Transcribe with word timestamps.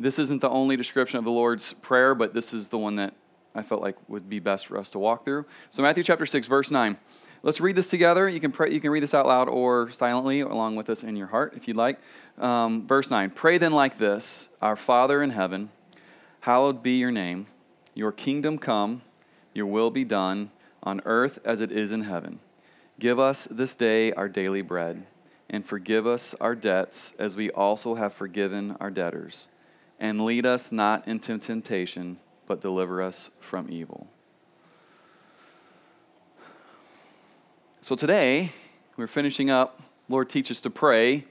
This 0.00 0.18
isn't 0.18 0.40
the 0.40 0.50
only 0.50 0.76
description 0.76 1.20
of 1.20 1.24
the 1.24 1.30
Lord's 1.30 1.72
Prayer, 1.74 2.16
but 2.16 2.34
this 2.34 2.52
is 2.52 2.70
the 2.70 2.78
one 2.78 2.96
that 2.96 3.14
I 3.54 3.62
felt 3.62 3.80
like 3.80 3.94
would 4.08 4.28
be 4.28 4.40
best 4.40 4.66
for 4.66 4.76
us 4.76 4.90
to 4.90 4.98
walk 4.98 5.24
through. 5.24 5.46
So, 5.70 5.84
Matthew 5.84 6.02
chapter 6.02 6.26
6, 6.26 6.48
verse 6.48 6.72
9. 6.72 6.98
Let's 7.42 7.60
read 7.60 7.74
this 7.74 7.88
together. 7.88 8.28
You 8.28 8.38
can, 8.38 8.52
pray, 8.52 8.70
you 8.70 8.80
can 8.80 8.90
read 8.90 9.02
this 9.02 9.14
out 9.14 9.26
loud 9.26 9.48
or 9.48 9.90
silently 9.90 10.40
along 10.40 10.76
with 10.76 10.90
us 10.90 11.02
in 11.02 11.16
your 11.16 11.28
heart 11.28 11.54
if 11.56 11.66
you'd 11.66 11.76
like. 11.76 11.98
Um, 12.38 12.86
verse 12.86 13.10
9 13.10 13.30
Pray 13.30 13.56
then 13.56 13.72
like 13.72 13.96
this 13.96 14.48
Our 14.60 14.76
Father 14.76 15.22
in 15.22 15.30
heaven, 15.30 15.70
hallowed 16.40 16.82
be 16.82 16.98
your 16.98 17.10
name. 17.10 17.46
Your 17.94 18.12
kingdom 18.12 18.58
come, 18.58 19.02
your 19.54 19.66
will 19.66 19.90
be 19.90 20.04
done 20.04 20.50
on 20.82 21.00
earth 21.04 21.38
as 21.44 21.60
it 21.60 21.72
is 21.72 21.92
in 21.92 22.02
heaven. 22.02 22.40
Give 22.98 23.18
us 23.18 23.48
this 23.50 23.74
day 23.74 24.12
our 24.12 24.28
daily 24.28 24.62
bread, 24.62 25.06
and 25.48 25.64
forgive 25.64 26.06
us 26.06 26.34
our 26.40 26.54
debts 26.54 27.14
as 27.18 27.36
we 27.36 27.50
also 27.50 27.94
have 27.94 28.12
forgiven 28.12 28.76
our 28.80 28.90
debtors. 28.90 29.48
And 29.98 30.24
lead 30.24 30.44
us 30.44 30.72
not 30.72 31.08
into 31.08 31.38
temptation, 31.38 32.18
but 32.46 32.60
deliver 32.60 33.02
us 33.02 33.30
from 33.40 33.70
evil. 33.70 34.06
So 37.82 37.96
today, 37.96 38.52
we're 38.98 39.06
finishing 39.06 39.48
up, 39.48 39.80
Lord, 40.10 40.28
teach 40.28 40.50
us 40.50 40.60
to 40.60 40.70
pray. 40.70 41.24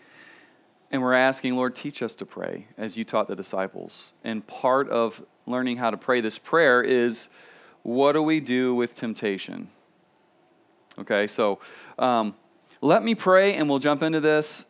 And 0.90 1.04
we're 1.04 1.14
asking, 1.14 1.56
Lord, 1.56 1.76
teach 1.76 2.02
us 2.02 2.16
to 2.16 2.26
pray 2.26 2.66
as 2.76 2.98
you 2.98 3.06
taught 3.06 3.28
the 3.28 3.36
disciples. 3.36 4.14
And 4.24 4.46
part 4.48 4.90
of 4.90 5.24
learning 5.46 5.78
how 5.78 5.92
to 5.92 5.98
pray 5.98 6.22
this 6.22 6.40
prayer 6.40 6.82
is 6.82 7.30
what 7.84 8.14
do 8.14 8.24
we 8.24 8.40
do 8.40 8.74
with 8.74 8.96
temptation? 8.96 9.70
Okay, 10.98 11.28
so 11.28 11.60
um, 12.00 12.34
let 12.82 13.04
me 13.04 13.14
pray 13.14 13.54
and 13.54 13.70
we'll 13.70 13.78
jump 13.78 14.02
into 14.02 14.20
this. 14.20 14.66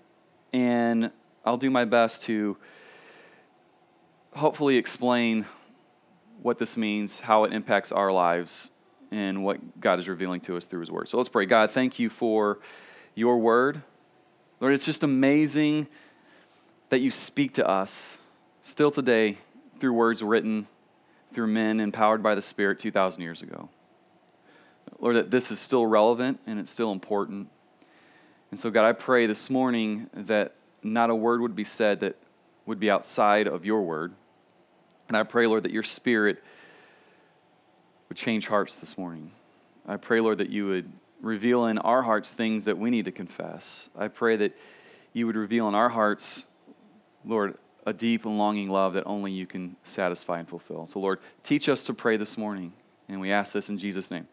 And 0.52 1.12
I'll 1.46 1.56
do 1.56 1.70
my 1.70 1.86
best 1.86 2.24
to 2.24 2.58
hopefully 4.34 4.76
explain 4.76 5.46
what 6.42 6.58
this 6.58 6.76
means, 6.76 7.22
how 7.22 7.46
it 7.46 7.54
impacts 7.54 7.94
our 7.94 8.12
lives, 8.12 8.70
and 9.12 9.44
what 9.44 9.80
God 9.80 10.00
is 10.00 10.08
revealing 10.08 10.42
to 10.42 10.58
us 10.58 10.68
through 10.68 10.82
His 10.82 10.92
Word. 10.92 11.10
So 11.10 11.18
let's 11.18 11.30
pray. 11.30 11.46
God, 11.46 11.72
thank 11.72 12.00
you 12.00 12.10
for 12.10 12.60
your 13.16 13.38
Word. 13.38 13.82
Lord, 14.60 14.74
it's 14.74 14.86
just 14.86 15.04
amazing 15.04 15.88
that 16.90 17.00
you 17.00 17.12
speak 17.12 17.54
to 17.54 17.68
us 17.68 18.18
still 18.64 18.92
today 18.92 19.38
through 19.80 19.94
words 19.94 20.22
written 20.22 20.68
through 21.34 21.48
men 21.48 21.80
empowered 21.80 22.24
by 22.24 22.36
the 22.36 22.42
Spirit 22.42 22.80
2,000 22.80 23.22
years 23.22 23.42
ago. 23.42 23.70
Lord, 25.00 25.16
that 25.16 25.32
this 25.32 25.52
is 25.52 25.60
still 25.60 25.86
relevant 25.86 26.40
and 26.46 26.60
it's 26.60 26.72
still 26.72 26.92
important. 26.92 27.50
And 28.52 28.60
so, 28.60 28.70
God, 28.72 28.86
I 28.86 28.94
pray 28.94 29.28
this 29.28 29.50
morning 29.50 30.10
that 30.14 30.56
not 30.82 31.10
a 31.10 31.16
word 31.16 31.42
would 31.42 31.56
be 31.56 31.64
said 31.64 32.00
that 32.02 32.18
would 32.66 32.80
be 32.80 32.90
outside 32.90 33.48
of 33.48 33.66
your 33.66 33.84
word. 33.84 34.14
And 35.08 35.16
I 35.16 35.24
pray, 35.24 35.48
Lord, 35.48 35.64
that 35.64 35.72
your 35.72 35.84
Spirit 35.84 36.44
would 38.10 38.18
change 38.18 38.48
hearts 38.48 38.78
this 38.78 38.98
morning. 38.98 39.32
I 39.88 39.98
pray, 39.98 40.20
Lord, 40.20 40.40
that 40.40 40.50
you 40.50 40.68
would 40.68 40.92
reveal 41.22 41.66
in 41.68 41.78
our 41.78 42.02
hearts 42.02 42.34
things 42.34 42.66
that 42.66 42.78
we 42.78 42.90
need 42.90 43.06
to 43.06 43.12
confess. 43.12 43.90
I 43.98 44.08
pray 44.08 44.36
that 44.38 44.58
you 45.14 45.28
would 45.28 45.36
reveal 45.36 45.68
in 45.68 45.76
our 45.76 45.90
hearts, 45.90 46.46
Lord, 47.24 47.58
a 47.86 47.94
deep 47.94 48.26
and 48.26 48.38
longing 48.38 48.70
love 48.70 48.94
that 48.94 49.04
only 49.06 49.32
you 49.32 49.46
can 49.46 49.76
satisfy 49.84 50.40
and 50.40 50.48
fulfill. 50.48 50.88
So, 50.88 51.00
Lord, 51.00 51.20
teach 51.44 51.70
us 51.70 51.84
to 51.86 51.94
pray 51.94 52.18
this 52.18 52.38
morning. 52.38 52.74
And 53.08 53.22
we 53.22 53.32
ask 53.32 53.54
this 53.54 53.70
in 53.70 53.78
Jesus' 53.78 54.12
name. 54.12 54.28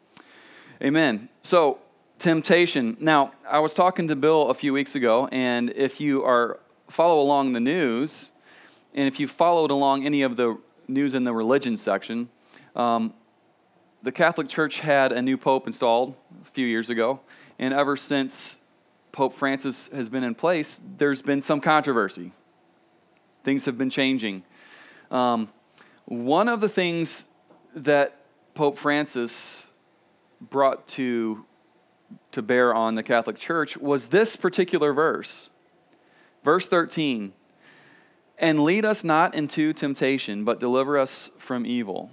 Amen. 0.82 1.28
So, 1.42 1.78
temptation. 2.18 2.96
Now, 3.00 3.32
I 3.48 3.58
was 3.58 3.74
talking 3.74 4.08
to 4.08 4.16
Bill 4.16 4.48
a 4.48 4.54
few 4.54 4.72
weeks 4.72 4.94
ago, 4.94 5.28
and 5.32 5.70
if 5.70 6.00
you 6.00 6.24
are 6.24 6.60
follow 6.88 7.20
along 7.20 7.52
the 7.52 7.60
news, 7.60 8.30
and 8.94 9.08
if 9.08 9.18
you 9.18 9.28
followed 9.28 9.70
along 9.70 10.06
any 10.06 10.22
of 10.22 10.36
the 10.36 10.58
news 10.88 11.14
in 11.14 11.24
the 11.24 11.32
religion 11.32 11.76
section, 11.76 12.28
um, 12.74 13.12
the 14.06 14.12
Catholic 14.12 14.48
Church 14.48 14.78
had 14.78 15.10
a 15.10 15.20
new 15.20 15.36
pope 15.36 15.66
installed 15.66 16.14
a 16.40 16.44
few 16.52 16.64
years 16.64 16.90
ago, 16.90 17.18
and 17.58 17.74
ever 17.74 17.96
since 17.96 18.60
Pope 19.10 19.34
Francis 19.34 19.88
has 19.88 20.08
been 20.08 20.22
in 20.22 20.32
place, 20.32 20.80
there's 20.96 21.22
been 21.22 21.40
some 21.40 21.60
controversy. 21.60 22.30
Things 23.42 23.64
have 23.64 23.76
been 23.76 23.90
changing. 23.90 24.44
Um, 25.10 25.48
one 26.04 26.48
of 26.48 26.60
the 26.60 26.68
things 26.68 27.26
that 27.74 28.20
Pope 28.54 28.78
Francis 28.78 29.66
brought 30.40 30.86
to, 30.86 31.44
to 32.30 32.42
bear 32.42 32.72
on 32.72 32.94
the 32.94 33.02
Catholic 33.02 33.38
Church 33.38 33.76
was 33.76 34.10
this 34.10 34.36
particular 34.36 34.92
verse. 34.92 35.50
Verse 36.44 36.68
13 36.68 37.32
And 38.38 38.62
lead 38.62 38.84
us 38.84 39.02
not 39.02 39.34
into 39.34 39.72
temptation, 39.72 40.44
but 40.44 40.60
deliver 40.60 40.96
us 40.96 41.28
from 41.38 41.66
evil. 41.66 42.12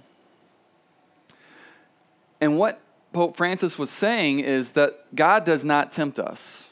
And 2.44 2.58
what 2.58 2.78
Pope 3.14 3.38
Francis 3.38 3.78
was 3.78 3.88
saying 3.88 4.40
is 4.40 4.72
that 4.72 5.14
God 5.16 5.46
does 5.46 5.64
not 5.64 5.90
tempt 5.90 6.18
us. 6.18 6.68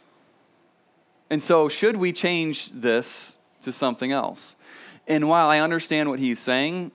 And 1.30 1.42
so, 1.42 1.66
should 1.66 1.96
we 1.96 2.12
change 2.12 2.70
this 2.72 3.38
to 3.62 3.72
something 3.72 4.12
else? 4.12 4.56
And 5.06 5.30
while 5.30 5.48
I 5.48 5.60
understand 5.60 6.10
what 6.10 6.18
he's 6.18 6.38
saying, 6.38 6.92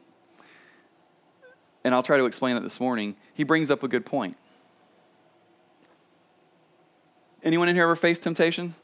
and 1.83 1.95
I'll 1.95 2.03
try 2.03 2.17
to 2.17 2.25
explain 2.25 2.55
it 2.55 2.59
this 2.61 2.79
morning, 2.79 3.15
he 3.33 3.43
brings 3.43 3.71
up 3.71 3.81
a 3.81 3.87
good 3.87 4.05
point. 4.05 4.37
Anyone 7.41 7.67
in 7.67 7.75
here 7.75 7.85
ever 7.85 7.95
faced 7.95 8.21
temptation? 8.21 8.75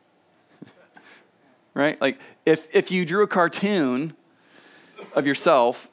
right? 1.75 2.01
Like, 2.01 2.19
if, 2.47 2.67
if 2.73 2.89
you 2.89 3.05
drew 3.05 3.21
a 3.21 3.27
cartoon 3.27 4.15
of 5.13 5.27
yourself 5.27 5.87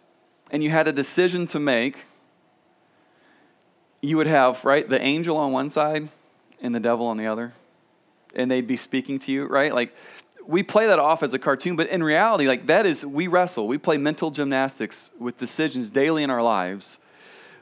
and 0.50 0.65
you 0.65 0.71
had 0.71 0.88
a 0.88 0.93
decision 0.93 1.47
to 1.49 1.61
make, 1.61 2.06
you 4.00 4.16
would 4.16 4.27
have, 4.27 4.65
right, 4.65 4.88
the 4.88 5.00
angel 5.00 5.37
on 5.37 5.53
one 5.53 5.71
side 5.71 6.09
and 6.62 6.75
the 6.75 6.81
devil 6.81 7.06
on 7.06 7.16
the 7.16 7.27
other, 7.27 7.53
and 8.34 8.50
they'd 8.50 8.66
be 8.66 8.77
speaking 8.77 9.19
to 9.21 9.33
you, 9.33 9.44
right? 9.44 9.75
Like, 9.75 9.94
we 10.47 10.62
play 10.62 10.87
that 10.87 10.99
off 10.99 11.22
as 11.22 11.34
a 11.34 11.38
cartoon, 11.38 11.77
but 11.77 11.88
in 11.88 12.03
reality, 12.03 12.49
like, 12.49 12.66
that 12.66 12.87
is, 12.87 13.05
we 13.05 13.28
wrestle. 13.28 13.69
We 13.69 13.78
play 13.78 13.99
mental 13.99 14.31
gymnastics 14.31 15.11
with 15.19 15.37
decisions 15.37 15.91
daily 15.91 16.22
in 16.22 16.31
our 16.31 16.43
lives. 16.43 16.99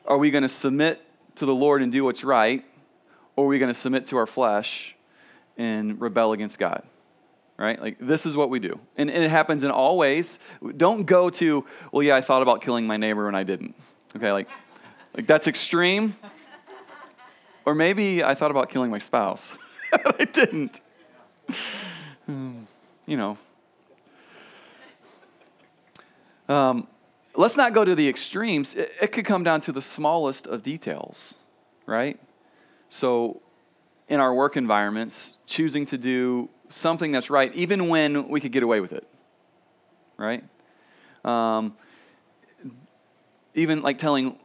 Are 0.06 0.16
we 0.16 0.30
going 0.30 0.42
to 0.42 0.48
submit 0.48 1.02
to 1.34 1.44
the 1.44 1.54
Lord 1.54 1.82
and 1.82 1.92
do 1.92 2.04
what's 2.04 2.24
right, 2.24 2.64
or 3.36 3.44
are 3.44 3.48
we 3.48 3.58
going 3.58 3.72
to 3.72 3.78
submit 3.78 4.06
to 4.06 4.16
our 4.16 4.26
flesh 4.26 4.96
and 5.56 6.00
rebel 6.00 6.32
against 6.32 6.58
God? 6.58 6.82
Right? 7.58 7.80
Like, 7.80 7.96
this 8.00 8.24
is 8.24 8.36
what 8.36 8.50
we 8.50 8.60
do. 8.60 8.78
And, 8.96 9.10
and 9.10 9.24
it 9.24 9.30
happens 9.30 9.64
in 9.64 9.72
all 9.72 9.98
ways. 9.98 10.38
Don't 10.76 11.04
go 11.04 11.28
to, 11.30 11.64
well, 11.90 12.04
yeah, 12.04 12.14
I 12.14 12.20
thought 12.20 12.40
about 12.40 12.62
killing 12.62 12.86
my 12.86 12.96
neighbor 12.96 13.26
and 13.26 13.36
I 13.36 13.42
didn't. 13.42 13.74
Okay, 14.16 14.30
like, 14.30 14.48
like, 15.14 15.26
that's 15.26 15.46
extreme. 15.46 16.16
Or 17.64 17.74
maybe 17.74 18.24
I 18.24 18.34
thought 18.34 18.50
about 18.50 18.70
killing 18.70 18.90
my 18.90 18.98
spouse. 18.98 19.52
I 19.92 20.24
didn't. 20.24 20.80
you 22.26 23.16
know. 23.16 23.36
Um, 26.48 26.88
let's 27.34 27.56
not 27.56 27.74
go 27.74 27.84
to 27.84 27.94
the 27.94 28.08
extremes. 28.08 28.74
It, 28.74 28.92
it 29.02 29.12
could 29.12 29.24
come 29.24 29.44
down 29.44 29.60
to 29.62 29.72
the 29.72 29.82
smallest 29.82 30.46
of 30.46 30.62
details, 30.62 31.34
right? 31.86 32.18
So, 32.88 33.42
in 34.08 34.18
our 34.18 34.32
work 34.32 34.56
environments, 34.56 35.36
choosing 35.44 35.84
to 35.86 35.98
do 35.98 36.48
something 36.70 37.12
that's 37.12 37.28
right, 37.28 37.54
even 37.54 37.88
when 37.88 38.28
we 38.28 38.40
could 38.40 38.52
get 38.52 38.62
away 38.62 38.80
with 38.80 38.94
it, 38.94 39.06
right? 40.16 40.42
Um, 41.24 41.76
even 43.54 43.82
like 43.82 43.98
telling 43.98 44.38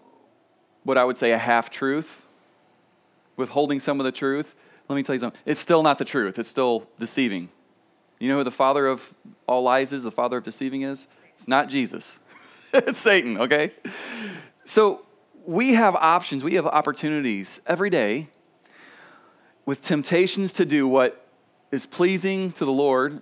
what 0.84 0.98
I 0.98 1.04
would 1.04 1.18
say 1.18 1.32
a 1.32 1.38
half 1.38 1.70
truth, 1.70 2.26
withholding 3.36 3.80
some 3.80 4.00
of 4.00 4.04
the 4.04 4.12
truth, 4.12 4.56
let 4.90 4.96
me 4.96 5.04
tell 5.04 5.16
you 5.16 5.20
something. 5.20 5.40
It's 5.46 5.60
still 5.60 5.84
not 5.84 5.98
the 5.98 6.06
truth, 6.06 6.40
it's 6.40 6.50
still 6.50 6.88
deceiving. 7.00 7.50
You 8.20 8.30
know 8.30 8.38
who 8.38 8.44
the 8.44 8.52
father 8.52 8.88
of 8.88 9.14
all 9.48 9.64
lies 9.64 9.92
is, 9.92 10.04
the 10.04 10.12
father 10.12 10.38
of 10.38 10.44
deceiving 10.44 10.84
is? 10.84 11.08
It's 11.34 11.48
not 11.48 11.70
Jesus, 11.70 12.20
it's 12.74 13.00
Satan, 13.00 13.38
okay? 13.38 13.72
So 14.66 15.06
we 15.46 15.74
have 15.74 15.96
options, 15.96 16.44
we 16.44 16.56
have 16.56 16.66
opportunities 16.66 17.62
every 17.66 17.90
day 17.90 18.30
with 19.66 19.82
temptations 19.82 20.54
to 20.54 20.66
do 20.66 20.88
what 20.88 21.26
is 21.72 21.86
pleasing 21.86 22.52
to 22.54 22.66
the 22.66 22.72
Lord 22.72 23.22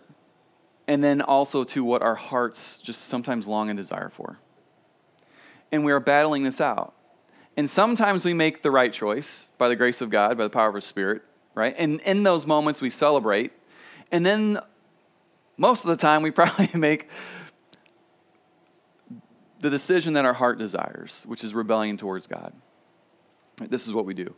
and 0.87 1.03
then 1.03 1.21
also 1.21 1.63
to 1.63 1.83
what 1.83 2.01
our 2.01 2.15
hearts 2.15 2.79
just 2.79 3.05
sometimes 3.05 3.47
long 3.47 3.69
and 3.69 3.77
desire 3.77 4.09
for. 4.09 4.39
And 5.71 5.85
we 5.85 5.91
are 5.91 5.99
battling 5.99 6.43
this 6.43 6.59
out. 6.59 6.93
And 7.57 7.69
sometimes 7.69 8.25
we 8.25 8.33
make 8.33 8.62
the 8.62 8.71
right 8.71 8.92
choice 8.92 9.48
by 9.57 9.68
the 9.68 9.75
grace 9.75 10.01
of 10.01 10.09
God, 10.09 10.38
by 10.38 10.44
the 10.44 10.50
power 10.50 10.69
of 10.69 10.75
His 10.75 10.86
Spirit, 10.86 11.21
right? 11.53 11.75
And 11.77 12.00
in 12.01 12.24
those 12.24 12.48
moments 12.48 12.81
we 12.81 12.89
celebrate. 12.89 13.51
And 14.12 14.25
then 14.25 14.59
most 15.57 15.83
of 15.83 15.89
the 15.89 15.98
time 15.98 16.21
we 16.21 16.31
probably 16.31 16.69
make 16.74 17.07
the 19.59 19.69
decision 19.69 20.13
that 20.13 20.25
our 20.25 20.33
heart 20.33 20.57
desires, 20.57 21.24
which 21.27 21.44
is 21.44 21.53
rebellion 21.53 21.98
towards 21.98 22.27
God. 22.27 22.53
This 23.69 23.88
is 23.88 23.94
what 23.94 24.06
we 24.06 24.13
do. 24.13 24.33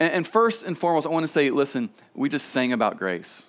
And, 0.00 0.26
first 0.26 0.64
and 0.64 0.76
foremost, 0.76 1.06
I 1.06 1.10
want 1.10 1.24
to 1.24 1.28
say 1.28 1.50
listen, 1.50 1.90
we 2.14 2.28
just 2.28 2.48
sang 2.48 2.72
about 2.72 2.98
grace. 2.98 3.44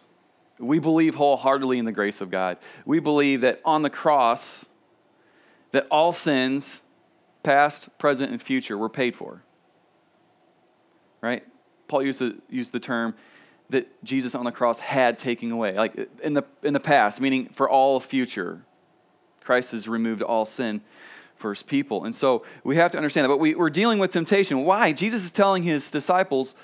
We 0.59 0.79
believe 0.79 1.15
wholeheartedly 1.15 1.79
in 1.79 1.85
the 1.85 1.91
grace 1.91 2.21
of 2.21 2.29
God. 2.29 2.57
We 2.85 2.99
believe 2.99 3.41
that 3.41 3.61
on 3.65 3.81
the 3.81 3.89
cross, 3.89 4.65
that 5.71 5.87
all 5.89 6.11
sins, 6.11 6.81
past, 7.45 7.95
present, 7.97 8.31
and 8.31 8.41
future, 8.41 8.77
were 8.77 8.89
paid 8.89 9.15
for. 9.15 9.43
Right? 11.21 11.43
Paul 11.87 12.03
used 12.03 12.19
the, 12.19 12.37
used 12.49 12.71
the 12.73 12.79
term 12.79 13.15
that 13.69 14.03
Jesus 14.03 14.35
on 14.35 14.45
the 14.45 14.51
cross 14.51 14.79
had 14.79 15.17
taken 15.17 15.51
away. 15.51 15.73
Like 15.73 16.09
in 16.21 16.33
the, 16.33 16.43
in 16.63 16.73
the 16.73 16.79
past, 16.79 17.21
meaning 17.21 17.49
for 17.49 17.69
all 17.69 17.99
future, 17.99 18.63
Christ 19.41 19.71
has 19.71 19.87
removed 19.87 20.21
all 20.21 20.45
sin 20.45 20.81
for 21.35 21.51
his 21.51 21.63
people. 21.63 22.05
And 22.05 22.13
so 22.13 22.43
we 22.63 22.75
have 22.77 22.91
to 22.91 22.97
understand 22.97 23.25
that. 23.25 23.29
But 23.29 23.39
we, 23.39 23.55
we're 23.55 23.69
dealing 23.69 23.99
with 23.99 24.11
temptation. 24.11 24.63
Why? 24.63 24.91
Jesus 24.91 25.23
is 25.23 25.31
telling 25.31 25.63
his 25.63 25.91
disciples 25.91 26.55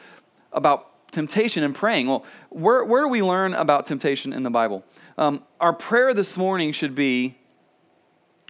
about 0.51 1.11
temptation 1.11 1.63
and 1.63 1.75
praying. 1.75 2.07
Well, 2.07 2.25
where, 2.49 2.83
where 2.83 3.03
do 3.03 3.07
we 3.07 3.21
learn 3.21 3.53
about 3.53 3.85
temptation 3.85 4.33
in 4.33 4.43
the 4.43 4.49
Bible? 4.49 4.83
Um, 5.17 5.43
our 5.59 5.73
prayer 5.73 6.13
this 6.13 6.37
morning 6.37 6.71
should 6.71 6.95
be 6.95 7.37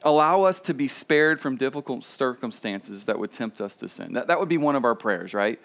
allow 0.03 0.43
us 0.43 0.61
to 0.61 0.73
be 0.73 0.87
spared 0.87 1.39
from 1.39 1.55
difficult 1.55 2.03
circumstances 2.03 3.05
that 3.05 3.19
would 3.19 3.31
tempt 3.31 3.61
us 3.61 3.75
to 3.77 3.89
sin. 3.89 4.13
That, 4.13 4.27
that 4.27 4.39
would 4.39 4.49
be 4.49 4.57
one 4.57 4.75
of 4.75 4.85
our 4.85 4.95
prayers, 4.95 5.33
right? 5.33 5.59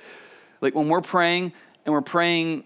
Like 0.61 0.75
when 0.75 0.89
we're 0.89 1.01
praying 1.01 1.53
and 1.85 1.93
we're 1.93 2.03
praying 2.03 2.65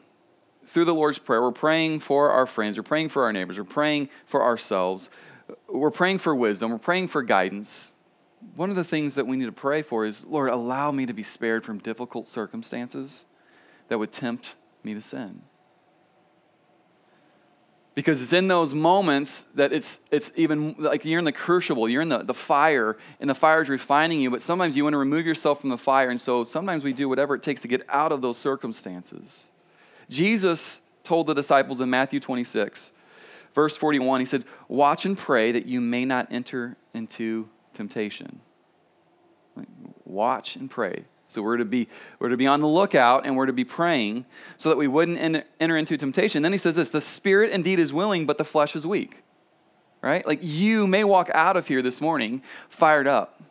through 0.64 0.84
the 0.84 0.94
Lord's 0.94 1.18
Prayer, 1.18 1.40
we're 1.40 1.52
praying 1.52 2.00
for 2.00 2.30
our 2.30 2.46
friends, 2.46 2.76
we're 2.76 2.82
praying 2.82 3.08
for 3.08 3.24
our 3.24 3.32
neighbors, 3.32 3.58
we're 3.58 3.64
praying 3.64 4.08
for 4.26 4.42
ourselves, 4.42 5.10
we're 5.68 5.90
praying 5.90 6.18
for 6.18 6.34
wisdom, 6.34 6.70
we're 6.70 6.78
praying 6.78 7.08
for 7.08 7.22
guidance. 7.22 7.92
One 8.56 8.70
of 8.70 8.76
the 8.76 8.84
things 8.84 9.14
that 9.16 9.26
we 9.26 9.36
need 9.36 9.46
to 9.46 9.52
pray 9.52 9.82
for 9.82 10.06
is, 10.06 10.24
Lord, 10.24 10.50
allow 10.50 10.90
me 10.90 11.06
to 11.06 11.12
be 11.12 11.22
spared 11.22 11.64
from 11.64 11.78
difficult 11.78 12.26
circumstances 12.28 13.24
that 13.88 13.98
would 13.98 14.12
tempt 14.12 14.54
me 14.82 14.94
to 14.94 15.00
sin. 15.00 15.42
Because 17.94 18.22
it's 18.22 18.32
in 18.32 18.48
those 18.48 18.72
moments 18.72 19.46
that 19.54 19.72
it's, 19.72 20.00
it's 20.10 20.30
even 20.36 20.76
like 20.78 21.04
you're 21.04 21.18
in 21.18 21.24
the 21.24 21.32
crucible, 21.32 21.88
you're 21.88 22.02
in 22.02 22.08
the, 22.08 22.22
the 22.22 22.34
fire, 22.34 22.96
and 23.20 23.28
the 23.28 23.34
fire 23.34 23.60
is 23.60 23.68
refining 23.68 24.20
you, 24.20 24.30
but 24.30 24.42
sometimes 24.42 24.76
you 24.76 24.84
want 24.84 24.94
to 24.94 24.98
remove 24.98 25.26
yourself 25.26 25.60
from 25.60 25.70
the 25.70 25.78
fire, 25.78 26.08
and 26.10 26.20
so 26.20 26.44
sometimes 26.44 26.84
we 26.84 26.92
do 26.92 27.08
whatever 27.08 27.34
it 27.34 27.42
takes 27.42 27.60
to 27.62 27.68
get 27.68 27.82
out 27.88 28.12
of 28.12 28.22
those 28.22 28.38
circumstances. 28.38 29.50
Jesus 30.08 30.82
told 31.02 31.26
the 31.26 31.34
disciples 31.34 31.80
in 31.80 31.90
Matthew 31.90 32.20
26, 32.20 32.92
verse 33.54 33.76
41, 33.76 34.20
he 34.20 34.26
said, 34.26 34.44
Watch 34.68 35.04
and 35.04 35.18
pray 35.18 35.50
that 35.52 35.66
you 35.66 35.80
may 35.80 36.04
not 36.04 36.28
enter 36.30 36.76
into 36.94 37.48
temptation. 37.74 38.40
Watch 40.04 40.56
and 40.56 40.70
pray. 40.70 41.04
So 41.30 41.42
we're 41.42 41.58
to 41.58 41.64
be 41.64 41.88
we're 42.18 42.30
to 42.30 42.36
be 42.36 42.46
on 42.46 42.60
the 42.60 42.66
lookout 42.66 43.24
and 43.24 43.36
we're 43.36 43.46
to 43.46 43.52
be 43.52 43.64
praying 43.64 44.24
so 44.56 44.68
that 44.68 44.76
we 44.76 44.88
wouldn't 44.88 45.44
enter 45.60 45.76
into 45.76 45.96
temptation. 45.96 46.42
Then 46.42 46.52
he 46.52 46.58
says 46.58 46.76
this, 46.76 46.90
the 46.90 47.00
spirit 47.00 47.52
indeed 47.52 47.78
is 47.78 47.92
willing 47.92 48.26
but 48.26 48.36
the 48.36 48.44
flesh 48.44 48.74
is 48.74 48.86
weak. 48.86 49.22
Right? 50.02 50.26
Like 50.26 50.40
you 50.42 50.86
may 50.86 51.04
walk 51.04 51.30
out 51.32 51.56
of 51.56 51.68
here 51.68 51.82
this 51.82 52.00
morning 52.00 52.42
fired 52.68 53.06
up. 53.06 53.42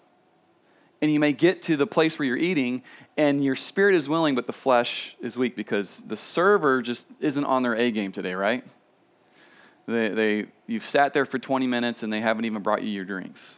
And 1.02 1.10
you 1.14 1.20
may 1.22 1.32
get 1.32 1.62
to 1.64 1.78
the 1.78 1.88
place 1.88 2.20
where 2.20 2.26
you're 2.26 2.36
eating 2.36 2.84
and 3.16 3.42
your 3.42 3.56
spirit 3.56 3.96
is 3.96 4.10
willing 4.10 4.36
but 4.36 4.48
the 4.48 4.54
flesh 4.54 5.16
is 5.22 5.38
weak 5.38 5.56
because 5.56 6.02
the 6.02 6.18
server 6.18 6.82
just 6.82 7.08
isn't 7.22 7.46
on 7.46 7.64
their 7.64 7.76
A 7.76 7.92
game 7.92 8.12
today, 8.12 8.34
right? 8.34 8.66
They, 9.86 10.10
they, 10.10 10.46
you've 10.68 10.84
sat 10.84 11.14
there 11.14 11.24
for 11.24 11.40
20 11.40 11.66
minutes 11.66 12.04
and 12.04 12.12
they 12.12 12.20
haven't 12.20 12.44
even 12.44 12.62
brought 12.62 12.84
you 12.84 12.90
your 12.90 13.06
drinks. 13.06 13.58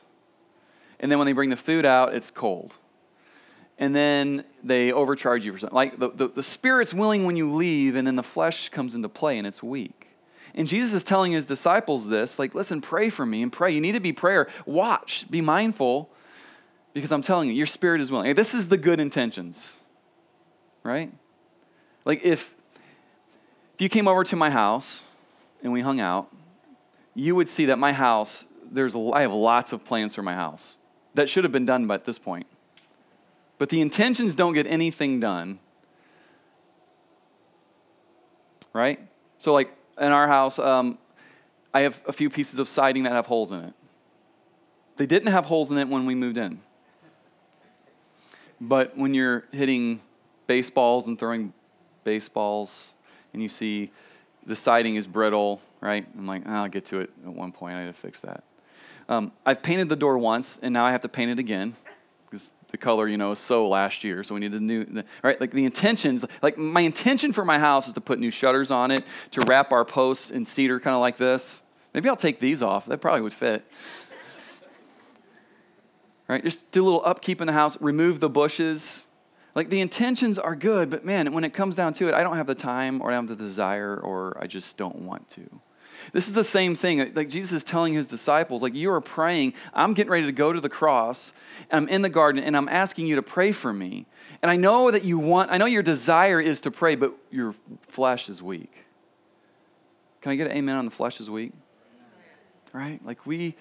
And 1.00 1.12
then 1.12 1.18
when 1.18 1.26
they 1.26 1.34
bring 1.34 1.50
the 1.50 1.58
food 1.58 1.86
out, 1.88 2.14
it's 2.14 2.30
cold 2.30 2.76
and 3.82 3.96
then 3.96 4.44
they 4.64 4.92
overcharge 4.92 5.44
you 5.44 5.52
for 5.52 5.58
something. 5.58 5.76
Like 5.76 5.98
the, 5.98 6.12
the, 6.12 6.28
the, 6.28 6.44
spirit's 6.44 6.94
willing 6.94 7.26
when 7.26 7.36
you 7.36 7.52
leave, 7.52 7.96
and 7.96 8.06
then 8.06 8.16
the 8.16 8.24
flesh 8.24 8.70
comes 8.70 8.94
into 8.94 9.10
play 9.10 9.40
and 9.40 9.48
it's 9.48 9.64
weak. 9.64 10.10
And 10.54 10.68
Jesus 10.68 10.94
is 10.94 11.04
telling 11.04 11.32
his 11.32 11.48
disciples 11.48 12.08
this 12.08 12.38
like, 12.38 12.54
listen, 12.54 12.80
pray 12.80 13.10
for 13.10 13.26
me 13.26 13.42
and 13.42 13.52
pray. 13.52 13.72
You 13.72 13.82
need 13.82 13.94
to 13.94 14.00
be 14.00 14.14
prayer. 14.14 14.48
Watch, 14.68 15.26
be 15.32 15.42
mindful, 15.42 16.12
because 16.94 17.12
I'm 17.12 17.24
telling 17.24 17.50
you, 17.50 17.56
your 17.56 17.66
spirit 17.66 18.02
is 18.02 18.12
willing. 18.12 18.28
Like, 18.28 18.36
this 18.36 18.54
is 18.54 18.68
the 18.68 18.78
good 18.78 19.00
intentions, 19.00 19.78
right? 20.84 21.12
Like, 22.06 22.24
if, 22.24 22.54
if 23.74 23.82
you 23.82 23.90
came 23.90 24.08
over 24.08 24.24
to 24.26 24.36
my 24.36 24.52
house 24.52 25.02
and 25.64 25.74
we 25.74 25.82
hung 25.82 26.00
out, 26.00 26.32
you 27.16 27.36
would 27.36 27.50
see 27.50 27.66
that 27.66 27.80
my 27.80 27.94
house, 27.94 28.46
there's, 28.72 28.96
I 28.96 29.22
have 29.22 29.34
lots 29.34 29.74
of 29.74 29.84
plans 29.84 30.14
for 30.14 30.22
my 30.22 30.36
house 30.36 30.76
that 31.16 31.30
should 31.30 31.44
have 31.46 31.52
been 31.52 31.66
done 31.66 31.88
by 31.88 31.96
at 31.96 32.06
this 32.06 32.20
point 32.20 32.46
but 33.62 33.70
the 33.70 33.80
intentions 33.80 34.34
don't 34.34 34.54
get 34.54 34.66
anything 34.66 35.20
done. 35.20 35.60
Right? 38.74 39.00
So, 39.38 39.54
like 39.54 39.72
in 40.00 40.12
our 40.12 40.28
house, 40.28 40.58
um, 40.58 40.98
I 41.72 41.82
have 41.82 42.02
a 42.08 42.12
few 42.12 42.32
pieces 42.32 42.58
of 42.58 42.68
siding 42.68 43.04
that 43.04 43.12
have 43.12 43.28
holes 43.28 43.52
in 43.52 43.60
it. 43.60 43.74
They 44.98 45.06
didn't 45.06 45.32
have 45.32 45.46
holes 45.46 45.70
in 45.70 45.78
it 45.78 45.88
when 45.88 46.08
we 46.08 46.16
moved 46.16 46.38
in. 46.38 46.60
But 48.60 48.98
when 48.98 49.14
you're 49.14 49.44
hitting 49.52 50.02
baseballs 50.48 51.08
and 51.08 51.20
throwing 51.20 51.54
baseballs, 52.04 52.96
and 53.32 53.44
you 53.44 53.48
see 53.48 53.92
the 54.44 54.56
siding 54.56 54.96
is 54.96 55.06
brittle, 55.06 55.62
right? 55.82 56.08
I'm 56.18 56.26
like, 56.26 56.42
oh, 56.48 56.52
I'll 56.52 56.68
get 56.68 56.86
to 56.86 57.02
it 57.02 57.12
at 57.24 57.32
one 57.32 57.52
point. 57.52 57.76
I 57.76 57.86
need 57.86 57.94
to 57.94 57.94
fix 57.94 58.22
that. 58.22 58.44
Um, 59.08 59.32
I've 59.46 59.62
painted 59.62 59.88
the 59.88 59.96
door 59.96 60.18
once, 60.18 60.58
and 60.64 60.74
now 60.74 60.84
I 60.84 60.90
have 60.90 61.02
to 61.02 61.10
paint 61.10 61.30
it 61.30 61.38
again 61.38 61.76
the 62.72 62.78
color, 62.78 63.08
you 63.08 63.18
know, 63.18 63.34
so 63.34 63.68
last 63.68 64.04
year. 64.04 64.24
So 64.24 64.34
we 64.34 64.40
need 64.40 64.54
a 64.54 64.60
new, 64.60 65.04
right? 65.24 65.40
Like 65.40 65.52
the 65.52 65.66
intentions, 65.66 66.26
like 66.42 66.58
my 66.58 66.82
intention 66.82 67.32
for 67.32 67.46
my 67.46 67.60
house 67.60 67.88
is 67.88 67.94
to 67.94 68.02
put 68.02 68.20
new 68.20 68.32
shutters 68.32 68.72
on 68.72 68.92
it, 68.92 69.04
to 69.32 69.42
wrap 69.42 69.72
our 69.72 69.86
posts 69.86 70.32
in 70.32 70.46
cedar 70.46 70.80
kind 70.80 70.96
of 70.96 71.02
like 71.02 71.18
this. 71.18 71.62
Maybe 71.94 72.10
I'll 72.10 72.16
take 72.16 72.40
these 72.40 72.62
off. 72.62 72.86
That 72.86 73.00
probably 73.00 73.22
would 73.22 73.34
fit. 73.34 73.66
right? 76.28 76.44
Just 76.44 76.70
do 76.72 76.84
a 76.84 76.86
little 76.86 77.04
upkeep 77.06 77.42
in 77.42 77.48
the 77.48 77.54
house, 77.54 77.80
remove 77.82 78.20
the 78.20 78.30
bushes. 78.30 79.06
Like 79.54 79.70
the 79.70 79.82
intentions 79.82 80.40
are 80.40 80.56
good, 80.56 80.90
but 80.90 81.04
man, 81.04 81.34
when 81.34 81.44
it 81.44 81.54
comes 81.54 81.76
down 81.76 81.94
to 81.96 82.08
it, 82.08 82.14
I 82.14 82.24
don't 82.24 82.38
have 82.38 82.48
the 82.48 82.56
time 82.56 83.02
or 83.02 83.12
I 83.12 83.16
don't 83.16 83.28
have 83.28 83.38
the 83.38 83.44
desire 83.44 83.98
or 83.98 84.38
I 84.40 84.48
just 84.48 84.78
don't 84.78 85.00
want 85.00 85.28
to. 85.32 85.60
This 86.14 86.28
is 86.28 86.34
the 86.34 86.44
same 86.44 86.76
thing. 86.76 87.14
Like 87.14 87.30
Jesus 87.30 87.52
is 87.52 87.64
telling 87.64 87.94
his 87.94 88.08
disciples, 88.08 88.62
like 88.62 88.74
you 88.74 88.92
are 88.92 89.02
praying, 89.02 89.54
I'm 89.74 89.94
getting 89.94 90.12
ready 90.12 90.26
to 90.26 90.32
go 90.32 90.54
to 90.54 90.62
the 90.62 90.70
cross, 90.70 91.34
I'm 91.72 91.88
in 91.88 92.02
the 92.02 92.10
garden, 92.10 92.44
and 92.44 92.56
I'm 92.56 92.70
asking 92.70 93.08
you 93.08 93.16
to 93.16 93.22
pray 93.22 93.52
for 93.52 93.72
me. 93.72 94.06
And 94.42 94.52
I 94.52 94.56
know 94.56 94.92
that 94.92 95.04
you 95.04 95.18
want, 95.18 95.52
I 95.52 95.58
know 95.58 95.66
your 95.66 95.84
desire 95.84 96.40
is 96.40 96.62
to 96.62 96.72
pray, 96.72 96.96
but 96.96 97.14
your 97.30 97.56
flesh 97.88 98.30
is 98.30 98.42
weak. 98.42 98.86
Can 100.22 100.32
I 100.32 100.36
get 100.36 100.48
an 100.48 100.58
amen 100.58 100.76
on 100.76 100.86
the 100.86 100.92
flesh 100.92 101.20
is 101.20 101.30
weak? 101.30 101.54
Right? 102.74 103.04
Like 103.06 103.26
we, 103.26 103.56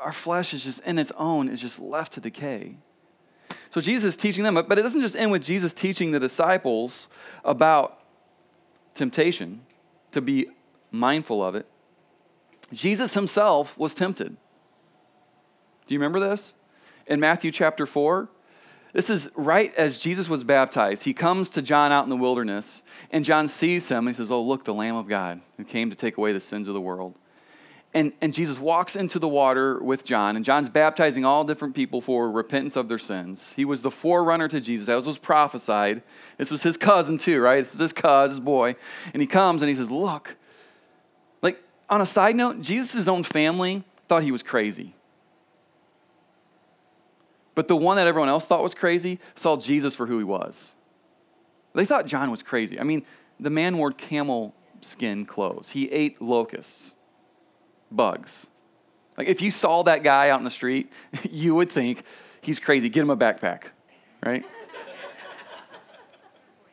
our 0.00 0.12
flesh 0.12 0.54
is 0.54 0.64
just 0.64 0.80
in 0.80 0.98
its 0.98 1.12
own, 1.16 1.48
is 1.48 1.60
just 1.60 1.78
left 1.78 2.12
to 2.14 2.20
decay. 2.20 2.76
So 3.70 3.80
Jesus 3.80 4.10
is 4.10 4.16
teaching 4.16 4.44
them, 4.44 4.54
but 4.54 4.78
it 4.78 4.82
doesn't 4.82 5.00
just 5.00 5.16
end 5.16 5.30
with 5.30 5.42
Jesus 5.42 5.74
teaching 5.74 6.12
the 6.12 6.20
disciples 6.20 7.08
about 7.44 8.00
temptation 8.94 9.62
to 10.12 10.20
be 10.20 10.46
mindful 10.94 11.44
of 11.44 11.54
it. 11.54 11.66
Jesus 12.72 13.14
himself 13.14 13.76
was 13.78 13.94
tempted. 13.94 14.36
Do 15.86 15.94
you 15.94 15.98
remember 15.98 16.20
this? 16.20 16.54
In 17.06 17.20
Matthew 17.20 17.50
chapter 17.50 17.84
4, 17.84 18.28
this 18.94 19.10
is 19.10 19.28
right 19.34 19.74
as 19.74 19.98
Jesus 19.98 20.28
was 20.28 20.44
baptized. 20.44 21.04
He 21.04 21.12
comes 21.12 21.50
to 21.50 21.62
John 21.62 21.92
out 21.92 22.04
in 22.04 22.10
the 22.10 22.16
wilderness, 22.16 22.82
and 23.10 23.24
John 23.24 23.48
sees 23.48 23.88
him 23.90 24.06
and 24.06 24.08
he 24.08 24.14
says, 24.14 24.30
Oh, 24.30 24.40
look, 24.40 24.64
the 24.64 24.72
Lamb 24.72 24.96
of 24.96 25.08
God 25.08 25.40
who 25.56 25.64
came 25.64 25.90
to 25.90 25.96
take 25.96 26.16
away 26.16 26.32
the 26.32 26.40
sins 26.40 26.68
of 26.68 26.74
the 26.74 26.80
world. 26.80 27.14
And, 27.92 28.12
and 28.20 28.34
Jesus 28.34 28.58
walks 28.58 28.96
into 28.96 29.20
the 29.20 29.28
water 29.28 29.80
with 29.80 30.04
John, 30.04 30.34
and 30.34 30.44
John's 30.44 30.68
baptizing 30.68 31.24
all 31.24 31.44
different 31.44 31.76
people 31.76 32.00
for 32.00 32.28
repentance 32.28 32.74
of 32.74 32.88
their 32.88 32.98
sins. 32.98 33.52
He 33.52 33.64
was 33.64 33.82
the 33.82 33.90
forerunner 33.90 34.48
to 34.48 34.60
Jesus, 34.60 34.88
as 34.88 35.06
was 35.06 35.16
prophesied. 35.16 36.02
This 36.36 36.50
was 36.50 36.64
his 36.64 36.76
cousin, 36.76 37.18
too, 37.18 37.40
right? 37.40 37.58
This 37.58 37.74
is 37.74 37.78
his 37.78 37.92
cousin, 37.92 38.34
his 38.34 38.40
boy. 38.40 38.74
And 39.12 39.20
he 39.20 39.28
comes 39.28 39.62
and 39.62 39.68
he 39.68 39.76
says, 39.76 39.92
Look, 39.92 40.36
on 41.88 42.00
a 42.00 42.06
side 42.06 42.36
note, 42.36 42.60
Jesus' 42.60 43.08
own 43.08 43.22
family 43.22 43.84
thought 44.08 44.22
he 44.22 44.32
was 44.32 44.42
crazy. 44.42 44.94
But 47.54 47.68
the 47.68 47.76
one 47.76 47.96
that 47.96 48.06
everyone 48.06 48.28
else 48.28 48.46
thought 48.46 48.62
was 48.62 48.74
crazy 48.74 49.20
saw 49.34 49.56
Jesus 49.56 49.94
for 49.94 50.06
who 50.06 50.18
he 50.18 50.24
was. 50.24 50.74
They 51.74 51.84
thought 51.84 52.06
John 52.06 52.30
was 52.30 52.42
crazy. 52.42 52.78
I 52.78 52.84
mean, 52.84 53.04
the 53.38 53.50
man 53.50 53.78
wore 53.78 53.92
camel 53.92 54.54
skin 54.80 55.24
clothes, 55.24 55.70
he 55.70 55.90
ate 55.90 56.20
locusts, 56.20 56.94
bugs. 57.90 58.46
Like, 59.16 59.28
if 59.28 59.40
you 59.40 59.50
saw 59.50 59.82
that 59.84 60.02
guy 60.02 60.30
out 60.30 60.40
in 60.40 60.44
the 60.44 60.50
street, 60.50 60.92
you 61.30 61.54
would 61.54 61.70
think 61.70 62.04
he's 62.40 62.58
crazy. 62.58 62.88
Get 62.88 63.02
him 63.02 63.10
a 63.10 63.16
backpack, 63.16 63.64
right? 64.24 64.44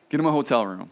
Get 0.08 0.20
him 0.20 0.26
a 0.26 0.32
hotel 0.32 0.66
room. 0.66 0.90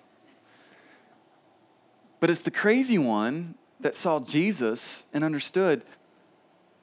But 2.21 2.31
it's 2.31 2.43
the 2.43 2.51
crazy 2.51 2.99
one 2.99 3.55
that 3.81 3.95
saw 3.95 4.21
Jesus 4.21 5.05
and 5.13 5.25
understood 5.25 5.85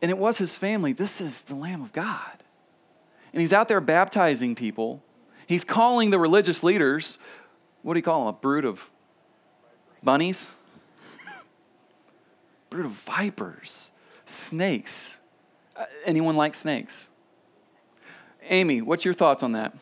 and 0.01 0.12
it 0.12 0.18
was 0.18 0.38
his 0.38 0.58
family. 0.58 0.94
This 0.94 1.20
is 1.22 1.44
the 1.44 1.56
Lamb 1.56 1.82
of 1.82 1.92
God. 1.92 2.44
And 3.34 3.42
he's 3.42 3.54
out 3.54 3.68
there 3.68 3.82
baptizing 3.82 4.56
people. 4.56 5.04
He's 5.48 5.63
calling 5.63 6.10
the 6.10 6.20
religious 6.20 6.63
leaders, 6.63 7.18
what 7.82 7.94
do 7.94 8.00
you 8.00 8.04
call 8.04 8.25
them? 8.25 8.36
A 8.36 8.38
brood 8.38 8.66
of 8.66 8.89
bunnies? 10.04 10.50
brood 12.70 12.86
of 12.86 12.92
vipers, 12.92 13.92
snakes. 14.25 15.18
Uh, 15.75 15.86
anyone 16.06 16.36
like 16.36 16.54
snakes? 16.54 17.10
Amy, 18.50 18.82
what's 18.82 19.04
your 19.04 19.13
thoughts 19.13 19.44
on 19.44 19.54
that? 19.54 19.74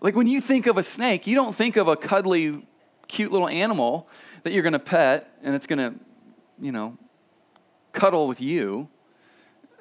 Like 0.00 0.14
when 0.14 0.26
you 0.26 0.40
think 0.40 0.66
of 0.66 0.78
a 0.78 0.82
snake, 0.82 1.26
you 1.26 1.34
don't 1.34 1.54
think 1.54 1.76
of 1.76 1.88
a 1.88 1.96
cuddly, 1.96 2.66
cute 3.06 3.30
little 3.32 3.48
animal 3.48 4.08
that 4.42 4.52
you're 4.52 4.62
going 4.62 4.72
to 4.72 4.78
pet 4.78 5.36
and 5.42 5.54
it's 5.54 5.66
going 5.66 5.78
to, 5.78 5.94
you 6.60 6.72
know, 6.72 6.96
cuddle 7.92 8.26
with 8.26 8.40
you. 8.40 8.88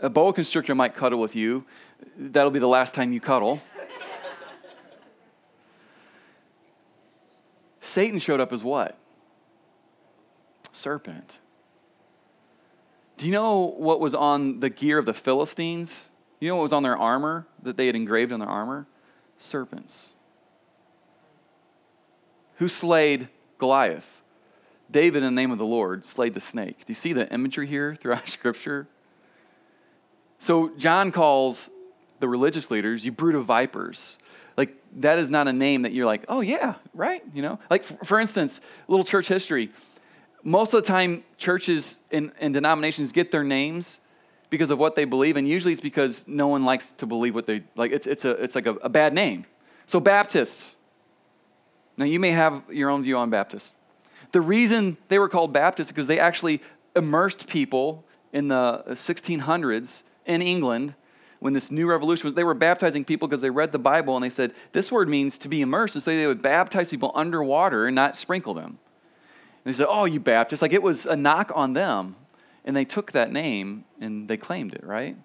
A 0.01 0.09
boa 0.09 0.33
constrictor 0.33 0.75
might 0.75 0.93
cuddle 0.93 1.19
with 1.19 1.35
you. 1.35 1.65
That'll 2.17 2.51
be 2.51 2.59
the 2.59 2.67
last 2.67 2.95
time 2.95 3.13
you 3.13 3.19
cuddle. 3.19 3.61
Satan 7.81 8.19
showed 8.19 8.39
up 8.39 8.53
as 8.53 8.63
what? 8.63 8.97
Serpent. 10.71 11.39
Do 13.17 13.25
you 13.25 13.33
know 13.33 13.73
what 13.77 13.99
was 13.99 14.13
on 14.13 14.61
the 14.61 14.69
gear 14.69 14.97
of 14.97 15.05
the 15.05 15.13
Philistines? 15.13 16.07
You 16.39 16.47
know 16.49 16.55
what 16.55 16.63
was 16.63 16.73
on 16.73 16.83
their 16.83 16.97
armor 16.97 17.47
that 17.63 17.75
they 17.75 17.85
had 17.87 17.95
engraved 17.95 18.31
on 18.31 18.39
their 18.39 18.47
armor? 18.47 18.87
Serpents. 19.39 20.13
Who 22.57 22.67
slayed 22.67 23.29
Goliath? 23.57 24.21
David, 24.91 25.23
in 25.23 25.35
the 25.35 25.41
name 25.41 25.51
of 25.51 25.57
the 25.57 25.65
Lord, 25.65 26.05
slayed 26.05 26.33
the 26.33 26.41
snake. 26.41 26.79
Do 26.79 26.85
you 26.87 26.95
see 26.95 27.13
the 27.13 27.31
imagery 27.33 27.67
here 27.67 27.95
throughout 27.95 28.27
Scripture? 28.29 28.87
So, 30.39 30.69
John 30.77 31.11
calls 31.11 31.69
the 32.19 32.27
religious 32.27 32.69
leaders, 32.69 33.05
you 33.05 33.11
brood 33.11 33.35
of 33.35 33.45
vipers. 33.45 34.17
Like, 34.57 34.75
that 34.97 35.19
is 35.19 35.29
not 35.29 35.47
a 35.47 35.53
name 35.53 35.83
that 35.83 35.93
you're 35.93 36.05
like, 36.05 36.25
oh, 36.27 36.41
yeah, 36.41 36.75
right? 36.93 37.23
You 37.33 37.41
know? 37.41 37.59
Like, 37.69 37.83
for 37.83 38.19
instance, 38.19 38.61
little 38.87 39.05
church 39.05 39.27
history. 39.27 39.71
Most 40.43 40.73
of 40.73 40.83
the 40.83 40.87
time, 40.87 41.23
churches 41.37 41.99
and, 42.11 42.31
and 42.39 42.53
denominations 42.53 43.11
get 43.11 43.31
their 43.31 43.43
names 43.43 43.99
because 44.49 44.69
of 44.69 44.79
what 44.79 44.95
they 44.95 45.05
believe, 45.05 45.37
and 45.37 45.47
usually 45.47 45.71
it's 45.71 45.81
because 45.81 46.27
no 46.27 46.47
one 46.47 46.65
likes 46.65 46.91
to 46.93 47.05
believe 47.05 47.35
what 47.35 47.45
they 47.45 47.63
like. 47.75 47.91
It's, 47.91 48.07
it's, 48.07 48.25
a, 48.25 48.31
it's 48.31 48.55
like 48.55 48.65
a, 48.65 48.73
a 48.75 48.89
bad 48.89 49.13
name. 49.13 49.45
So, 49.85 49.99
Baptists. 49.99 50.75
Now, 51.97 52.05
you 52.05 52.19
may 52.19 52.31
have 52.31 52.63
your 52.71 52.89
own 52.89 53.03
view 53.03 53.17
on 53.17 53.29
Baptists. 53.29 53.75
The 54.31 54.41
reason 54.41 54.97
they 55.09 55.19
were 55.19 55.27
called 55.27 55.51
Baptists 55.51 55.87
is 55.87 55.91
because 55.91 56.07
they 56.07 56.19
actually 56.19 56.61
immersed 56.95 57.47
people 57.47 58.05
in 58.31 58.47
the 58.47 58.83
1600s 58.89 60.03
in 60.25 60.41
England 60.41 60.93
when 61.39 61.53
this 61.53 61.71
new 61.71 61.87
revolution 61.87 62.27
was. 62.27 62.35
They 62.35 62.43
were 62.43 62.53
baptizing 62.53 63.03
people 63.03 63.27
because 63.27 63.41
they 63.41 63.49
read 63.49 63.71
the 63.71 63.79
Bible 63.79 64.15
and 64.15 64.23
they 64.23 64.29
said, 64.29 64.53
this 64.71 64.91
word 64.91 65.09
means 65.09 65.37
to 65.39 65.47
be 65.47 65.61
immersed. 65.61 65.95
And 65.95 66.03
so 66.03 66.11
they 66.11 66.27
would 66.27 66.41
baptize 66.41 66.89
people 66.89 67.11
underwater 67.15 67.87
and 67.87 67.95
not 67.95 68.15
sprinkle 68.15 68.53
them. 68.53 68.77
And 69.65 69.73
they 69.73 69.73
said, 69.73 69.87
oh, 69.89 70.05
you 70.05 70.19
Baptists. 70.19 70.61
Like 70.61 70.73
it 70.73 70.83
was 70.83 71.05
a 71.05 71.15
knock 71.15 71.51
on 71.55 71.73
them. 71.73 72.15
And 72.65 72.75
they 72.75 72.85
took 72.85 73.11
that 73.13 73.31
name 73.31 73.85
and 73.99 74.27
they 74.27 74.37
claimed 74.37 74.73
it, 74.73 74.83
right? 74.83 75.17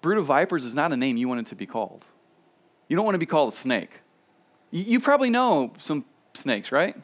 Brood 0.00 0.18
of 0.18 0.26
vipers 0.26 0.64
is 0.64 0.74
not 0.74 0.92
a 0.92 0.96
name 0.96 1.16
you 1.16 1.28
wanted 1.28 1.46
to 1.46 1.54
be 1.54 1.66
called. 1.66 2.06
You 2.88 2.96
don't 2.96 3.04
want 3.04 3.14
to 3.14 3.20
be 3.20 3.26
called 3.26 3.52
a 3.52 3.56
snake. 3.56 4.00
You, 4.70 4.84
you 4.84 5.00
probably 5.00 5.30
know 5.30 5.72
some 5.78 6.04
snakes, 6.34 6.72
right? 6.72 6.96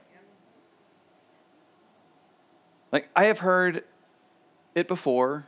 Like, 2.92 3.08
I 3.14 3.24
have 3.24 3.40
heard 3.40 3.84
it 4.74 4.88
before 4.88 5.46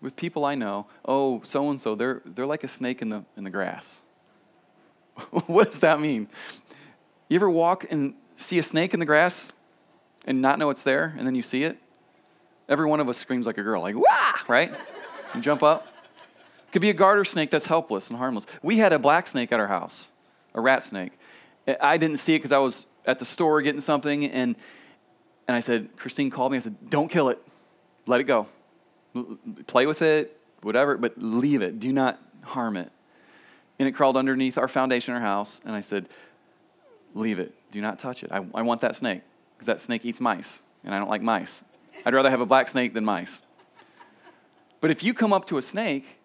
with 0.00 0.16
people 0.16 0.44
I 0.44 0.54
know. 0.54 0.86
Oh, 1.04 1.40
so 1.44 1.70
and 1.70 1.80
so, 1.80 1.94
they're 1.94 2.20
they're 2.24 2.46
like 2.46 2.62
a 2.62 2.68
snake 2.68 3.02
in 3.02 3.08
the 3.08 3.24
in 3.36 3.44
the 3.44 3.50
grass. 3.50 4.02
what 5.46 5.72
does 5.72 5.80
that 5.80 6.00
mean? 6.00 6.28
You 7.28 7.36
ever 7.36 7.50
walk 7.50 7.86
and 7.90 8.14
see 8.36 8.58
a 8.58 8.62
snake 8.62 8.92
in 8.94 9.00
the 9.00 9.06
grass 9.06 9.52
and 10.26 10.42
not 10.42 10.58
know 10.58 10.70
it's 10.70 10.82
there, 10.82 11.14
and 11.16 11.26
then 11.26 11.34
you 11.34 11.42
see 11.42 11.64
it? 11.64 11.78
Every 12.68 12.86
one 12.86 13.00
of 13.00 13.08
us 13.08 13.18
screams 13.18 13.46
like 13.46 13.58
a 13.58 13.62
girl, 13.62 13.82
like 13.82 13.96
wah, 13.96 14.32
right? 14.48 14.72
and 15.34 15.42
jump 15.42 15.62
up. 15.62 15.86
It 16.68 16.72
could 16.72 16.82
be 16.82 16.90
a 16.90 16.94
garter 16.94 17.24
snake 17.24 17.50
that's 17.50 17.66
helpless 17.66 18.08
and 18.10 18.18
harmless. 18.18 18.46
We 18.62 18.78
had 18.78 18.92
a 18.92 18.98
black 18.98 19.28
snake 19.28 19.52
at 19.52 19.60
our 19.60 19.68
house, 19.68 20.08
a 20.54 20.60
rat 20.60 20.84
snake. 20.84 21.12
I 21.80 21.96
didn't 21.96 22.18
see 22.18 22.34
it 22.34 22.38
because 22.38 22.52
I 22.52 22.58
was 22.58 22.86
at 23.04 23.18
the 23.18 23.24
store 23.24 23.60
getting 23.62 23.80
something, 23.80 24.24
and 24.26 24.56
and 25.46 25.56
I 25.56 25.60
said, 25.60 25.96
Christine 25.96 26.30
called 26.30 26.52
me. 26.52 26.56
I 26.56 26.60
said, 26.60 26.76
don't 26.88 27.08
kill 27.08 27.28
it. 27.28 27.38
Let 28.06 28.20
it 28.20 28.24
go. 28.24 28.46
Play 29.66 29.84
with 29.86 30.00
it, 30.00 30.38
whatever, 30.62 30.96
but 30.96 31.14
leave 31.18 31.60
it. 31.60 31.78
Do 31.78 31.92
not 31.92 32.18
harm 32.42 32.78
it. 32.78 32.90
And 33.78 33.88
it 33.88 33.92
crawled 33.92 34.16
underneath 34.16 34.56
our 34.56 34.68
foundation 34.68 35.12
our 35.14 35.20
house. 35.20 35.60
And 35.64 35.74
I 35.74 35.82
said, 35.82 36.08
leave 37.14 37.38
it. 37.38 37.54
Do 37.72 37.82
not 37.82 37.98
touch 37.98 38.22
it. 38.24 38.32
I, 38.32 38.44
I 38.54 38.62
want 38.62 38.80
that 38.80 38.96
snake 38.96 39.20
because 39.54 39.66
that 39.66 39.80
snake 39.80 40.04
eats 40.04 40.20
mice. 40.20 40.60
And 40.82 40.94
I 40.94 40.98
don't 40.98 41.10
like 41.10 41.22
mice. 41.22 41.62
I'd 42.04 42.14
rather 42.14 42.30
have 42.30 42.40
a 42.40 42.46
black 42.46 42.68
snake 42.68 42.94
than 42.94 43.04
mice. 43.04 43.42
But 44.80 44.90
if 44.90 45.02
you 45.02 45.14
come 45.14 45.32
up 45.32 45.46
to 45.46 45.58
a 45.58 45.62
snake 45.62 46.18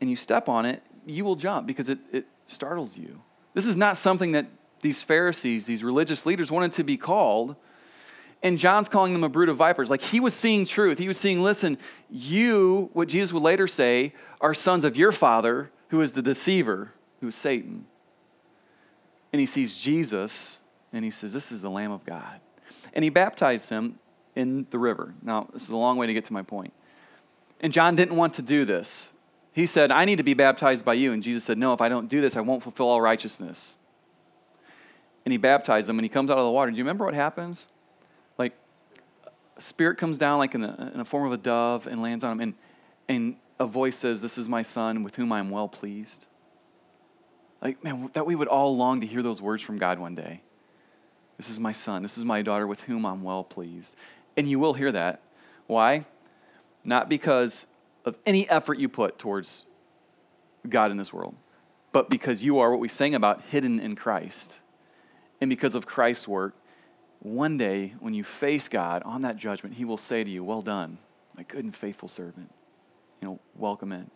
and 0.00 0.10
you 0.10 0.16
step 0.16 0.48
on 0.48 0.66
it, 0.66 0.82
you 1.06 1.24
will 1.24 1.36
jump 1.36 1.66
because 1.66 1.88
it, 1.88 1.98
it 2.12 2.26
startles 2.46 2.98
you. 2.98 3.22
This 3.54 3.64
is 3.64 3.76
not 3.76 3.96
something 3.96 4.32
that 4.32 4.46
these 4.82 5.02
Pharisees, 5.02 5.66
these 5.66 5.82
religious 5.82 6.26
leaders 6.26 6.50
wanted 6.50 6.72
to 6.72 6.84
be 6.84 6.96
called 6.96 7.56
and 8.42 8.58
John's 8.58 8.88
calling 8.88 9.12
them 9.12 9.24
a 9.24 9.28
brood 9.28 9.48
of 9.48 9.56
vipers. 9.56 9.90
Like 9.90 10.02
he 10.02 10.20
was 10.20 10.34
seeing 10.34 10.64
truth. 10.64 10.98
He 10.98 11.08
was 11.08 11.18
seeing, 11.18 11.42
listen, 11.42 11.78
you, 12.08 12.90
what 12.92 13.08
Jesus 13.08 13.32
would 13.32 13.42
later 13.42 13.66
say, 13.66 14.12
are 14.40 14.54
sons 14.54 14.84
of 14.84 14.96
your 14.96 15.12
father, 15.12 15.70
who 15.88 16.00
is 16.00 16.12
the 16.12 16.22
deceiver, 16.22 16.92
who 17.20 17.28
is 17.28 17.34
Satan. 17.34 17.86
And 19.32 19.40
he 19.40 19.46
sees 19.46 19.78
Jesus, 19.78 20.58
and 20.92 21.04
he 21.04 21.10
says, 21.10 21.32
This 21.32 21.50
is 21.52 21.62
the 21.62 21.70
Lamb 21.70 21.90
of 21.90 22.04
God. 22.06 22.40
And 22.92 23.02
he 23.02 23.10
baptized 23.10 23.68
him 23.68 23.96
in 24.38 24.66
the 24.70 24.78
river. 24.78 25.14
Now, 25.20 25.48
this 25.52 25.64
is 25.64 25.68
a 25.68 25.76
long 25.76 25.98
way 25.98 26.06
to 26.06 26.14
get 26.14 26.24
to 26.26 26.32
my 26.32 26.42
point. 26.42 26.72
And 27.60 27.72
John 27.72 27.96
didn't 27.96 28.16
want 28.16 28.34
to 28.34 28.42
do 28.42 28.64
this. 28.64 29.10
He 29.52 29.66
said, 29.66 29.90
I 29.90 30.04
need 30.04 30.16
to 30.16 30.22
be 30.22 30.34
baptized 30.34 30.84
by 30.84 30.94
you. 30.94 31.12
And 31.12 31.24
Jesus 31.24 31.42
said, 31.42 31.58
No, 31.58 31.72
if 31.72 31.80
I 31.80 31.88
don't 31.88 32.08
do 32.08 32.20
this, 32.20 32.36
I 32.36 32.40
won't 32.40 32.62
fulfill 32.62 32.86
all 32.86 33.00
righteousness. 33.00 33.76
And 35.24 35.32
he 35.32 35.38
baptized 35.38 35.88
him, 35.88 35.98
and 35.98 36.04
he 36.04 36.08
comes 36.08 36.30
out 36.30 36.38
of 36.38 36.44
the 36.44 36.50
water. 36.52 36.70
Do 36.70 36.76
you 36.76 36.84
remember 36.84 37.04
what 37.04 37.14
happens? 37.14 37.66
Like, 38.38 38.54
a 39.56 39.60
spirit 39.60 39.98
comes 39.98 40.16
down 40.16 40.38
like 40.38 40.54
in 40.54 40.60
the, 40.60 40.92
in 40.94 41.04
form 41.04 41.26
of 41.26 41.32
a 41.32 41.36
dove 41.36 41.88
and 41.88 42.00
lands 42.00 42.22
on 42.22 42.32
him, 42.32 42.40
and, 42.40 42.54
and 43.08 43.36
a 43.58 43.66
voice 43.66 43.96
says, 43.98 44.22
This 44.22 44.38
is 44.38 44.48
my 44.48 44.62
son 44.62 45.02
with 45.02 45.16
whom 45.16 45.32
I'm 45.32 45.50
well 45.50 45.66
pleased. 45.66 46.26
Like, 47.60 47.82
man, 47.82 48.08
that 48.12 48.24
we 48.24 48.36
would 48.36 48.46
all 48.46 48.76
long 48.76 49.00
to 49.00 49.06
hear 49.06 49.20
those 49.20 49.42
words 49.42 49.64
from 49.64 49.78
God 49.78 49.98
one 49.98 50.14
day. 50.14 50.42
This 51.38 51.50
is 51.50 51.58
my 51.58 51.72
son. 51.72 52.02
This 52.02 52.16
is 52.16 52.24
my 52.24 52.42
daughter 52.42 52.66
with 52.66 52.82
whom 52.82 53.04
I'm 53.04 53.22
well 53.22 53.42
pleased. 53.42 53.96
And 54.38 54.48
you 54.48 54.60
will 54.60 54.74
hear 54.74 54.92
that. 54.92 55.20
Why? 55.66 56.06
Not 56.84 57.08
because 57.08 57.66
of 58.04 58.16
any 58.24 58.48
effort 58.48 58.78
you 58.78 58.88
put 58.88 59.18
towards 59.18 59.66
God 60.66 60.92
in 60.92 60.96
this 60.96 61.12
world, 61.12 61.34
but 61.90 62.08
because 62.08 62.44
you 62.44 62.60
are 62.60 62.70
what 62.70 62.78
we 62.78 62.88
sang 62.88 63.16
about, 63.16 63.42
hidden 63.50 63.80
in 63.80 63.96
Christ. 63.96 64.60
And 65.40 65.50
because 65.50 65.74
of 65.74 65.86
Christ's 65.86 66.28
work 66.28 66.54
one 67.18 67.56
day 67.56 67.94
when 67.98 68.14
you 68.14 68.22
face 68.22 68.68
God 68.68 69.02
on 69.02 69.22
that 69.22 69.36
judgment, 69.36 69.74
He 69.74 69.84
will 69.84 69.98
say 69.98 70.22
to 70.22 70.30
you, 70.30 70.44
Well 70.44 70.62
done, 70.62 70.98
my 71.36 71.42
good 71.42 71.64
and 71.64 71.74
faithful 71.74 72.08
servant. 72.08 72.50
You 73.20 73.28
know, 73.28 73.40
welcome 73.56 73.90
in. 73.90 74.08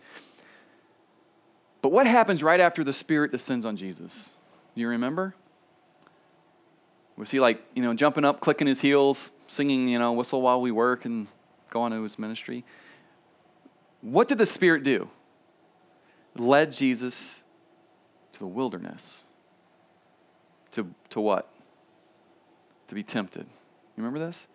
But 1.81 1.91
what 1.91 2.07
happens 2.07 2.45
right 2.45 2.61
after 2.61 2.85
the 2.85 2.93
Spirit 2.93 3.33
descends 3.33 3.65
on 3.65 3.77
Jesus? 3.77 4.31
Do 4.77 4.83
you 4.83 4.89
remember? 4.89 5.35
Was 7.17 7.31
he 7.31 7.41
like, 7.41 7.61
you 7.75 7.83
know, 7.83 7.93
jumping 7.93 8.25
up, 8.25 8.41
clicking 8.41 8.69
his 8.69 8.81
heels, 8.81 9.33
singing, 9.53 9.89
you 9.89 9.99
know, 9.99 10.13
whistle 10.13 10.43
while 10.43 10.61
we 10.61 10.71
work 10.71 11.05
and 11.05 11.29
go 11.71 11.83
on 11.83 11.91
to 11.91 12.03
his 12.03 12.19
ministry? 12.19 12.65
What 14.01 14.29
did 14.29 14.39
the 14.39 14.47
Spirit 14.47 14.83
do? 14.83 15.09
led 16.35 16.73
Jesus 16.73 17.43
to 18.33 18.39
the 18.39 18.47
wilderness. 18.47 19.23
To, 20.71 20.95
to 21.11 21.21
what? 21.21 21.53
to 22.93 22.95
be 22.95 23.03
tempted. 23.03 23.47
You 23.47 24.05
remember 24.05 24.19
this? 24.19 24.49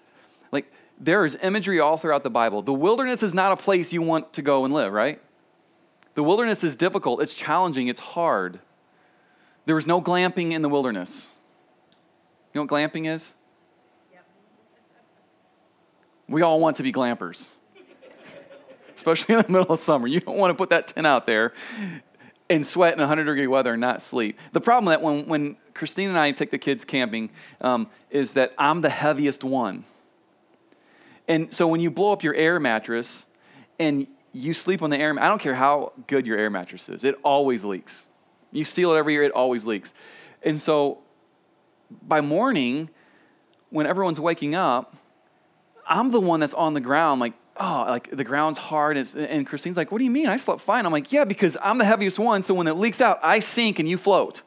Like, 0.52 0.72
there 1.00 1.26
is 1.26 1.36
imagery 1.42 1.80
all 1.80 1.98
throughout 1.98 2.22
the 2.22 2.30
Bible. 2.30 2.62
The 2.62 2.72
wilderness 2.72 3.24
is 3.24 3.34
not 3.34 3.52
a 3.52 3.56
place 3.56 3.92
you 3.92 4.04
want 4.04 4.32
to 4.34 4.44
go 4.44 4.64
and 4.64 4.72
live, 4.72 4.94
right? 4.94 5.20
The 6.14 6.22
wilderness 6.22 6.64
is 6.64 6.76
difficult, 6.76 7.20
it's 7.20 7.34
challenging, 7.34 7.88
it's 7.88 8.00
hard. 8.00 8.60
There 9.66 9.74
was 9.74 9.88
no 9.88 10.00
glamping 10.00 10.52
in 10.52 10.62
the 10.62 10.70
wilderness. 10.70 11.26
You 12.54 12.60
know 12.60 12.66
what 12.66 12.70
glamping 12.70 13.08
is? 13.08 13.34
We 16.30 16.42
all 16.42 16.60
want 16.60 16.78
to 16.78 16.84
be 16.84 16.92
glampers, 16.92 17.48
especially 18.96 19.36
in 19.36 19.42
the 19.42 19.52
middle 19.52 19.74
of 19.74 19.80
summer. 19.80 20.08
You 20.08 20.20
don't 20.20 20.38
want 20.38 20.52
to 20.52 20.56
put 20.56 20.70
that 20.70 20.88
tent 20.88 21.08
out 21.08 21.26
there. 21.26 21.54
and 22.50 22.66
sweat 22.66 22.94
in 22.94 23.00
100 23.00 23.26
degree 23.26 23.48
weather 23.48 23.74
and 23.74 23.82
not 23.82 24.02
sleep. 24.02 24.40
The 24.54 24.62
problem 24.62 24.86
that 24.92 25.02
when, 25.02 25.26
when 25.28 25.58
Christine 25.74 26.10
and 26.10 26.18
I 26.18 26.32
take 26.32 26.52
the 26.52 26.58
kids 26.58 26.86
camping 26.86 27.30
um, 27.60 27.90
is 28.10 28.36
that 28.36 28.54
I'm 28.58 28.82
the 28.82 28.90
heaviest 28.90 29.44
one. 29.44 29.84
And 31.28 31.54
so 31.54 31.68
when 31.68 31.82
you 31.82 31.92
blow 31.92 32.14
up 32.14 32.24
your 32.24 32.34
air 32.34 32.60
mattress 32.60 33.26
and 33.80 34.08
you 34.32 34.54
sleep 34.54 34.82
on 34.82 34.90
the 34.90 34.98
air, 34.98 35.14
I 35.20 35.28
don't 35.28 35.42
care 35.42 35.56
how 35.56 35.92
good 36.08 36.26
your 36.26 36.38
air 36.38 36.50
mattress 36.50 36.90
is, 36.90 37.04
it 37.04 37.16
always 37.24 37.66
leaks. 37.66 38.06
You 38.52 38.64
steal 38.64 38.94
it 38.94 38.98
every 38.98 39.14
year, 39.14 39.24
it 39.24 39.32
always 39.34 39.66
leaks. 39.66 39.94
And 40.42 40.60
so 40.60 41.00
by 42.02 42.22
morning, 42.22 42.90
when 43.70 43.86
everyone's 43.86 44.20
waking 44.20 44.56
up, 44.56 44.96
I'm 45.88 46.12
the 46.12 46.20
one 46.20 46.40
that's 46.40 46.54
on 46.54 46.74
the 46.74 46.82
ground, 46.82 47.22
like, 47.22 47.34
oh, 47.56 47.86
like 47.88 48.10
the 48.12 48.24
ground's 48.24 48.58
hard. 48.58 48.98
And, 48.98 49.16
and, 49.16 49.48
Christine's 49.48 49.78
like, 49.78 49.92
what 49.92 50.00
do 50.00 50.04
you 50.04 50.12
mean? 50.12 50.28
I 50.28 50.38
slept 50.38 50.62
fine. 50.62 50.86
I'm 50.86 50.92
like, 50.92 51.12
yeah, 51.12 51.24
because 51.24 51.58
I'm 51.62 51.78
the 51.78 51.86
heaviest 51.86 52.20
one. 52.20 52.44
So 52.44 52.54
when 52.54 52.68
it 52.68 52.74
leaks 52.74 53.02
out, 53.02 53.20
I 53.24 53.40
sink 53.40 53.80
and 53.80 53.90
you 53.90 53.98
float. 53.98 54.44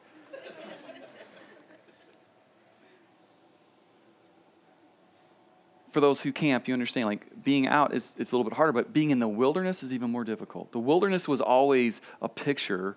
For 5.91 6.01
those 6.01 6.21
who 6.21 6.31
camp, 6.31 6.69
you 6.69 6.75
understand, 6.75 7.07
like 7.07 7.43
being 7.43 7.67
out 7.67 7.93
is 7.93 8.15
it's 8.17 8.31
a 8.31 8.37
little 8.37 8.49
bit 8.49 8.57
harder, 8.57 8.73
but 8.73 8.93
being 8.93 9.11
in 9.11 9.19
the 9.19 9.27
wilderness 9.27 9.83
is 9.83 9.93
even 9.93 10.09
more 10.09 10.23
difficult. 10.23 10.71
The 10.71 10.79
wilderness 10.79 11.27
was 11.27 11.41
always 11.41 12.01
a 12.23 12.29
picture 12.29 12.97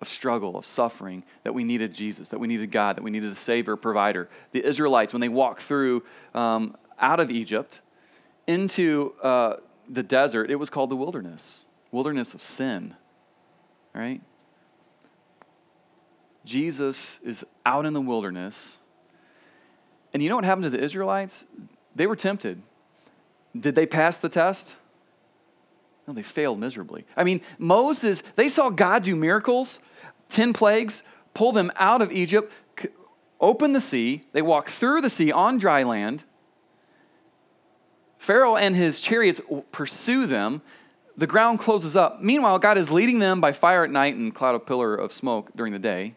of 0.00 0.08
struggle, 0.08 0.56
of 0.56 0.64
suffering, 0.64 1.24
that 1.42 1.54
we 1.54 1.64
needed 1.64 1.92
Jesus, 1.92 2.28
that 2.28 2.38
we 2.38 2.46
needed 2.46 2.70
God, 2.70 2.96
that 2.96 3.02
we 3.02 3.10
needed 3.10 3.32
a 3.32 3.34
Savior, 3.34 3.74
provider. 3.74 4.28
The 4.52 4.64
Israelites, 4.64 5.12
when 5.12 5.20
they 5.20 5.28
walked 5.28 5.62
through 5.62 6.04
um, 6.34 6.76
out 7.02 7.20
of 7.20 7.30
Egypt, 7.30 7.80
into 8.46 9.14
uh, 9.22 9.56
the 9.88 10.02
desert, 10.02 10.50
it 10.50 10.56
was 10.56 10.70
called 10.70 10.90
the 10.90 10.96
wilderness, 10.96 11.64
wilderness 11.90 12.34
of 12.34 12.42
sin, 12.42 12.94
right? 13.94 14.20
Jesus 16.44 17.20
is 17.22 17.44
out 17.66 17.86
in 17.86 17.92
the 17.92 18.00
wilderness. 18.00 18.78
And 20.12 20.22
you 20.22 20.28
know 20.28 20.36
what 20.36 20.44
happened 20.44 20.64
to 20.64 20.70
the 20.70 20.82
Israelites? 20.82 21.46
They 21.94 22.06
were 22.06 22.16
tempted. 22.16 22.62
Did 23.58 23.74
they 23.74 23.86
pass 23.86 24.18
the 24.18 24.28
test? 24.28 24.74
No, 26.06 26.14
they 26.14 26.22
failed 26.22 26.58
miserably. 26.58 27.04
I 27.16 27.24
mean, 27.24 27.42
Moses, 27.58 28.22
they 28.34 28.48
saw 28.48 28.70
God 28.70 29.04
do 29.04 29.14
miracles, 29.14 29.78
10 30.30 30.52
plagues, 30.52 31.02
pull 31.34 31.52
them 31.52 31.70
out 31.76 32.02
of 32.02 32.10
Egypt, 32.10 32.52
open 33.40 33.72
the 33.72 33.80
sea. 33.80 34.24
They 34.32 34.42
walk 34.42 34.68
through 34.68 35.02
the 35.02 35.10
sea 35.10 35.30
on 35.30 35.58
dry 35.58 35.82
land. 35.82 36.24
Pharaoh 38.22 38.54
and 38.54 38.76
his 38.76 39.00
chariots 39.00 39.40
pursue 39.72 40.26
them. 40.26 40.62
The 41.16 41.26
ground 41.26 41.58
closes 41.58 41.96
up. 41.96 42.22
Meanwhile, 42.22 42.60
God 42.60 42.78
is 42.78 42.92
leading 42.92 43.18
them 43.18 43.40
by 43.40 43.50
fire 43.50 43.82
at 43.82 43.90
night 43.90 44.14
and 44.14 44.32
cloud 44.32 44.54
of 44.54 44.64
pillar 44.64 44.94
of 44.94 45.12
smoke 45.12 45.50
during 45.56 45.72
the 45.72 45.80
day. 45.80 46.14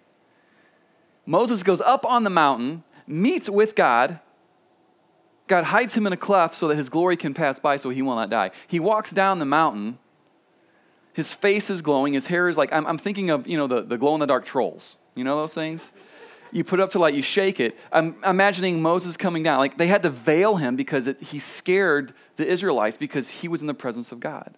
Moses 1.25 1.63
goes 1.63 1.81
up 1.81 2.05
on 2.05 2.23
the 2.23 2.29
mountain, 2.29 2.83
meets 3.07 3.49
with 3.49 3.73
God. 3.73 4.19
God 5.47 5.63
hides 5.63 5.95
him 5.95 6.05
in 6.05 6.13
a 6.13 6.17
cleft 6.17 6.53
so 6.53 6.67
that 6.67 6.75
his 6.75 6.89
glory 6.89 7.17
can 7.17 7.33
pass 7.33 7.57
by 7.57 7.75
so 7.75 7.89
he 7.89 8.03
will 8.03 8.13
not 8.13 8.29
die. 8.29 8.51
He 8.67 8.79
walks 8.79 9.09
down 9.09 9.39
the 9.39 9.45
mountain. 9.45 9.97
His 11.13 11.33
face 11.33 11.71
is 11.71 11.81
glowing. 11.81 12.13
His 12.13 12.27
hair 12.27 12.47
is 12.49 12.55
like, 12.55 12.71
I'm, 12.71 12.85
I'm 12.85 12.99
thinking 12.99 13.31
of, 13.31 13.47
you 13.47 13.57
know, 13.57 13.65
the, 13.65 13.81
the 13.81 13.97
glow 13.97 14.13
in 14.13 14.19
the 14.19 14.27
dark 14.27 14.45
trolls. 14.45 14.97
You 15.15 15.23
know 15.23 15.37
those 15.37 15.55
things? 15.55 15.91
You 16.55 16.63
put 16.63 16.79
up 16.79 16.89
to 16.91 16.99
light, 16.99 17.13
you 17.13 17.21
shake 17.21 17.59
it. 17.59 17.77
I'm 17.91 18.15
imagining 18.23 18.81
Moses 18.81 19.17
coming 19.17 19.43
down. 19.43 19.59
Like 19.59 19.77
they 19.77 19.87
had 19.87 20.03
to 20.03 20.09
veil 20.09 20.55
him 20.55 20.77
because 20.77 21.05
it, 21.05 21.21
he 21.21 21.37
scared 21.37 22.13
the 22.37 22.47
Israelites 22.47 22.97
because 22.97 23.29
he 23.29 23.49
was 23.49 23.59
in 23.59 23.67
the 23.67 23.73
presence 23.73 24.13
of 24.13 24.21
God. 24.21 24.57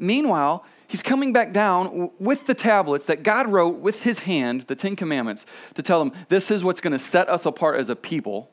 Meanwhile, 0.00 0.64
he's 0.88 1.04
coming 1.04 1.32
back 1.32 1.52
down 1.52 2.10
with 2.18 2.46
the 2.46 2.54
tablets 2.54 3.06
that 3.06 3.22
God 3.22 3.46
wrote 3.46 3.78
with 3.78 4.02
his 4.02 4.18
hand, 4.18 4.62
the 4.62 4.74
Ten 4.74 4.96
Commandments, 4.96 5.46
to 5.74 5.82
tell 5.82 6.00
them 6.00 6.10
this 6.28 6.50
is 6.50 6.64
what's 6.64 6.80
going 6.80 6.92
to 6.92 6.98
set 6.98 7.28
us 7.28 7.46
apart 7.46 7.78
as 7.78 7.88
a 7.88 7.94
people 7.94 8.50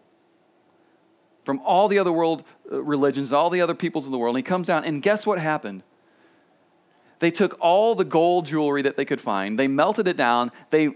from 1.45 1.59
all 1.61 1.87
the 1.87 1.97
other 1.97 2.11
world 2.11 2.43
uh, 2.71 2.83
religions, 2.83 3.33
all 3.33 3.49
the 3.49 3.61
other 3.61 3.73
peoples 3.73 4.05
of 4.05 4.11
the 4.11 4.19
world. 4.19 4.35
And 4.35 4.45
he 4.45 4.47
comes 4.47 4.67
down, 4.67 4.85
and 4.85 5.01
guess 5.01 5.25
what 5.25 5.39
happened? 5.39 5.81
They 7.17 7.31
took 7.31 7.57
all 7.59 7.95
the 7.95 8.05
gold 8.05 8.45
jewelry 8.45 8.83
that 8.83 8.95
they 8.95 9.05
could 9.05 9.19
find, 9.19 9.57
they 9.57 9.67
melted 9.67 10.07
it 10.07 10.17
down, 10.17 10.51
they 10.69 10.91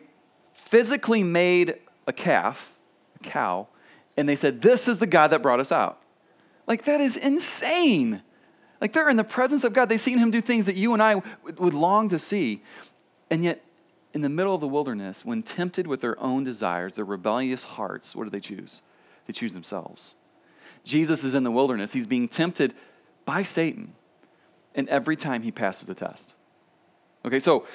physically 0.57 1.23
made 1.23 1.75
a 2.07 2.13
calf, 2.13 2.73
a 3.15 3.19
cow, 3.19 3.67
and 4.17 4.27
they 4.27 4.35
said, 4.35 4.61
This 4.61 4.87
is 4.87 4.99
the 4.99 5.07
God 5.07 5.29
that 5.29 5.41
brought 5.41 5.59
us 5.59 5.71
out. 5.71 6.01
Like, 6.65 6.85
that 6.85 6.99
is 6.99 7.15
insane. 7.15 8.21
Like, 8.81 8.93
they're 8.93 9.09
in 9.09 9.17
the 9.17 9.23
presence 9.23 9.63
of 9.63 9.73
God. 9.73 9.87
They've 9.87 9.99
seen 9.99 10.17
him 10.17 10.31
do 10.31 10.41
things 10.41 10.65
that 10.65 10.75
you 10.75 10.93
and 10.93 11.01
I 11.01 11.21
would 11.43 11.73
long 11.73 12.09
to 12.09 12.19
see. 12.19 12.63
And 13.29 13.43
yet, 13.43 13.63
in 14.13 14.21
the 14.21 14.29
middle 14.29 14.53
of 14.53 14.61
the 14.61 14.67
wilderness, 14.67 15.23
when 15.23 15.43
tempted 15.43 15.87
with 15.87 16.01
their 16.01 16.19
own 16.19 16.43
desires, 16.43 16.95
their 16.95 17.05
rebellious 17.05 17.63
hearts, 17.63 18.15
what 18.15 18.25
do 18.25 18.29
they 18.29 18.39
choose? 18.39 18.81
They 19.25 19.33
choose 19.33 19.53
themselves. 19.53 20.15
Jesus 20.83 21.23
is 21.23 21.35
in 21.35 21.43
the 21.43 21.51
wilderness. 21.51 21.93
He's 21.93 22.07
being 22.07 22.27
tempted 22.27 22.73
by 23.25 23.43
Satan. 23.43 23.93
And 24.75 24.87
every 24.89 25.15
time 25.15 25.41
he 25.41 25.51
passes 25.51 25.87
the 25.87 25.95
test. 25.95 26.33
Okay, 27.25 27.39
so 27.39 27.65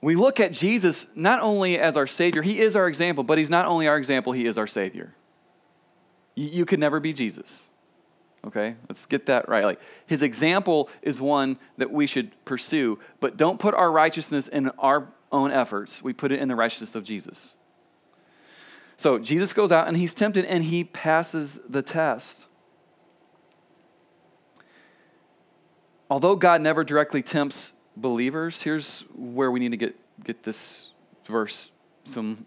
we 0.00 0.14
look 0.14 0.40
at 0.40 0.52
Jesus 0.52 1.06
not 1.14 1.40
only 1.40 1.78
as 1.78 1.96
our 1.96 2.06
Savior, 2.06 2.42
He 2.42 2.60
is 2.60 2.76
our 2.76 2.86
example, 2.86 3.24
but 3.24 3.38
He's 3.38 3.50
not 3.50 3.66
only 3.66 3.88
our 3.88 3.96
example, 3.96 4.32
He 4.32 4.46
is 4.46 4.58
our 4.58 4.66
Savior. 4.66 5.14
You, 6.34 6.48
you 6.48 6.64
could 6.64 6.78
never 6.78 7.00
be 7.00 7.12
Jesus. 7.12 7.68
Okay? 8.46 8.76
Let's 8.88 9.06
get 9.06 9.26
that 9.26 9.48
right. 9.48 9.64
Like 9.64 9.80
his 10.06 10.22
example 10.22 10.88
is 11.02 11.20
one 11.20 11.58
that 11.78 11.90
we 11.90 12.06
should 12.06 12.32
pursue, 12.44 12.98
but 13.18 13.36
don't 13.36 13.58
put 13.58 13.74
our 13.74 13.90
righteousness 13.90 14.46
in 14.46 14.68
our 14.78 15.08
own 15.32 15.50
efforts. 15.50 16.02
We 16.02 16.12
put 16.12 16.30
it 16.30 16.38
in 16.38 16.48
the 16.48 16.54
righteousness 16.54 16.94
of 16.94 17.02
Jesus. 17.02 17.54
So 18.96 19.18
Jesus 19.18 19.52
goes 19.52 19.72
out 19.72 19.88
and 19.88 19.96
he's 19.96 20.14
tempted 20.14 20.44
and 20.44 20.64
he 20.64 20.84
passes 20.84 21.58
the 21.68 21.82
test. 21.82 22.46
Although 26.08 26.36
God 26.36 26.60
never 26.60 26.84
directly 26.84 27.22
tempts 27.22 27.72
believers, 27.96 28.62
here's 28.62 29.02
where 29.14 29.50
we 29.50 29.60
need 29.60 29.70
to 29.70 29.76
get, 29.76 29.96
get 30.22 30.42
this 30.42 30.90
verse 31.24 31.70
some 32.04 32.46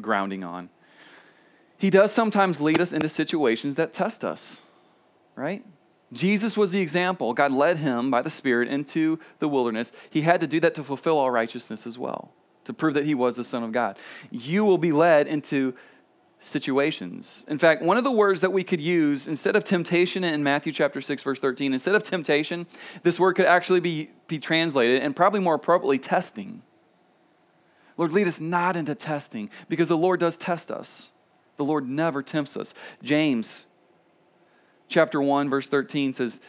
grounding 0.00 0.44
on. 0.44 0.68
He 1.78 1.90
does 1.90 2.12
sometimes 2.12 2.60
lead 2.60 2.80
us 2.80 2.92
into 2.92 3.08
situations 3.08 3.76
that 3.76 3.92
test 3.92 4.24
us, 4.24 4.60
right? 5.34 5.64
Jesus 6.12 6.56
was 6.56 6.72
the 6.72 6.80
example. 6.80 7.32
God 7.32 7.52
led 7.52 7.78
him 7.78 8.10
by 8.10 8.20
the 8.20 8.30
Spirit 8.30 8.68
into 8.68 9.18
the 9.38 9.48
wilderness. 9.48 9.92
He 10.10 10.22
had 10.22 10.40
to 10.40 10.46
do 10.46 10.60
that 10.60 10.74
to 10.74 10.84
fulfill 10.84 11.16
all 11.16 11.30
righteousness 11.30 11.86
as 11.86 11.98
well, 11.98 12.32
to 12.64 12.72
prove 12.72 12.94
that 12.94 13.06
he 13.06 13.14
was 13.14 13.36
the 13.36 13.44
Son 13.44 13.62
of 13.62 13.72
God. 13.72 13.96
You 14.30 14.64
will 14.64 14.78
be 14.78 14.92
led 14.92 15.26
into 15.26 15.74
situations. 16.40 17.44
In 17.48 17.58
fact, 17.58 17.82
one 17.82 17.98
of 17.98 18.04
the 18.04 18.10
words 18.10 18.40
that 18.40 18.50
we 18.50 18.64
could 18.64 18.80
use 18.80 19.28
instead 19.28 19.54
of 19.54 19.62
temptation 19.62 20.24
in 20.24 20.42
Matthew 20.42 20.72
chapter 20.72 21.00
6 21.00 21.22
verse 21.22 21.38
13, 21.38 21.72
instead 21.74 21.94
of 21.94 22.02
temptation, 22.02 22.66
this 23.02 23.20
word 23.20 23.34
could 23.34 23.46
actually 23.46 23.80
be, 23.80 24.10
be 24.26 24.38
translated 24.38 25.02
and 25.02 25.14
probably 25.14 25.40
more 25.40 25.54
appropriately 25.54 25.98
testing. 25.98 26.62
Lord, 27.98 28.12
lead 28.12 28.26
us 28.26 28.40
not 28.40 28.74
into 28.74 28.94
testing 28.94 29.50
because 29.68 29.90
the 29.90 29.96
Lord 29.96 30.20
does 30.20 30.38
test 30.38 30.70
us. 30.70 31.12
The 31.58 31.64
Lord 31.64 31.86
never 31.86 32.22
tempts 32.22 32.56
us. 32.56 32.72
James 33.02 33.66
chapter 34.88 35.20
1 35.20 35.50
verse 35.50 35.68
13 35.68 36.14
says 36.14 36.40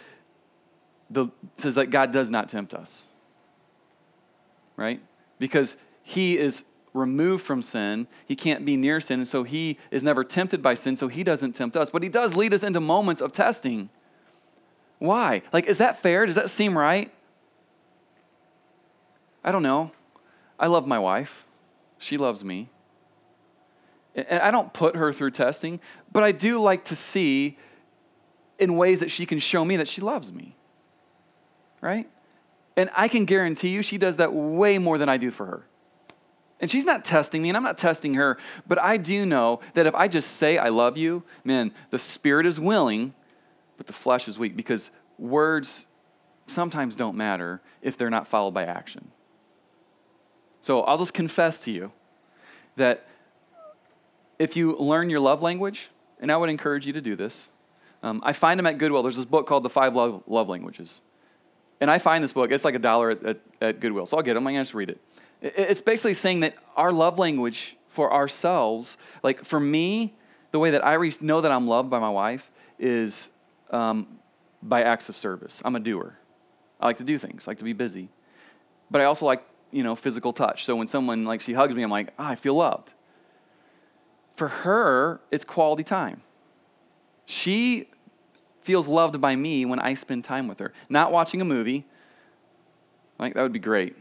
the, 1.10 1.27
says 1.56 1.75
that 1.75 1.88
God 1.88 2.13
does 2.13 2.30
not 2.30 2.47
tempt 2.47 2.73
us. 2.73 3.06
Right? 4.77 5.01
Because 5.38 5.75
he 6.01 6.38
is 6.38 6.63
removed 6.93 7.43
from 7.43 7.62
sin. 7.62 8.08
He 8.25 8.36
can't 8.36 8.65
be 8.65 8.75
near 8.75 8.99
sin, 8.99 9.19
and 9.19 9.27
so 9.27 9.43
he 9.43 9.77
is 9.91 10.04
never 10.04 10.23
tempted 10.23 10.62
by 10.62 10.73
sin, 10.73 10.95
so 10.95 11.08
he 11.08 11.23
doesn't 11.23 11.54
tempt 11.54 11.77
us. 11.77 11.89
But 11.89 12.04
he 12.04 12.10
does 12.10 12.36
lead 12.36 12.54
us 12.54 12.63
into 12.63 12.80
moments 12.80 13.21
of 13.21 13.32
testing. 13.32 13.89
Why? 14.99 15.41
Like, 15.51 15.65
is 15.65 15.77
that 15.80 16.01
fair? 16.01 16.25
Does 16.25 16.36
that 16.36 16.49
seem 16.49 16.77
right? 16.77 17.12
I 19.43 19.51
don't 19.51 19.63
know. 19.63 19.91
I 20.60 20.67
love 20.67 20.86
my 20.86 20.99
wife, 20.99 21.47
she 21.97 22.17
loves 22.17 22.45
me. 22.45 22.69
And 24.13 24.39
I 24.39 24.51
don't 24.51 24.73
put 24.73 24.95
her 24.95 25.12
through 25.12 25.32
testing, 25.32 25.80
but 26.12 26.21
I 26.21 26.32
do 26.32 26.62
like 26.62 26.86
to 26.86 26.95
see 26.95 27.58
in 28.60 28.75
ways 28.75 28.99
that 28.99 29.10
she 29.10 29.25
can 29.25 29.39
show 29.39 29.65
me 29.65 29.77
that 29.77 29.88
she 29.88 30.01
loves 30.01 30.32
me. 30.32 30.56
Right? 31.80 32.08
And 32.77 32.91
I 32.95 33.08
can 33.08 33.25
guarantee 33.25 33.69
you 33.69 33.82
she 33.82 33.97
does 33.97 34.17
that 34.17 34.34
way 34.34 34.77
more 34.77 34.97
than 34.97 35.10
I 35.10 35.17
do 35.17 35.32
for 35.32 35.45
her. 35.45 35.65
And 36.62 36.69
she's 36.69 36.86
not 36.86 37.04
testing 37.04 37.41
me, 37.41 37.50
and 37.50 37.58
I'm 37.58 37.63
not 37.63 37.80
testing 37.80 38.13
her, 38.13 38.38
but 38.67 38.80
I 38.80 38.97
do 38.97 39.26
know 39.26 39.60
that 39.74 39.88
if 39.88 39.95
I 39.95 40.08
just 40.08 40.34
say 40.38 40.60
I 40.60 40.69
love 40.69 40.95
you, 40.95 41.24
man, 41.43 41.74
the 41.89 41.97
spirit 41.97 42.45
is 42.45 42.60
willing, 42.60 43.15
but 43.78 43.88
the 43.88 43.93
flesh 43.93 44.28
is 44.28 44.38
weak 44.38 44.56
because 44.56 44.91
words 45.17 45.88
sometimes 46.45 46.95
don't 46.95 47.17
matter 47.17 47.62
if 47.82 47.97
they're 47.97 48.12
not 48.12 48.28
followed 48.28 48.54
by 48.54 48.63
action. 48.63 49.10
So 50.62 50.82
I'll 50.82 51.00
just 51.00 51.15
confess 51.15 51.60
to 51.62 51.71
you 51.71 51.91
that 52.76 53.08
if 54.38 54.56
you 54.56 54.78
learn 54.78 55.10
your 55.10 55.19
love 55.19 55.41
language, 55.41 55.89
and 56.19 56.32
I 56.32 56.38
would 56.38 56.50
encourage 56.52 56.86
you 56.86 56.93
to 56.93 57.02
do 57.02 57.15
this, 57.15 57.50
um, 58.04 58.21
I 58.24 58.34
find 58.34 58.60
them 58.60 58.67
at 58.67 58.78
Goodwill. 58.78 59.02
There's 59.02 59.15
this 59.15 59.26
book 59.26 59.47
called 59.47 59.63
The 59.63 59.69
Five 59.69 59.95
Love, 59.95 60.21
love 60.28 60.47
Languages. 60.47 61.02
and 61.80 61.89
I 61.89 61.97
find 61.97 62.24
this 62.24 62.34
book, 62.34 62.52
it's 62.52 62.63
like 62.63 62.76
a 62.76 62.80
dollar 62.80 63.12
at, 63.12 63.26
at, 63.26 63.39
at 63.60 63.80
Goodwill, 63.80 64.06
so 64.06 64.17
I'll 64.17 64.24
get 64.24 64.36
it. 64.36 64.38
I'm 64.38 64.43
to 64.45 64.62
just 64.62 64.76
read 64.76 64.89
it. 64.91 65.02
It's 65.41 65.82
basically 65.82 66.13
saying 66.13 66.41
that 66.41 66.56
our 66.75 66.91
love 66.91 67.17
language 67.17 67.75
for 67.88 68.13
ourselves, 68.13 68.97
like 69.23 69.43
for 69.43 69.60
me, 69.60 70.15
the 70.51 70.60
way 70.60 70.71
that 70.71 70.86
I 70.86 70.97
know 71.21 71.41
that 71.41 71.51
I'm 71.51 71.67
loved 71.67 71.89
by 71.89 71.99
my 71.99 72.10
wife 72.10 72.51
is 72.77 73.30
um, 73.71 74.19
by 74.62 74.84
acts 74.84 75.10
of 75.10 75.17
service. 75.17 75.62
I'm 75.65 75.75
a 75.75 75.80
doer. 75.80 76.17
I 76.80 76.86
like 76.86 76.97
to 76.97 77.04
do 77.04 77.17
things, 77.17 77.47
I 77.47 77.51
like 77.51 77.58
to 77.60 77.63
be 77.63 77.73
busy. 77.73 78.10
But 78.89 79.01
I 79.01 79.06
also 79.06 79.25
like, 79.25 79.43
you 79.71 79.84
know, 79.84 79.95
physical 79.95 80.34
touch. 80.34 80.65
So 80.65 80.75
when 80.75 80.88
someone, 80.88 81.23
like, 81.23 81.39
she 81.41 81.54
hugs 81.54 81.73
me, 81.73 81.82
I'm 81.82 81.91
like, 81.91 82.13
oh, 82.19 82.25
I 82.25 82.36
feel 82.36 82.56
loved. 82.56 82.93
For 84.36 84.49
her, 84.49 85.21
it's 85.32 85.45
quality 85.45 85.84
time. 85.84 86.21
She 87.25 87.88
feels 88.62 88.88
loved 88.88 89.21
by 89.21 89.36
me 89.36 89.65
when 89.65 89.80
I 89.80 89.93
spend 89.93 90.25
time 90.25 90.47
with 90.47 90.60
her. 90.60 90.73
Not 90.89 91.12
watching 91.12 91.39
a 91.39 91.45
movie, 91.45 91.86
like, 93.17 93.34
that 93.36 93.41
would 93.41 93.54
be 93.54 93.60
great. 93.60 93.95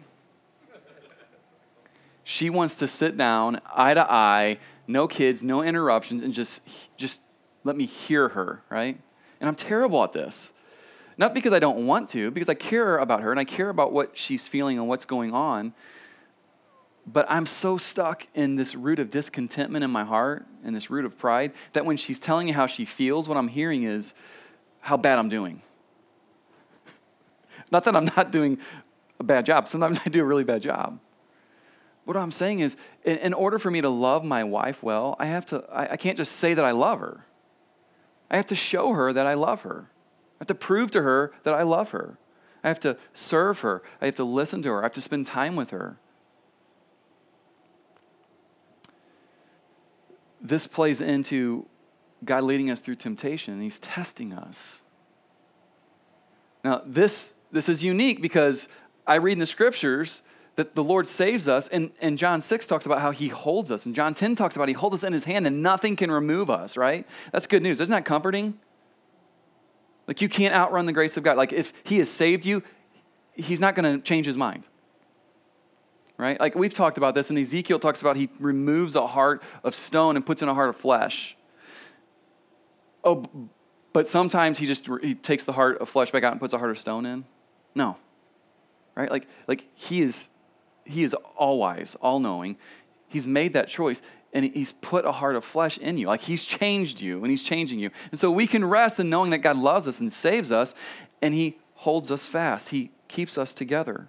She 2.25 2.51
wants 2.51 2.77
to 2.77 2.89
sit 2.89 3.17
down, 3.17 3.61
eye 3.75 3.95
to 3.95 4.11
eye, 4.11 4.59
no 4.87 5.09
kids, 5.09 5.43
no 5.43 5.63
interruptions, 5.63 6.23
and 6.23 6.35
just, 6.35 6.61
just 6.97 7.21
let 7.65 7.77
me 7.77 7.87
hear 7.87 8.29
her, 8.31 8.63
right? 8.69 9.01
And 9.41 9.49
I'm 9.49 9.55
terrible 9.55 10.03
at 10.05 10.13
this. 10.13 10.53
Not 11.17 11.35
because 11.35 11.53
I 11.53 11.59
don't 11.59 11.87
want 11.87 12.09
to, 12.11 12.31
because 12.31 12.49
I 12.49 12.55
care 12.55 12.97
about 12.99 13.21
her 13.21 13.31
and 13.31 13.39
I 13.39 13.45
care 13.45 13.69
about 13.69 13.93
what 13.93 14.17
she's 14.17 14.49
feeling 14.49 14.79
and 14.79 14.89
what's 14.89 15.05
going 15.05 15.35
on. 15.35 15.75
But 17.07 17.27
I'm 17.29 17.47
so 17.47 17.77
stuck 17.77 18.27
in 18.35 18.57
this 18.57 18.75
root 18.75 18.99
of 18.99 19.11
discontentment 19.11 19.85
in 19.85 19.91
my 19.91 20.05
heart 20.05 20.47
and 20.65 20.75
this 20.75 20.91
root 20.91 21.05
of 21.05 21.19
pride 21.19 21.53
that 21.73 21.85
when 21.85 21.97
she's 21.97 22.19
telling 22.19 22.47
me 22.47 22.53
how 22.53 22.67
she 22.67 22.85
feels, 22.85 23.29
what 23.29 23.37
I'm 23.37 23.49
hearing 23.49 23.83
is 23.83 24.15
how 24.81 24.97
bad 24.97 25.19
I'm 25.19 25.29
doing. 25.29 25.63
Not 27.71 27.85
that 27.85 27.97
I'm 27.97 28.07
not 28.17 28.33
doing 28.33 28.59
a 29.19 29.25
bad 29.25 29.47
job. 29.47 29.69
Sometimes 29.69 30.01
I 30.05 30.09
do 30.09 30.23
a 30.23 30.25
really 30.25 30.45
bad 30.45 30.63
job. 30.63 30.99
What 32.11 32.17
I'm 32.17 32.33
saying 32.33 32.59
is, 32.59 32.77
in, 33.05 33.19
in 33.19 33.33
order 33.33 33.57
for 33.57 33.71
me 33.71 33.81
to 33.83 33.89
love 33.89 34.25
my 34.25 34.43
wife 34.43 34.83
well, 34.83 35.15
I 35.21 35.27
have 35.27 35.47
to, 35.47 35.65
I, 35.71 35.93
I 35.93 35.97
can't 35.97 36.17
just 36.17 36.33
say 36.33 36.55
that 36.55 36.65
I 36.65 36.73
love 36.73 36.99
her. 36.99 37.25
I 38.29 38.35
have 38.35 38.47
to 38.47 38.57
show 38.57 38.95
her 38.95 39.13
that 39.13 39.29
I 39.29 39.35
love 39.35 39.63
her. 39.63 39.91
I 39.93 40.37
have 40.41 40.49
to 40.49 40.57
prove 40.57 40.91
to 40.91 41.03
her 41.03 41.33
that 41.45 41.55
I 41.55 41.63
love 41.63 41.93
her. 41.93 42.19
I 42.65 42.69
have 42.69 42.81
to 42.81 42.97
serve 43.15 43.61
her. 43.61 43.85
I 44.03 44.07
have 44.07 44.17
to 44.17 44.25
listen 44.25 44.61
to 44.63 44.71
her. 44.71 44.81
I 44.81 44.87
have 44.87 44.93
to 44.95 45.01
spend 45.01 45.29
time 45.29 45.55
with 45.55 45.71
her. 45.71 45.99
This 50.41 50.67
plays 50.67 51.01
into 51.01 51.65
God 52.25 52.43
leading 52.43 52.71
us 52.71 52.81
through 52.81 52.97
temptation, 52.97 53.61
He's 53.61 53.79
testing 53.79 54.33
us. 54.33 54.83
Now, 56.65 56.83
this, 56.85 57.35
this 57.53 57.69
is 57.69 57.85
unique 57.85 58.21
because 58.21 58.67
I 59.07 59.15
read 59.15 59.35
in 59.35 59.39
the 59.39 59.47
scriptures 59.47 60.23
that 60.57 60.75
the 60.75 60.85
Lord 60.85 61.07
saves 61.07 61.49
us, 61.49 61.69
and, 61.69 61.91
and 62.01 62.19
John 62.19 62.41
6 62.41 62.67
talks 62.67 62.87
about 62.87 63.01
how 63.01 63.11
He 63.11 63.29
holds 63.29 63.71
us, 63.71 63.87
and 63.87 63.95
John 63.95 64.15
10 64.15 64.37
talks 64.37 64.57
about 64.57 64.69
He 64.69 64.75
holds 64.75 64.95
us 64.95 65.05
in 65.05 65.13
His 65.13 65.25
hand 65.25 65.47
and 65.47 65.63
nothing 65.63 65.97
can 65.97 66.11
remove 66.11 66.51
us, 66.51 66.77
right? 66.77 67.07
That's 67.33 67.47
good 67.47 67.63
news. 67.63 67.81
Isn't 67.81 67.93
that 67.93 68.05
comforting? 68.05 68.59
Like, 70.07 70.21
you 70.21 70.29
can't 70.29 70.55
outrun 70.55 70.87
the 70.87 70.93
grace 70.93 71.17
of 71.17 71.23
God. 71.23 71.37
Like, 71.37 71.53
if 71.53 71.73
He 71.85 71.99
has 71.99 72.11
saved 72.11 72.45
you, 72.45 72.63
He's 73.35 73.61
not 73.61 73.75
going 73.75 73.97
to 73.97 74.03
change 74.03 74.27
His 74.27 74.37
mind. 74.37 74.65
Right? 76.19 76.39
Like, 76.39 76.55
we've 76.55 76.75
talked 76.75 76.99
about 76.99 77.15
this, 77.15 77.31
and 77.31 77.39
Ezekiel 77.39 77.79
talks 77.79 78.01
about 78.01 78.17
He 78.17 78.29
removes 78.41 78.97
a 78.97 79.07
heart 79.07 79.43
of 79.63 79.75
stone 79.75 80.17
and 80.17 80.27
puts 80.27 80.43
in 80.43 80.49
a 80.49 80.55
heart 80.55 80.69
of 80.69 80.77
flesh. 80.77 81.37
Oh, 83.05 83.25
but 83.93 84.09
sometimes 84.09 84.59
He 84.59 84.67
just 84.67 84.89
he 85.01 85.15
takes 85.15 85.45
the 85.45 85.53
heart 85.53 85.79
of 85.79 85.89
flesh 85.89 86.11
back 86.11 86.25
out 86.25 86.33
and 86.33 86.41
puts 86.41 86.53
a 86.53 86.59
heart 86.59 86.73
of 86.73 86.79
stone 86.79 87.07
in? 87.07 87.25
No. 87.75 87.97
Right? 88.97 89.11
Like, 89.11 89.29
like 89.47 89.69
He 89.75 90.03
is 90.03 90.29
he 90.85 91.05
is 91.05 91.15
all 91.37 91.59
wise, 91.59 91.97
all 92.01 92.21
knowing. 92.21 92.57
He's 93.09 93.27
made 93.27 93.53
that 93.55 93.69
choice 93.69 94.03
and 94.33 94.45
he's 94.45 94.73
put 94.73 95.05
a 95.05 95.13
heart 95.13 95.37
of 95.37 95.45
flesh 95.45 95.79
in 95.79 95.99
you. 95.99 96.07
Like 96.07 96.23
he's 96.23 96.45
changed 96.45 97.01
you 97.01 97.19
and 97.19 97.31
he's 97.31 97.43
changing 97.43 97.79
you. 97.79 97.91
And 98.11 98.21
so 98.21 98.31
we 98.31 98.47
can 98.47 98.65
rest 98.65 99.01
in 99.01 99.11
knowing 99.11 99.31
that 99.31 99.39
God 99.39 99.57
loves 99.57 99.89
us 99.89 100.01
and 100.01 100.13
saves 100.13 100.53
us 100.53 100.75
and 101.21 101.35
he 101.35 101.59
holds 101.75 102.11
us 102.11 102.27
fast. 102.27 102.69
He 102.69 102.91
keeps 103.09 103.37
us 103.37 103.53
together. 103.53 104.09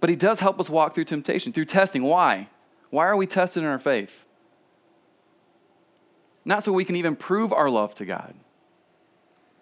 But 0.00 0.10
he 0.10 0.16
does 0.16 0.40
help 0.40 0.60
us 0.60 0.70
walk 0.70 0.94
through 0.94 1.04
temptation, 1.04 1.52
through 1.52 1.64
testing. 1.64 2.02
Why? 2.02 2.48
Why 2.90 3.06
are 3.06 3.16
we 3.16 3.26
tested 3.26 3.62
in 3.64 3.68
our 3.68 3.80
faith? 3.80 4.26
Not 6.44 6.62
so 6.62 6.72
we 6.72 6.84
can 6.84 6.96
even 6.96 7.16
prove 7.16 7.52
our 7.52 7.68
love 7.68 7.94
to 7.96 8.04
God. 8.04 8.34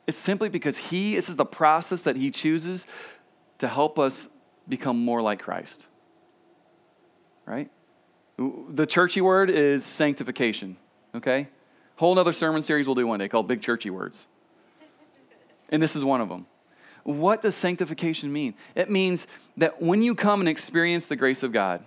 It's 0.07 0.19
simply 0.19 0.49
because 0.49 0.77
he, 0.77 1.17
this 1.17 1.29
is 1.29 1.37
the 1.37 1.47
process 1.47 2.03
that 2.03 2.17
he 2.17 2.31
chooses 2.31 2.87
to 3.59 3.67
help 3.67 3.99
us 3.99 4.29
become 4.69 5.03
more 5.03 5.23
like 5.23 5.41
Christ 5.41 5.87
right? 7.47 7.71
The 8.69 8.87
churchy 8.87 9.21
word 9.21 9.49
is 9.49 9.85
sanctification, 9.85 10.77
okay? 11.15 11.49
Whole 11.97 12.13
another 12.13 12.33
sermon 12.33 12.61
series 12.61 12.87
we'll 12.87 12.95
do 12.95 13.07
one 13.07 13.19
day 13.19 13.29
called 13.29 13.49
Big 13.49 13.63
Churchy 13.63 13.89
Words. 13.89 14.27
And 15.71 15.83
this 15.83 15.97
is 15.97 16.05
one 16.05 16.21
of 16.21 16.29
them. 16.29 16.47
What 17.05 17.41
does 17.41 17.55
sanctification 17.55 18.33
mean? 18.33 18.55
It 18.75 18.91
means 18.91 19.27
that 19.57 19.81
when 19.81 20.03
you 20.03 20.15
come 20.15 20.41
and 20.41 20.49
experience 20.49 21.07
the 21.07 21.17
grace 21.17 21.43
of 21.43 21.53
God, 21.53 21.83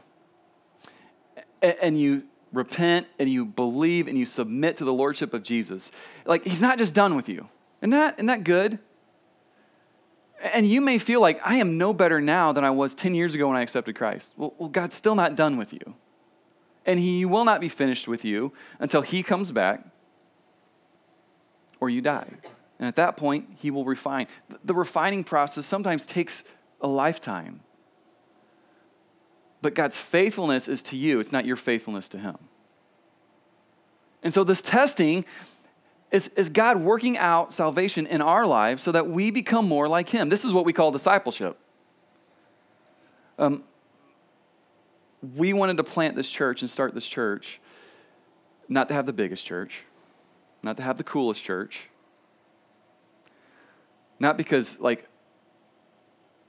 and 1.62 2.00
you 2.00 2.24
repent 2.54 3.06
and 3.20 3.30
you 3.30 3.46
believe 3.46 4.08
and 4.08 4.18
you 4.18 4.26
submit 4.26 4.78
to 4.78 4.86
the 4.86 4.94
lordship 4.94 5.34
of 5.34 5.44
Jesus, 5.44 5.92
like 6.26 6.46
he's 6.46 6.62
not 6.62 6.78
just 6.78 6.94
done 6.94 7.16
with 7.16 7.30
you. 7.30 7.48
Isn't 7.82 7.92
that, 7.92 8.16
isn't 8.16 8.26
that 8.28 8.44
good? 8.44 8.80
And 10.42 10.68
you 10.68 10.80
may 10.80 10.98
feel 10.98 11.20
like, 11.20 11.40
I 11.44 11.56
am 11.56 11.78
no 11.78 11.94
better 11.94 12.22
now 12.22 12.54
than 12.54 12.64
I 12.64 12.70
was 12.70 12.96
10 12.96 13.14
years 13.14 13.36
ago 13.36 13.48
when 13.48 13.58
I 13.58 13.62
accepted 13.62 13.96
Christ. 13.96 14.34
Well, 14.38 14.54
well, 14.58 14.70
God's 14.70 14.96
still 14.96 15.16
not 15.16 15.36
done 15.36 15.58
with 15.58 15.74
you. 15.74 15.96
And 16.86 17.00
He 17.00 17.26
will 17.26 17.44
not 17.44 17.60
be 17.60 17.70
finished 17.70 18.08
with 18.08 18.24
you 18.24 18.54
until 18.80 19.02
He 19.02 19.22
comes 19.22 19.52
back 19.52 19.86
or 21.80 21.90
you 21.90 22.02
die. 22.02 22.30
And 22.80 22.88
at 22.88 22.96
that 22.96 23.18
point, 23.18 23.50
He 23.58 23.70
will 23.70 23.86
refine. 23.86 24.28
The 24.64 24.74
refining 24.74 25.24
process 25.24 25.66
sometimes 25.66 26.06
takes 26.06 26.44
a 26.82 26.88
lifetime. 26.88 27.62
But 29.62 29.76
God's 29.76 29.98
faithfulness 29.98 30.70
is 30.70 30.82
to 30.84 30.96
you, 30.96 31.20
it's 31.20 31.34
not 31.34 31.46
your 31.46 31.58
faithfulness 31.58 32.08
to 32.10 32.18
Him. 32.18 32.38
And 34.24 34.34
so, 34.34 34.44
this 34.44 34.62
testing 34.62 35.26
is, 36.12 36.28
is 36.30 36.50
God 36.50 36.78
working 36.78 37.18
out 37.18 37.54
salvation 37.54 38.08
in 38.08 38.22
our 38.22 38.46
lives 38.46 38.82
so 38.82 38.92
that 38.92 39.08
we 39.08 39.32
become 39.32 39.68
more 39.68 39.88
like 39.88 40.10
Him. 40.10 40.30
This 40.30 40.44
is 40.44 40.54
what 40.54 40.66
we 40.66 40.74
call 40.74 40.92
discipleship. 40.92 41.58
Um, 43.38 43.64
we 45.36 45.54
wanted 45.54 45.78
to 45.78 45.84
plant 45.84 46.16
this 46.16 46.30
church 46.30 46.62
and 46.62 46.70
start 46.70 46.94
this 46.94 47.08
church, 47.08 47.60
not 48.68 48.88
to 48.88 48.94
have 48.94 49.06
the 49.06 49.14
biggest 49.14 49.46
church, 49.46 49.84
not 50.64 50.78
to 50.78 50.84
have 50.84 50.98
the 50.98 51.04
coolest 51.04 51.44
church, 51.44 51.90
not 54.20 54.36
because, 54.38 54.80
like, 54.80 55.08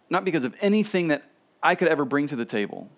not 0.09 0.25
because 0.25 0.45
of 0.45 0.55
anything 0.61 1.09
that 1.09 1.23
I 1.63 1.75
could 1.75 1.89
ever 1.89 2.05
bring 2.05 2.27
to 2.29 2.37
the 2.37 2.45
table. 2.45 2.89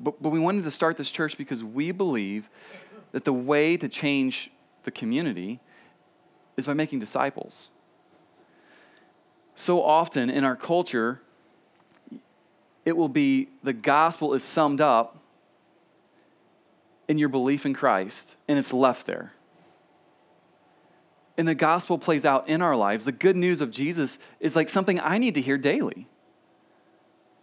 But, 0.00 0.20
but 0.22 0.30
we 0.30 0.38
wanted 0.38 0.64
to 0.64 0.70
start 0.70 0.96
this 0.96 1.10
church 1.10 1.38
because 1.38 1.62
we 1.62 1.92
believe 1.92 2.48
that 3.12 3.24
the 3.24 3.32
way 3.32 3.76
to 3.76 3.88
change 3.88 4.50
the 4.86 4.90
community 4.90 5.60
is 6.56 6.66
by 6.66 6.72
making 6.72 7.00
disciples. 7.00 7.68
So 9.54 9.82
often 9.82 10.30
in 10.30 10.44
our 10.44 10.56
culture, 10.56 11.20
it 12.86 12.96
will 12.96 13.08
be 13.08 13.48
the 13.62 13.74
gospel 13.74 14.32
is 14.32 14.42
summed 14.42 14.80
up 14.80 15.18
in 17.08 17.18
your 17.18 17.28
belief 17.28 17.66
in 17.66 17.74
Christ, 17.74 18.36
and 18.48 18.58
it's 18.58 18.72
left 18.72 19.06
there. 19.06 19.32
And 21.36 21.46
the 21.46 21.54
gospel 21.54 21.98
plays 21.98 22.24
out 22.24 22.48
in 22.48 22.62
our 22.62 22.74
lives. 22.74 23.04
The 23.04 23.12
good 23.12 23.36
news 23.36 23.60
of 23.60 23.70
Jesus 23.70 24.18
is 24.40 24.56
like 24.56 24.68
something 24.68 24.98
I 25.00 25.18
need 25.18 25.34
to 25.34 25.42
hear 25.42 25.58
daily. 25.58 26.06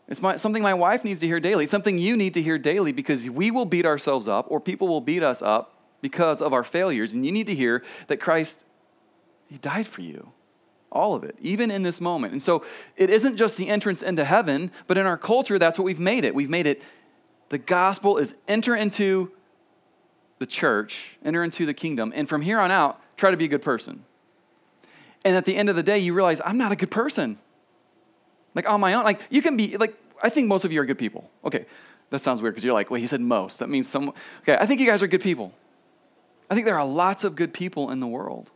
It's 0.08 0.22
my, 0.22 0.36
something 0.36 0.64
my 0.64 0.74
wife 0.74 1.04
needs 1.04 1.20
to 1.20 1.28
hear 1.28 1.40
daily. 1.40 1.68
Something 1.68 1.98
you 1.98 2.18
need 2.18 2.34
to 2.34 2.42
hear 2.42 2.58
daily 2.58 2.92
because 2.92 3.30
we 3.30 3.52
will 3.52 3.66
beat 3.66 3.86
ourselves 3.86 4.28
up 4.28 4.48
or 4.50 4.60
people 4.60 4.88
will 4.88 5.02
beat 5.02 5.24
us 5.24 5.42
up 5.42 5.83
because 6.04 6.40
of 6.40 6.54
our 6.54 6.64
failures. 6.64 7.14
And 7.14 7.26
you 7.26 7.32
need 7.32 7.48
to 7.48 7.56
hear 7.56 7.82
that 8.08 8.18
Christ, 8.18 8.66
He 9.50 9.58
died 9.58 9.88
for 9.88 10.02
you. 10.02 10.34
All 10.92 11.16
of 11.16 11.24
it, 11.24 11.36
even 11.42 11.72
in 11.72 11.82
this 11.82 12.00
moment. 12.00 12.34
And 12.34 12.44
so 12.44 12.64
it 12.96 13.10
isn't 13.10 13.38
just 13.38 13.58
the 13.58 13.70
entrance 13.70 14.04
into 14.04 14.24
heaven, 14.24 14.70
but 14.86 14.96
in 14.96 15.08
our 15.08 15.18
culture, 15.18 15.58
that's 15.58 15.80
what 15.80 15.86
we've 15.86 16.00
made 16.00 16.24
it. 16.24 16.36
We've 16.36 16.52
made 16.52 16.68
it 16.68 16.84
the 17.54 17.60
gospel 17.60 18.18
is 18.18 18.34
enter 18.48 18.76
into 18.76 19.32
the 20.40 20.48
church, 20.48 21.18
enter 21.24 21.44
into 21.44 21.68
the 21.68 21.74
kingdom, 21.74 22.12
and 22.16 22.28
from 22.28 22.42
here 22.42 22.60
on 22.60 22.72
out, 22.72 23.00
try 23.16 23.30
to 23.30 23.38
be 23.38 23.46
a 23.46 23.48
good 23.48 23.62
person. 23.62 24.04
And 25.24 25.36
at 25.36 25.46
the 25.46 25.56
end 25.56 25.70
of 25.70 25.76
the 25.76 25.84
day, 25.84 26.00
you 26.00 26.16
realize, 26.16 26.42
I'm 26.44 26.58
not 26.58 26.72
a 26.72 26.76
good 26.76 26.90
person. 26.90 27.38
Like 28.56 28.68
on 28.68 28.82
my 28.82 28.96
own, 28.96 29.04
like 29.04 29.22
you 29.30 29.44
can 29.44 29.56
be, 29.56 29.78
like, 29.78 29.96
I 30.22 30.30
think 30.30 30.48
most 30.48 30.66
of 30.66 30.72
you 30.72 30.82
are 30.82 30.86
good 30.86 30.98
people. 30.98 31.30
Okay, 31.46 31.68
that 32.10 32.20
sounds 32.20 32.42
weird 32.42 32.56
because 32.56 32.64
you're 32.64 32.74
like, 32.74 32.90
well, 32.90 33.00
he 33.00 33.06
said 33.06 33.22
most. 33.22 33.60
That 33.60 33.70
means 33.70 33.88
some, 33.88 34.14
okay, 34.42 34.58
I 34.60 34.66
think 34.66 34.82
you 34.82 34.88
guys 34.88 35.04
are 35.04 35.08
good 35.08 35.22
people. 35.22 35.54
I 36.54 36.56
think 36.56 36.68
there 36.68 36.78
are 36.78 36.86
lots 36.86 37.24
of 37.24 37.36
good 37.36 37.52
people 37.52 37.90
in 37.90 38.00
the 38.00 38.06
world. 38.06 38.52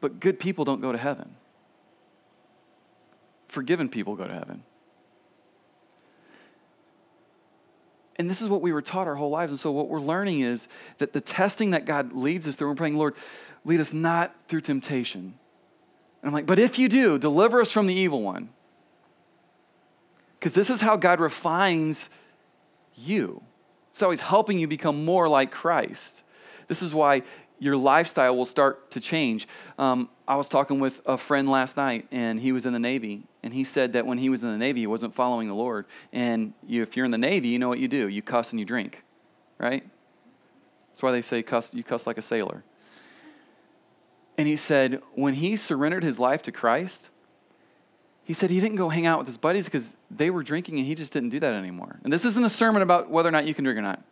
But 0.00 0.20
good 0.20 0.40
people 0.40 0.64
don't 0.64 0.80
go 0.80 0.90
to 0.90 0.96
heaven. 0.96 1.36
forgiven 3.48 3.90
people 3.90 4.16
go 4.16 4.26
to 4.26 4.32
heaven. 4.32 4.62
And 8.16 8.30
this 8.30 8.40
is 8.40 8.48
what 8.48 8.62
we 8.62 8.72
were 8.72 8.80
taught 8.80 9.06
our 9.06 9.16
whole 9.16 9.28
lives. 9.28 9.52
And 9.52 9.60
so, 9.60 9.70
what 9.70 9.88
we're 9.88 10.00
learning 10.00 10.40
is 10.40 10.66
that 10.96 11.12
the 11.12 11.20
testing 11.20 11.72
that 11.72 11.84
God 11.84 12.14
leads 12.14 12.48
us 12.48 12.56
through, 12.56 12.68
we're 12.68 12.74
praying, 12.74 12.96
Lord, 12.96 13.14
lead 13.66 13.78
us 13.78 13.92
not 13.92 14.34
through 14.48 14.62
temptation. 14.62 15.34
And 16.22 16.28
I'm 16.28 16.32
like, 16.32 16.46
but 16.46 16.58
if 16.58 16.78
you 16.78 16.88
do, 16.88 17.18
deliver 17.18 17.60
us 17.60 17.70
from 17.70 17.86
the 17.86 17.94
evil 17.94 18.22
one. 18.22 18.48
Because 20.38 20.54
this 20.54 20.70
is 20.70 20.80
how 20.80 20.96
God 20.96 21.20
refines 21.20 22.08
you. 22.94 23.42
So, 23.98 24.06
always 24.06 24.20
helping 24.20 24.60
you 24.60 24.68
become 24.68 25.04
more 25.04 25.28
like 25.28 25.50
Christ. 25.50 26.22
This 26.68 26.82
is 26.82 26.94
why 26.94 27.22
your 27.58 27.76
lifestyle 27.76 28.36
will 28.36 28.44
start 28.44 28.92
to 28.92 29.00
change. 29.00 29.48
Um, 29.76 30.08
I 30.28 30.36
was 30.36 30.48
talking 30.48 30.78
with 30.78 31.02
a 31.04 31.16
friend 31.16 31.48
last 31.48 31.76
night, 31.76 32.06
and 32.12 32.38
he 32.38 32.52
was 32.52 32.64
in 32.64 32.72
the 32.72 32.78
Navy, 32.78 33.24
and 33.42 33.52
he 33.52 33.64
said 33.64 33.94
that 33.94 34.06
when 34.06 34.18
he 34.18 34.28
was 34.28 34.44
in 34.44 34.52
the 34.52 34.56
Navy, 34.56 34.82
he 34.82 34.86
wasn't 34.86 35.16
following 35.16 35.48
the 35.48 35.54
Lord. 35.54 35.84
And 36.12 36.52
you, 36.64 36.80
if 36.80 36.96
you're 36.96 37.06
in 37.06 37.10
the 37.10 37.18
Navy, 37.18 37.48
you 37.48 37.58
know 37.58 37.68
what 37.68 37.80
you 37.80 37.88
do 37.88 38.06
you 38.06 38.22
cuss 38.22 38.52
and 38.52 38.60
you 38.60 38.64
drink, 38.64 39.02
right? 39.58 39.84
That's 40.90 41.02
why 41.02 41.10
they 41.10 41.20
say 41.20 41.42
cuss, 41.42 41.74
you 41.74 41.82
cuss 41.82 42.06
like 42.06 42.18
a 42.18 42.22
sailor. 42.22 42.62
And 44.36 44.46
he 44.46 44.54
said 44.54 45.02
when 45.16 45.34
he 45.34 45.56
surrendered 45.56 46.04
his 46.04 46.20
life 46.20 46.42
to 46.42 46.52
Christ, 46.52 47.10
he 48.28 48.34
said 48.34 48.50
he 48.50 48.60
didn't 48.60 48.76
go 48.76 48.90
hang 48.90 49.06
out 49.06 49.16
with 49.16 49.26
his 49.26 49.38
buddies 49.38 49.64
because 49.64 49.96
they 50.10 50.28
were 50.28 50.42
drinking 50.42 50.76
and 50.76 50.86
he 50.86 50.94
just 50.94 51.14
didn't 51.14 51.30
do 51.30 51.40
that 51.40 51.54
anymore. 51.54 51.98
And 52.04 52.12
this 52.12 52.26
isn't 52.26 52.44
a 52.44 52.50
sermon 52.50 52.82
about 52.82 53.08
whether 53.08 53.26
or 53.26 53.32
not 53.32 53.46
you 53.46 53.54
can 53.54 53.64
drink 53.64 53.78
or 53.78 53.82
not. 53.82 54.02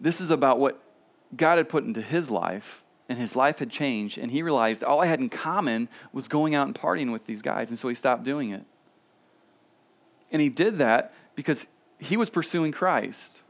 This 0.00 0.18
is 0.22 0.30
about 0.30 0.58
what 0.58 0.82
God 1.36 1.58
had 1.58 1.68
put 1.68 1.84
into 1.84 2.00
his 2.00 2.30
life, 2.30 2.82
and 3.06 3.18
his 3.18 3.36
life 3.36 3.58
had 3.58 3.68
changed, 3.68 4.16
and 4.16 4.30
he 4.30 4.42
realized 4.42 4.82
all 4.82 5.02
I 5.02 5.06
had 5.06 5.20
in 5.20 5.28
common 5.28 5.90
was 6.10 6.26
going 6.26 6.54
out 6.54 6.68
and 6.68 6.74
partying 6.74 7.12
with 7.12 7.26
these 7.26 7.42
guys, 7.42 7.68
and 7.68 7.78
so 7.78 7.86
he 7.86 7.94
stopped 7.94 8.22
doing 8.22 8.48
it. 8.48 8.64
And 10.32 10.40
he 10.40 10.48
did 10.48 10.78
that 10.78 11.12
because 11.34 11.66
he 11.98 12.16
was 12.16 12.30
pursuing 12.30 12.72
Christ. 12.72 13.42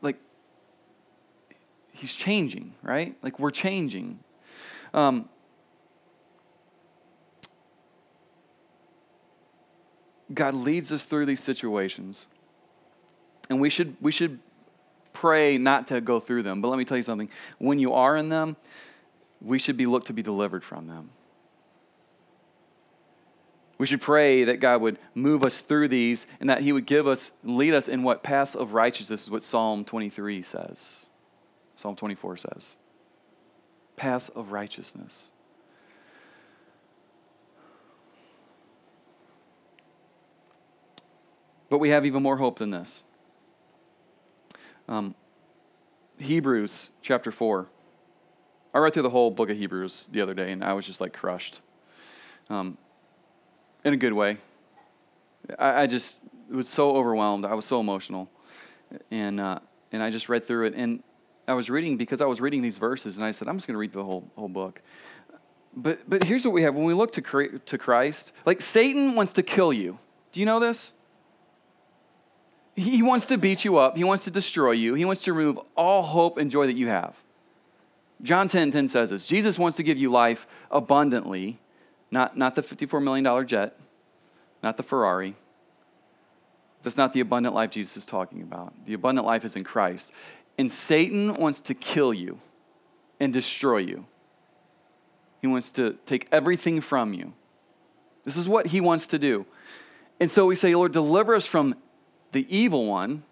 Like, 0.00 0.16
he's 1.92 2.14
changing, 2.14 2.72
right? 2.82 3.14
Like, 3.22 3.38
we're 3.38 3.50
changing. 3.50 4.20
Um, 4.94 5.28
God 10.32 10.54
leads 10.54 10.92
us 10.92 11.06
through 11.06 11.26
these 11.26 11.40
situations. 11.40 12.26
And 13.48 13.60
we 13.60 13.70
should, 13.70 13.96
we 14.00 14.12
should 14.12 14.38
pray 15.12 15.58
not 15.58 15.88
to 15.88 16.00
go 16.00 16.20
through 16.20 16.44
them. 16.44 16.60
But 16.60 16.68
let 16.68 16.78
me 16.78 16.84
tell 16.84 16.96
you 16.96 17.02
something. 17.02 17.28
When 17.58 17.78
you 17.78 17.92
are 17.94 18.16
in 18.16 18.28
them, 18.28 18.56
we 19.40 19.58
should 19.58 19.76
be 19.76 19.86
looked 19.86 20.06
to 20.08 20.12
be 20.12 20.22
delivered 20.22 20.62
from 20.64 20.86
them. 20.86 21.10
We 23.78 23.86
should 23.86 24.02
pray 24.02 24.44
that 24.44 24.60
God 24.60 24.82
would 24.82 24.98
move 25.14 25.42
us 25.42 25.62
through 25.62 25.88
these 25.88 26.26
and 26.38 26.50
that 26.50 26.60
He 26.60 26.70
would 26.70 26.84
give 26.84 27.08
us, 27.08 27.32
lead 27.42 27.72
us 27.72 27.88
in 27.88 28.02
what 28.02 28.22
paths 28.22 28.54
of 28.54 28.74
righteousness 28.74 29.22
is 29.22 29.30
what 29.30 29.42
Psalm 29.42 29.86
23 29.86 30.42
says. 30.42 31.06
Psalm 31.76 31.96
24 31.96 32.36
says. 32.36 32.76
Paths 33.96 34.28
of 34.28 34.52
righteousness. 34.52 35.30
But 41.70 41.78
we 41.78 41.88
have 41.90 42.04
even 42.04 42.22
more 42.22 42.36
hope 42.36 42.58
than 42.58 42.70
this. 42.70 43.04
Um, 44.88 45.14
Hebrews 46.18 46.90
chapter 47.00 47.30
4. 47.30 47.68
I 48.74 48.78
read 48.78 48.92
through 48.92 49.04
the 49.04 49.10
whole 49.10 49.30
book 49.30 49.50
of 49.50 49.56
Hebrews 49.56 50.10
the 50.12 50.20
other 50.20 50.34
day, 50.34 50.52
and 50.52 50.62
I 50.62 50.74
was 50.74 50.84
just 50.84 51.00
like 51.00 51.12
crushed. 51.12 51.60
Um, 52.50 52.76
in 53.84 53.94
a 53.94 53.96
good 53.96 54.12
way. 54.12 54.36
I, 55.58 55.82
I, 55.82 55.86
just 55.86 56.18
was 56.50 56.68
so 56.68 56.96
overwhelmed. 56.96 57.44
I 57.44 57.54
was 57.54 57.64
so 57.64 57.80
emotional. 57.80 58.28
And, 59.10 59.40
uh, 59.40 59.60
and 59.92 60.02
I 60.02 60.10
just 60.10 60.28
read 60.28 60.44
through 60.44 60.66
it. 60.66 60.74
And 60.76 61.02
I 61.46 61.54
was 61.54 61.70
reading 61.70 61.96
because 61.96 62.20
I 62.20 62.26
was 62.26 62.40
reading 62.40 62.62
these 62.62 62.78
verses, 62.78 63.16
and 63.16 63.24
I 63.24 63.30
said, 63.30 63.46
I'm 63.46 63.56
just 63.56 63.68
going 63.68 63.74
to 63.74 63.78
read 63.78 63.92
the 63.92 64.04
whole, 64.04 64.28
whole 64.34 64.48
book. 64.48 64.82
But, 65.74 66.00
but 66.10 66.24
here's 66.24 66.44
what 66.44 66.52
we 66.52 66.62
have 66.62 66.74
when 66.74 66.84
we 66.84 66.94
look 66.94 67.12
to, 67.12 67.60
to 67.64 67.78
Christ 67.78 68.32
like, 68.44 68.60
Satan 68.60 69.14
wants 69.14 69.32
to 69.34 69.44
kill 69.44 69.72
you. 69.72 69.98
Do 70.32 70.40
you 70.40 70.46
know 70.46 70.58
this? 70.58 70.92
He 72.80 73.02
wants 73.02 73.26
to 73.26 73.36
beat 73.36 73.64
you 73.64 73.78
up. 73.78 73.96
He 73.96 74.04
wants 74.04 74.24
to 74.24 74.30
destroy 74.30 74.72
you. 74.72 74.94
He 74.94 75.04
wants 75.04 75.22
to 75.22 75.32
remove 75.32 75.58
all 75.76 76.02
hope 76.02 76.38
and 76.38 76.50
joy 76.50 76.66
that 76.66 76.76
you 76.76 76.88
have. 76.88 77.14
John 78.22 78.48
10 78.48 78.70
10 78.70 78.88
says 78.88 79.10
this 79.10 79.26
Jesus 79.26 79.58
wants 79.58 79.76
to 79.76 79.82
give 79.82 79.98
you 79.98 80.10
life 80.10 80.46
abundantly, 80.70 81.58
not, 82.10 82.36
not 82.36 82.54
the 82.54 82.62
$54 82.62 83.02
million 83.02 83.46
jet, 83.46 83.78
not 84.62 84.76
the 84.76 84.82
Ferrari. 84.82 85.36
That's 86.82 86.96
not 86.96 87.12
the 87.12 87.20
abundant 87.20 87.54
life 87.54 87.70
Jesus 87.70 87.98
is 87.98 88.06
talking 88.06 88.40
about. 88.40 88.72
The 88.86 88.94
abundant 88.94 89.26
life 89.26 89.44
is 89.44 89.54
in 89.54 89.64
Christ. 89.64 90.12
And 90.56 90.72
Satan 90.72 91.34
wants 91.34 91.60
to 91.62 91.74
kill 91.74 92.14
you 92.14 92.38
and 93.18 93.32
destroy 93.32 93.78
you. 93.78 94.06
He 95.42 95.46
wants 95.46 95.72
to 95.72 95.98
take 96.06 96.28
everything 96.32 96.80
from 96.80 97.12
you. 97.12 97.34
This 98.24 98.36
is 98.36 98.48
what 98.48 98.68
he 98.68 98.80
wants 98.80 99.06
to 99.08 99.18
do. 99.18 99.44
And 100.18 100.30
so 100.30 100.46
we 100.46 100.54
say, 100.54 100.74
Lord, 100.74 100.92
deliver 100.92 101.34
us 101.34 101.46
from 101.46 101.74
the 102.32 102.46
evil 102.54 102.86
one, 102.86 103.22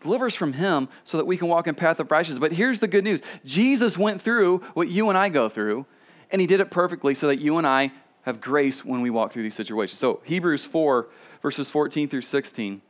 delivers 0.00 0.34
from 0.34 0.52
him 0.52 0.88
so 1.02 1.16
that 1.16 1.26
we 1.26 1.36
can 1.36 1.48
walk 1.48 1.66
in 1.66 1.74
path 1.74 1.98
of 1.98 2.10
righteousness. 2.10 2.38
But 2.38 2.52
here's 2.52 2.80
the 2.80 2.88
good 2.88 3.04
news. 3.04 3.20
Jesus 3.44 3.98
went 3.98 4.22
through 4.22 4.58
what 4.74 4.88
you 4.88 5.08
and 5.08 5.18
I 5.18 5.30
go 5.30 5.48
through, 5.48 5.86
and 6.30 6.40
he 6.40 6.46
did 6.46 6.60
it 6.60 6.70
perfectly 6.70 7.14
so 7.14 7.26
that 7.28 7.40
you 7.40 7.58
and 7.58 7.66
I 7.66 7.92
have 8.22 8.40
grace 8.40 8.84
when 8.84 9.00
we 9.00 9.10
walk 9.10 9.32
through 9.32 9.42
these 9.42 9.54
situations. 9.54 9.98
So 9.98 10.20
Hebrews 10.24 10.64
4, 10.64 11.08
verses 11.42 11.70
14 11.70 12.08
through 12.08 12.22
16 12.22 12.80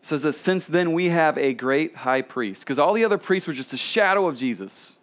says 0.00 0.22
that 0.22 0.32
since 0.32 0.66
then 0.66 0.92
we 0.92 1.06
have 1.06 1.36
a 1.36 1.52
great 1.52 1.96
high 1.96 2.22
priest, 2.22 2.64
because 2.64 2.78
all 2.78 2.92
the 2.92 3.04
other 3.04 3.18
priests 3.18 3.46
were 3.46 3.52
just 3.52 3.72
a 3.72 3.76
shadow 3.76 4.26
of 4.26 4.36
Jesus. 4.36 4.96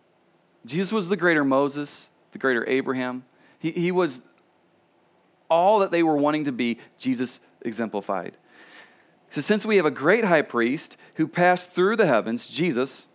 Jesus 0.66 0.92
was 0.92 1.10
the 1.10 1.18
greater 1.18 1.44
Moses, 1.44 2.10
the 2.32 2.40
greater 2.40 2.68
Abraham. 2.68 3.24
He, 3.60 3.72
he 3.72 3.92
was 3.92 4.24
all 5.50 5.80
that 5.80 5.92
they 5.92 6.04
were 6.04 6.18
wanting 6.18 6.46
to 6.46 6.52
be. 6.52 6.80
Jesus 6.98 7.40
exemplified. 7.66 8.38
So, 9.30 9.42
since 9.42 9.66
we 9.66 9.78
have 9.78 9.86
a 9.86 9.92
great 9.92 10.26
high 10.26 10.44
priest 10.44 10.96
who 11.16 11.28
passed 11.28 11.72
through 11.72 11.98
the 11.98 12.06
heavens, 12.06 12.48
Jesus, 12.48 13.08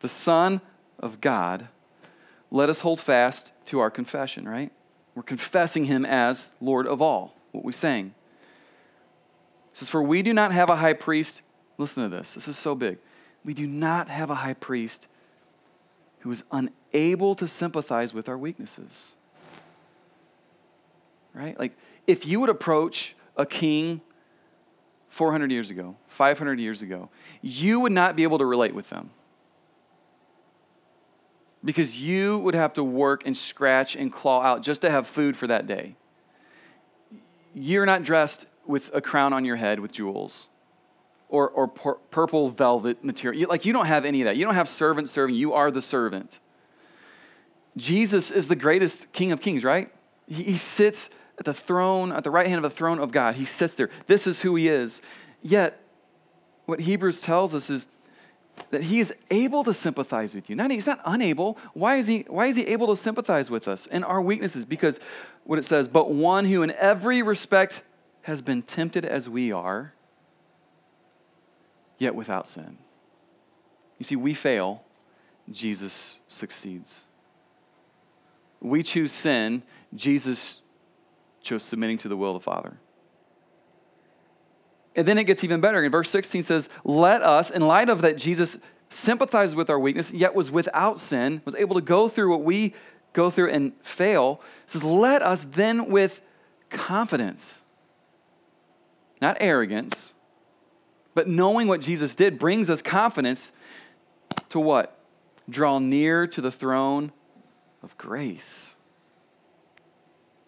the 0.00 0.08
Son 0.08 0.60
of 0.98 1.20
God, 1.20 1.68
let 2.50 2.70
us 2.70 2.80
hold 2.80 3.00
fast 3.00 3.52
to 3.66 3.80
our 3.80 3.90
confession, 3.90 4.48
right? 4.48 4.72
We're 5.14 5.22
confessing 5.22 5.86
him 5.86 6.06
as 6.06 6.54
Lord 6.60 6.86
of 6.86 7.02
all, 7.02 7.34
what 7.52 7.64
we 7.64 7.72
sang. 7.72 8.14
It 9.72 9.78
says, 9.78 9.90
For 9.90 10.02
we 10.02 10.22
do 10.22 10.32
not 10.32 10.52
have 10.52 10.70
a 10.70 10.76
high 10.76 10.92
priest. 10.92 11.42
Listen 11.78 12.08
to 12.08 12.16
this, 12.16 12.34
this 12.34 12.48
is 12.48 12.56
so 12.56 12.74
big. 12.74 12.98
We 13.44 13.52
do 13.52 13.66
not 13.66 14.08
have 14.08 14.30
a 14.30 14.36
high 14.36 14.54
priest 14.54 15.08
who 16.20 16.32
is 16.32 16.42
unable 16.50 17.34
to 17.34 17.46
sympathize 17.46 18.14
with 18.14 18.28
our 18.28 18.38
weaknesses. 18.38 19.12
Right? 21.34 21.58
Like, 21.58 21.76
if 22.06 22.26
you 22.26 22.40
would 22.40 22.48
approach 22.48 23.14
a 23.36 23.46
king 23.46 24.00
400 25.08 25.50
years 25.50 25.70
ago, 25.70 25.96
500 26.08 26.58
years 26.58 26.82
ago, 26.82 27.08
you 27.42 27.80
would 27.80 27.92
not 27.92 28.16
be 28.16 28.22
able 28.22 28.38
to 28.38 28.46
relate 28.46 28.74
with 28.74 28.90
them. 28.90 29.10
Because 31.64 32.00
you 32.00 32.38
would 32.38 32.54
have 32.54 32.74
to 32.74 32.84
work 32.84 33.26
and 33.26 33.36
scratch 33.36 33.96
and 33.96 34.12
claw 34.12 34.42
out 34.42 34.62
just 34.62 34.82
to 34.82 34.90
have 34.90 35.06
food 35.06 35.36
for 35.36 35.46
that 35.46 35.66
day. 35.66 35.96
You're 37.54 37.86
not 37.86 38.02
dressed 38.02 38.46
with 38.66 38.90
a 38.94 39.00
crown 39.00 39.32
on 39.32 39.44
your 39.44 39.56
head 39.56 39.80
with 39.80 39.92
jewels 39.92 40.48
or, 41.28 41.48
or 41.48 41.68
pur- 41.68 41.98
purple 42.10 42.50
velvet 42.50 43.02
material. 43.02 43.40
You, 43.40 43.46
like, 43.46 43.64
you 43.64 43.72
don't 43.72 43.86
have 43.86 44.04
any 44.04 44.20
of 44.22 44.26
that. 44.26 44.36
You 44.36 44.44
don't 44.44 44.54
have 44.54 44.68
servant 44.68 45.08
serving. 45.08 45.34
You 45.34 45.54
are 45.54 45.70
the 45.70 45.82
servant. 45.82 46.38
Jesus 47.76 48.30
is 48.30 48.48
the 48.48 48.56
greatest 48.56 49.12
King 49.12 49.32
of 49.32 49.40
Kings, 49.40 49.64
right? 49.64 49.92
He, 50.26 50.44
he 50.44 50.56
sits 50.56 51.10
at 51.38 51.44
the 51.44 51.54
throne, 51.54 52.12
at 52.12 52.24
the 52.24 52.30
right 52.30 52.46
hand 52.46 52.64
of 52.64 52.70
the 52.70 52.76
throne 52.76 52.98
of 52.98 53.12
God. 53.12 53.36
He 53.36 53.44
sits 53.44 53.74
there. 53.74 53.90
This 54.06 54.26
is 54.26 54.40
who 54.40 54.54
he 54.56 54.68
is. 54.68 55.02
Yet, 55.42 55.80
what 56.64 56.80
Hebrews 56.80 57.20
tells 57.20 57.54
us 57.54 57.70
is 57.70 57.86
that 58.70 58.84
he 58.84 59.00
is 59.00 59.14
able 59.30 59.62
to 59.64 59.74
sympathize 59.74 60.34
with 60.34 60.48
you. 60.48 60.56
Not, 60.56 60.70
he's 60.70 60.86
not 60.86 61.00
unable. 61.04 61.58
Why 61.74 61.96
is, 61.96 62.06
he, 62.06 62.24
why 62.28 62.46
is 62.46 62.56
he 62.56 62.66
able 62.66 62.86
to 62.88 62.96
sympathize 62.96 63.50
with 63.50 63.68
us 63.68 63.86
in 63.86 64.02
our 64.02 64.20
weaknesses? 64.20 64.64
Because 64.64 64.98
what 65.44 65.58
it 65.58 65.64
says, 65.64 65.88
but 65.88 66.10
one 66.10 66.46
who 66.46 66.62
in 66.62 66.70
every 66.72 67.22
respect 67.22 67.82
has 68.22 68.42
been 68.42 68.62
tempted 68.62 69.04
as 69.04 69.28
we 69.28 69.52
are, 69.52 69.92
yet 71.98 72.14
without 72.14 72.48
sin. 72.48 72.78
You 73.98 74.04
see, 74.04 74.16
we 74.16 74.34
fail, 74.34 74.82
Jesus 75.50 76.18
succeeds. 76.28 77.04
We 78.60 78.82
choose 78.82 79.12
sin, 79.12 79.62
Jesus 79.94 80.60
chose 81.46 81.62
submitting 81.62 81.98
to 81.98 82.08
the 82.08 82.16
will 82.16 82.36
of 82.36 82.42
the 82.42 82.44
Father. 82.44 82.76
And 84.94 85.06
then 85.06 85.18
it 85.18 85.24
gets 85.24 85.44
even 85.44 85.60
better. 85.60 85.82
In 85.82 85.90
verse 85.90 86.10
16 86.10 86.42
says, 86.42 86.68
Let 86.84 87.22
us, 87.22 87.50
in 87.50 87.62
light 87.62 87.88
of 87.88 88.02
that 88.02 88.16
Jesus 88.16 88.58
sympathized 88.88 89.56
with 89.56 89.68
our 89.70 89.78
weakness, 89.78 90.12
yet 90.12 90.34
was 90.34 90.50
without 90.50 90.98
sin, 90.98 91.42
was 91.44 91.54
able 91.54 91.74
to 91.74 91.82
go 91.82 92.08
through 92.08 92.30
what 92.30 92.42
we 92.42 92.74
go 93.16 93.30
through 93.30 93.50
and 93.50 93.72
fail. 93.82 94.40
Says, 94.66 94.84
let 94.84 95.22
us 95.22 95.44
then 95.44 95.90
with 95.90 96.20
confidence, 96.70 97.62
not 99.20 99.36
arrogance, 99.40 100.12
but 101.14 101.26
knowing 101.26 101.66
what 101.66 101.80
Jesus 101.80 102.14
did 102.14 102.38
brings 102.38 102.68
us 102.68 102.82
confidence 102.82 103.50
to 104.50 104.60
what? 104.60 104.98
Draw 105.48 105.78
near 105.78 106.26
to 106.26 106.40
the 106.40 106.52
throne 106.52 107.12
of 107.82 107.96
grace. 107.96 108.75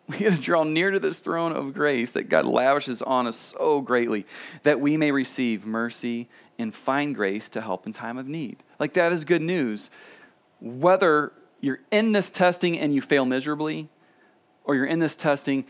We 0.18 0.20
got 0.20 0.36
to 0.36 0.40
draw 0.40 0.64
near 0.64 0.90
to 0.90 0.98
this 0.98 1.18
throne 1.18 1.52
of 1.52 1.74
grace 1.74 2.12
that 2.12 2.30
God 2.30 2.46
lavishes 2.46 3.02
on 3.02 3.26
us 3.26 3.36
so 3.36 3.82
greatly 3.82 4.24
that 4.62 4.80
we 4.80 4.96
may 4.96 5.10
receive 5.10 5.66
mercy 5.66 6.28
and 6.58 6.74
find 6.74 7.14
grace 7.14 7.50
to 7.50 7.60
help 7.60 7.86
in 7.86 7.92
time 7.92 8.16
of 8.16 8.26
need. 8.26 8.62
Like, 8.78 8.94
that 8.94 9.12
is 9.12 9.26
good 9.26 9.42
news. 9.42 9.90
Whether 10.60 11.32
you're 11.60 11.80
in 11.90 12.12
this 12.12 12.30
testing 12.30 12.78
and 12.78 12.94
you 12.94 13.02
fail 13.02 13.26
miserably, 13.26 13.90
or 14.64 14.74
you're 14.74 14.86
in 14.86 14.98
this 14.98 15.14
testing 15.14 15.64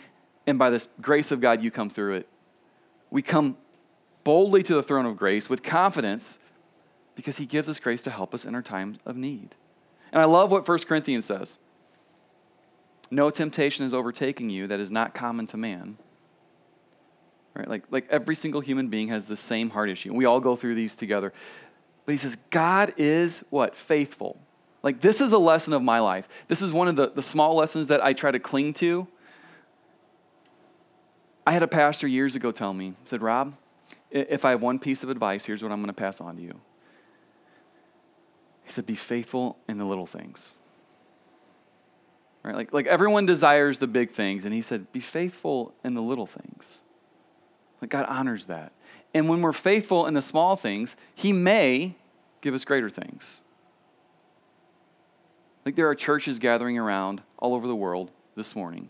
and 0.46 0.59
by 0.59 0.70
the 0.70 0.87
grace 1.01 1.31
of 1.31 1.40
God 1.40 1.62
you 1.62 1.70
come 1.70 1.90
through 1.90 2.14
it, 2.14 2.29
we 3.11 3.22
come 3.22 3.57
boldly 4.24 4.62
to 4.62 4.74
the 4.74 4.83
throne 4.83 5.07
of 5.07 5.16
grace 5.16 5.48
with 5.48 5.62
confidence 5.62 6.38
because 7.14 7.37
He 7.37 7.46
gives 7.46 7.68
us 7.68 7.81
grace 7.81 8.03
to 8.03 8.11
help 8.11 8.35
us 8.35 8.44
in 8.44 8.55
our 8.55 8.62
times 8.62 8.98
of 9.05 9.16
need. 9.16 9.55
And 10.12 10.22
I 10.22 10.24
love 10.24 10.51
what 10.51 10.66
1 10.66 10.79
Corinthians 10.81 11.24
says. 11.27 11.59
No 13.11 13.31
temptation 13.31 13.85
is 13.85 13.94
overtaking 13.94 14.51
you 14.51 14.66
that 14.66 14.81
is 14.81 14.90
not 14.90 15.14
common 15.14 15.47
to 15.47 15.57
man. 15.57 15.97
Right? 17.55 17.68
Like, 17.68 17.85
like 17.90 18.07
every 18.11 18.35
single 18.35 18.61
human 18.61 18.88
being 18.88 19.09
has 19.09 19.27
the 19.27 19.37
same 19.37 19.71
heart 19.71 19.90
issue. 19.90 20.12
We 20.12 20.27
all 20.27 20.40
go 20.40 20.57
through 20.57 20.75
these 20.75 20.94
together. 20.94 21.33
But 22.05 22.12
he 22.12 22.18
says, 22.18 22.37
God 22.51 22.94
is 22.97 23.44
what? 23.51 23.77
Faithful. 23.77 24.38
Like, 24.83 25.01
this 25.01 25.21
is 25.21 25.33
a 25.33 25.38
lesson 25.38 25.73
of 25.73 25.83
my 25.83 25.99
life. 25.99 26.29
This 26.47 26.62
is 26.62 26.73
one 26.73 26.88
of 26.88 26.97
the, 26.97 27.11
the 27.11 27.23
small 27.23 27.55
lessons 27.57 27.88
that 27.88 28.03
I 28.03 28.12
try 28.12 28.31
to 28.31 28.38
cling 28.38 28.75
to. 28.75 29.09
I 31.47 31.53
had 31.53 31.62
a 31.62 31.68
pastor 31.68 32.07
years 32.07 32.35
ago 32.35 32.53
tell 32.53 32.73
me, 32.73 32.94
said, 33.05 33.23
Rob, 33.23 33.55
if 34.11 34.44
I 34.44 34.51
have 34.51 34.62
one 34.62 34.79
piece 34.79 35.03
of 35.03 35.09
advice, 35.09 35.44
here's 35.44 35.62
what 35.62 35.73
I'm 35.73 35.79
going 35.79 35.88
to 35.88 36.01
pass 36.01 36.21
on 36.21 36.37
to 36.37 36.42
you. 36.42 36.61
He 38.64 38.73
said, 38.73 38.87
be 38.87 38.94
faithful 38.94 39.59
in 39.66 39.79
the 39.79 39.85
little 39.85 40.07
things. 40.07 40.53
Right? 42.42 42.55
Like, 42.55 42.72
like 42.72 42.87
everyone 42.87 43.27
desires 43.27 43.79
the 43.79 43.87
big 43.87 44.11
things, 44.11 44.44
and 44.44 44.55
he 44.55 44.62
said, 44.62 44.92
be 44.92 45.01
faithful 45.01 45.74
in 45.85 45.94
the 45.94 46.03
little 46.03 46.27
things. 46.27 46.83
Like 47.81 47.90
God 47.90 48.07
honors 48.09 48.46
that. 48.46 48.72
And 49.14 49.29
when 49.29 49.42
we're 49.42 49.53
faithful 49.53 50.07
in 50.07 50.14
the 50.14 50.22
small 50.22 50.57
things, 50.57 50.96
he 51.14 51.33
may 51.33 51.96
give 52.40 52.55
us 52.55 52.64
greater 52.64 52.90
things. 52.90 53.40
Like 55.64 55.77
there 55.77 55.88
are 55.88 55.94
churches 55.94 56.38
gathering 56.38 56.79
around 56.79 57.22
all 57.38 57.55
over 57.55 57.66
the 57.66 57.77
world 57.77 58.11
this 58.37 58.55
morning, 58.55 58.88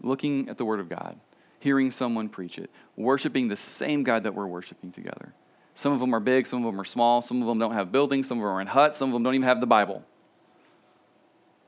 looking 0.00 0.48
at 0.48 0.58
the 0.58 0.64
Word 0.64 0.80
of 0.80 0.88
God, 0.88 1.18
hearing 1.58 1.90
someone 1.90 2.28
preach 2.28 2.58
it, 2.58 2.70
worshiping 2.96 3.48
the 3.48 3.56
same 3.56 4.02
God 4.02 4.22
that 4.24 4.34
we're 4.34 4.46
worshiping 4.46 4.92
together. 4.92 5.32
Some 5.74 5.92
of 5.92 6.00
them 6.00 6.14
are 6.14 6.20
big, 6.20 6.46
some 6.46 6.64
of 6.64 6.72
them 6.72 6.80
are 6.80 6.84
small, 6.84 7.22
some 7.22 7.40
of 7.40 7.48
them 7.48 7.58
don't 7.58 7.72
have 7.72 7.92
buildings, 7.92 8.28
some 8.28 8.38
of 8.38 8.42
them 8.42 8.52
are 8.52 8.60
in 8.60 8.66
huts, 8.66 8.98
some 8.98 9.08
of 9.08 9.12
them 9.12 9.22
don't 9.22 9.34
even 9.34 9.48
have 9.48 9.60
the 9.60 9.66
Bible 9.66 10.04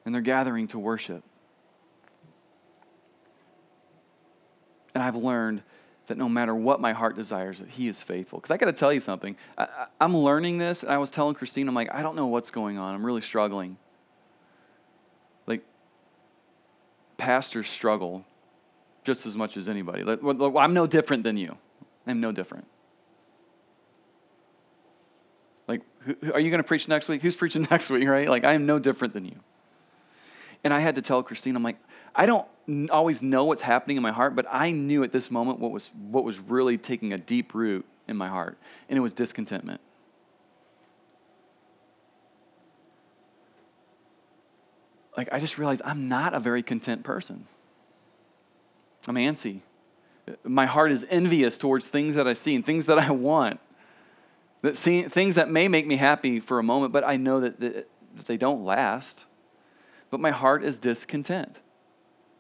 and 0.05 0.15
they're 0.15 0.23
gathering 0.23 0.67
to 0.69 0.79
worship. 0.79 1.23
And 4.95 5.03
I've 5.03 5.17
learned 5.17 5.63
that 6.07 6.19
no 6.19 6.29
matter 6.29 6.55
what 6.55 6.81
my 6.81 6.93
heart 6.93 7.15
desires, 7.15 7.61
that 7.61 7.69
He 7.69 7.87
is 7.87 8.03
faithful. 8.03 8.39
Because 8.39 8.51
I 8.51 8.57
got 8.57 8.67
to 8.67 8.73
tell 8.73 8.93
you 8.93 9.01
something. 9.01 9.37
I, 9.57 9.87
am 10.01 10.17
learning 10.17 10.59
this, 10.59 10.83
and 10.83 10.93
I 10.93 10.99
was 10.99 11.11
telling 11.11 11.35
Christine, 11.37 11.69
I'm 11.69 11.75
like, 11.75 11.95
I 11.95 12.03
don't 12.03 12.17
know 12.17 12.27
what's 12.27 12.51
going 12.51 12.79
on. 12.79 12.95
I'm 12.95 13.07
really 13.07 13.21
struggling. 13.21 13.77
Like, 15.47 15.63
pastors 17.17 17.69
struggle 17.69 18.25
just 19.05 19.25
as 19.25 19.37
much 19.37 19.57
as 19.57 19.69
anybody. 19.69 20.03
Like, 20.03 20.19
I'm 20.57 20.75
no 20.75 20.87
different 20.87 21.23
than 21.23 21.37
you. 21.37 21.57
I'm 22.07 22.21
no 22.21 22.33
different. 22.33 22.67
Like, 25.69 25.83
who, 26.01 26.17
are 26.35 26.41
you 26.41 26.51
going 26.51 26.59
to 26.63 26.67
preach 26.67 26.89
next 26.89 27.09
week? 27.09 27.23
Who's 27.23 27.37
preaching 27.37 27.63
next 27.71 27.89
week, 27.89 28.09
right? 28.09 28.29
Like, 28.29 28.45
I 28.45 28.55
am 28.55 28.67
no 28.67 28.81
different 28.81 29.15
than 29.15 29.25
you. 29.25 29.37
And 30.63 30.75
I 30.75 30.81
had 30.81 30.95
to 30.97 31.03
tell 31.03 31.23
Christine, 31.23 31.57
I'm 31.57 31.63
like, 31.63 31.79
I 32.15 32.27
don't 32.27 32.47
always 32.91 33.23
know 33.23 33.45
what's 33.45 33.63
happening 33.63 33.97
in 33.97 34.03
my 34.03 34.13
heart, 34.13 34.37
but 34.37 34.47
I 34.51 34.71
knew 34.71 35.03
at 35.03 35.13
this 35.13 35.31
moment 35.31 35.59
what 35.59 35.71
was, 35.71 35.91
what 36.11 36.25
was 36.25 36.39
really 36.39 36.77
taking 36.77 37.13
a 37.13 37.19
deep 37.19 37.55
root 37.55 37.87
in 38.07 38.17
my 38.17 38.29
heart, 38.29 38.59
and 38.89 38.97
it 38.97 39.01
was 39.01 39.15
discontentment. 39.15 39.81
Like, 45.17 45.29
I 45.33 45.41
just 45.41 45.59
realized 45.59 45.83
I'm 45.85 46.09
not 46.09 46.35
a 46.35 46.41
very 46.41 46.63
content 46.63 47.03
person. 47.03 47.47
I'm 49.09 49.17
antsy. 49.17 49.61
My 50.45 50.67
heart 50.67 50.93
is 50.93 51.05
envious 51.09 51.59
towards 51.59 51.89
things 51.89 52.15
that 52.15 52.29
I 52.29 52.35
see 52.35 52.55
and 52.55 52.65
things 52.65 52.87
that 52.87 52.99
I 52.99 53.11
want. 53.11 53.61
That 54.63 54.77
see, 54.77 55.03
things 55.05 55.37
that 55.37 55.51
may 55.51 55.69
make 55.69 55.87
me 55.87 55.97
happy 55.97 56.39
for 56.39 56.59
a 56.59 56.63
moment, 56.63 56.93
but 56.93 57.03
I 57.03 57.17
know 57.17 57.41
that, 57.41 57.61
that 57.61 57.89
they 58.27 58.37
don't 58.37 58.63
last 58.63 59.25
but 60.11 60.21
my 60.21 60.31
heart 60.31 60.65
is 60.65 60.79
discontent. 60.79 61.59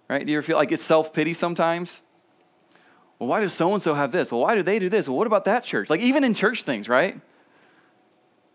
Right? 0.09 0.24
Do 0.24 0.33
you 0.33 0.38
ever 0.38 0.46
feel 0.46 0.56
like 0.56 0.72
it's 0.72 0.83
self 0.83 1.12
pity 1.12 1.33
sometimes? 1.33 2.02
Well, 3.18 3.28
why 3.28 3.40
does 3.40 3.52
so 3.52 3.72
and 3.72 3.83
so 3.83 3.94
have 3.94 4.12
this? 4.12 4.33
Well, 4.33 4.40
why 4.40 4.54
do 4.54 4.62
they 4.62 4.78
do 4.78 4.88
this? 4.88 5.09
Well, 5.09 5.16
what 5.16 5.26
about 5.26 5.44
that 5.44 5.62
church? 5.64 5.90
Like, 5.90 6.00
even 6.00 6.24
in 6.24 6.35
church 6.35 6.62
things, 6.62 6.88
right? 6.88 7.20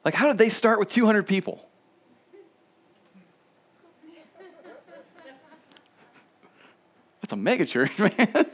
Like, 0.04 0.16
how 0.16 0.28
did 0.28 0.38
they 0.38 0.50
start 0.50 0.80
with 0.80 0.90
200 0.90 1.28
people? 1.28 1.68
That's 7.22 7.34
a 7.34 7.38
mega 7.38 7.66
church, 7.66 7.98
man. 8.00 8.46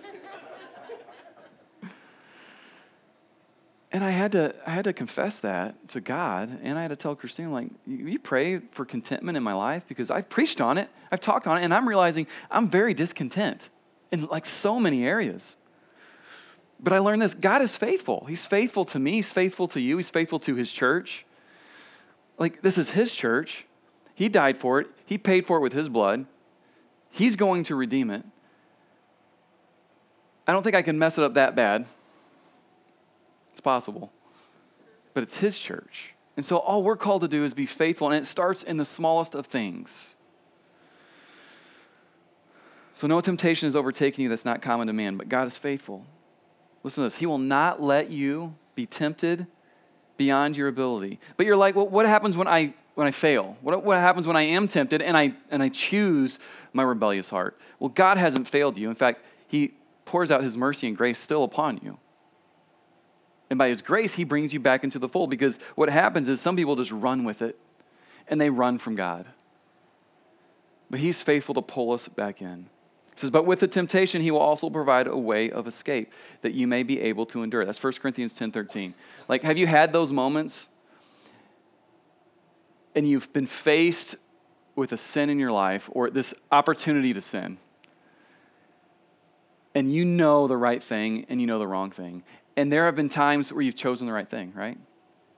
And 3.92 4.04
I 4.04 4.12
had 4.12 4.32
to 4.32 4.56
I 4.66 4.70
had 4.70 4.86
to 4.86 4.94
confess 4.94 5.40
that 5.42 5.88
to 5.90 6.02
God, 6.02 6.60
and 6.64 6.78
I 6.80 6.82
had 6.82 6.90
to 6.90 6.96
tell 6.96 7.16
Christine, 7.16 7.52
like, 7.52 7.68
you 7.86 8.20
pray 8.20 8.60
for 8.60 8.86
contentment 8.86 9.38
in 9.38 9.44
my 9.44 9.54
life 9.54 9.84
because 9.88 10.10
I've 10.10 10.30
preached 10.30 10.62
on 10.62 10.78
it, 10.78 10.90
I've 11.12 11.20
talked 11.20 11.46
on 11.46 11.58
it, 11.58 11.64
and 11.64 11.74
I'm 11.74 11.88
realizing 11.88 12.28
I'm 12.50 12.70
very 12.70 12.94
discontent 12.94 13.70
in 14.12 14.26
like 14.26 14.46
so 14.46 14.80
many 14.80 15.06
areas. 15.06 15.56
But 16.80 16.94
I 16.94 17.00
learned 17.00 17.22
this: 17.22 17.34
God 17.34 17.62
is 17.62 17.76
faithful. 17.76 18.26
He's 18.28 18.46
faithful 18.46 18.86
to 18.86 19.00
me. 19.00 19.14
He's 19.14 19.34
faithful 19.34 19.68
to 19.70 19.82
you. 19.82 19.98
He's 19.98 20.10
faithful 20.10 20.40
to 20.40 20.56
His 20.56 20.72
church. 20.72 21.26
Like 22.38 22.62
this 22.62 22.78
is 22.78 22.92
His 22.92 23.14
church. 23.14 23.68
He 24.16 24.30
died 24.30 24.58
for 24.58 24.80
it. 24.80 24.88
He 25.06 25.18
paid 25.18 25.46
for 25.46 25.58
it 25.58 25.62
with 25.62 25.74
His 25.74 25.90
blood. 25.90 26.26
He's 27.10 27.36
going 27.36 27.64
to 27.64 27.76
redeem 27.76 28.10
it. 28.10 28.24
I 30.48 30.54
don't 30.54 30.64
think 30.64 30.76
I 30.76 30.82
can 30.82 30.98
mess 30.98 31.18
it 31.18 31.24
up 31.24 31.34
that 31.34 31.56
bad. 31.56 31.86
It's 33.52 33.62
possible. 33.62 34.12
But 35.14 35.24
it's 35.24 35.38
His 35.38 35.60
church. 35.60 36.14
And 36.38 36.46
so 36.46 36.58
all 36.58 36.84
we're 36.84 36.98
called 36.98 37.22
to 37.22 37.28
do 37.28 37.44
is 37.44 37.54
be 37.54 37.66
faithful, 37.66 38.10
and 38.10 38.16
it 38.16 38.26
starts 38.26 38.64
in 38.64 38.78
the 38.78 38.86
smallest 38.86 39.36
of 39.36 39.46
things. 39.46 40.16
So 42.96 43.08
no 43.08 43.20
temptation 43.20 43.68
is 43.68 43.76
overtaking 43.76 44.24
you 44.24 44.30
that's 44.30 44.46
not 44.46 44.62
common 44.62 44.88
to 44.88 44.94
man, 44.94 45.18
but 45.18 45.28
God 45.28 45.48
is 45.48 45.58
faithful. 45.58 46.06
Listen 46.84 47.02
to 47.02 47.06
this 47.08 47.16
He 47.16 47.26
will 47.26 47.38
not 47.38 47.82
let 47.82 48.10
you 48.10 48.56
be 48.76 48.86
tempted 48.86 49.48
beyond 50.18 50.56
your 50.56 50.68
ability. 50.68 51.20
But 51.38 51.46
you're 51.46 51.58
like, 51.58 51.76
well, 51.76 51.88
what 51.88 52.06
happens 52.06 52.38
when 52.38 52.48
I 52.48 52.74
when 52.94 53.08
I 53.08 53.12
fail? 53.12 53.58
What, 53.62 53.84
what 53.84 54.00
happens 54.00 54.28
when 54.28 54.36
I 54.36 54.44
am 54.44 54.68
tempted 54.68 55.02
and 55.02 55.18
I 55.18 55.34
and 55.50 55.64
I 55.64 55.70
choose 55.70 56.40
my 56.74 56.84
rebellious 56.84 57.30
heart? 57.30 57.58
Well, 57.80 57.90
God 57.90 58.18
hasn't 58.18 58.48
failed 58.48 58.78
you. 58.78 58.90
In 58.90 58.96
fact, 58.96 59.26
He 59.48 59.74
pours 60.06 60.30
out 60.30 60.44
His 60.44 60.56
mercy 60.56 60.88
and 60.88 60.96
grace 60.96 61.20
still 61.20 61.44
upon 61.44 61.80
you. 61.84 61.98
And 63.52 63.58
by 63.58 63.68
His 63.68 63.82
grace, 63.82 64.16
He 64.16 64.24
brings 64.24 64.54
you 64.54 64.62
back 64.62 64.86
into 64.86 64.98
the 64.98 65.10
fold 65.10 65.30
because 65.30 65.60
what 65.76 65.90
happens 65.90 66.30
is 66.30 66.40
some 66.40 66.56
people 66.56 66.78
just 66.78 66.92
run 66.92 67.26
with 67.26 67.42
it 67.42 67.60
and 68.30 68.40
they 68.40 68.50
run 68.50 68.78
from 68.78 68.96
God. 68.96 69.28
But 70.90 71.02
He's 71.02 71.22
faithful 71.22 71.54
to 71.56 71.62
pull 71.62 71.92
us 71.92 72.08
back 72.08 72.42
in. 72.42 72.68
It 73.12 73.20
says, 73.20 73.30
But 73.30 73.46
with 73.46 73.60
the 73.60 73.68
temptation, 73.68 74.22
He 74.22 74.32
will 74.32 74.40
also 74.40 74.70
provide 74.70 75.06
a 75.06 75.18
way 75.18 75.52
of 75.52 75.68
escape 75.68 76.14
that 76.44 76.54
you 76.54 76.66
may 76.66 76.82
be 76.82 77.02
able 77.02 77.26
to 77.26 77.44
endure. 77.44 77.66
That's 77.66 77.84
1 77.84 77.92
Corinthians 78.02 78.34
10 78.34 78.54
13. 78.54 78.94
Like, 79.28 79.44
have 79.44 79.58
you 79.58 79.68
had 79.68 79.92
those 79.92 80.14
moments 80.14 80.70
and 82.96 83.06
you've 83.06 83.34
been 83.34 83.48
faced 83.48 84.16
with 84.78 84.94
a 84.94 84.98
sin 84.98 85.30
in 85.30 85.40
your 85.40 85.52
life 85.52 85.90
or 85.92 86.10
this 86.10 86.34
opportunity 86.54 87.14
to 87.14 87.22
sin? 87.22 87.58
and 89.74 89.94
you 89.94 90.06
know 90.06 90.48
the 90.48 90.58
right 90.58 90.82
thing 90.82 91.26
and 91.30 91.40
you 91.40 91.48
know 91.48 91.60
the 91.60 91.68
wrong 91.68 91.92
thing. 91.92 92.24
And 92.56 92.72
there 92.72 92.86
have 92.86 92.96
been 92.96 93.10
times 93.10 93.52
where 93.52 93.62
you've 93.62 93.76
chosen 93.76 94.08
the 94.08 94.14
right 94.14 94.30
thing, 94.30 94.54
right? 94.56 94.78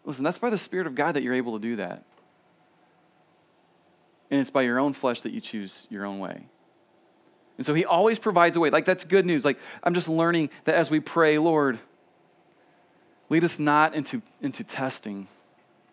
Listen, 0.05 0.23
that's 0.23 0.39
by 0.39 0.49
the 0.49 0.57
Spirit 0.57 0.87
of 0.87 0.95
God 0.95 1.13
that 1.13 1.23
you're 1.23 1.33
able 1.33 1.53
to 1.53 1.61
do 1.61 1.75
that. 1.77 2.03
And 4.31 4.41
it's 4.41 4.49
by 4.49 4.63
your 4.63 4.79
own 4.79 4.93
flesh 4.93 5.21
that 5.21 5.31
you 5.31 5.39
choose 5.39 5.87
your 5.89 6.05
own 6.05 6.19
way. 6.19 6.47
And 7.57 7.65
so 7.65 7.73
he 7.73 7.85
always 7.85 8.17
provides 8.17 8.57
a 8.57 8.59
way. 8.59 8.69
Like, 8.69 8.85
that's 8.85 9.03
good 9.03 9.25
news. 9.25 9.45
Like, 9.45 9.59
I'm 9.83 9.93
just 9.93 10.09
learning 10.09 10.49
that 10.63 10.75
as 10.75 10.89
we 10.89 10.99
pray, 10.99 11.37
Lord, 11.37 11.79
lead 13.29 13.43
us 13.43 13.59
not 13.59 13.93
into, 13.93 14.21
into 14.41 14.63
testing. 14.63 15.27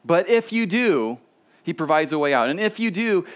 But 0.04 0.28
if 0.28 0.52
you 0.52 0.64
do, 0.64 1.18
he 1.62 1.72
provides 1.72 2.12
a 2.12 2.18
way 2.18 2.32
out. 2.32 2.48
And 2.48 2.58
if 2.58 2.80
you 2.80 2.90
do, 2.90 3.26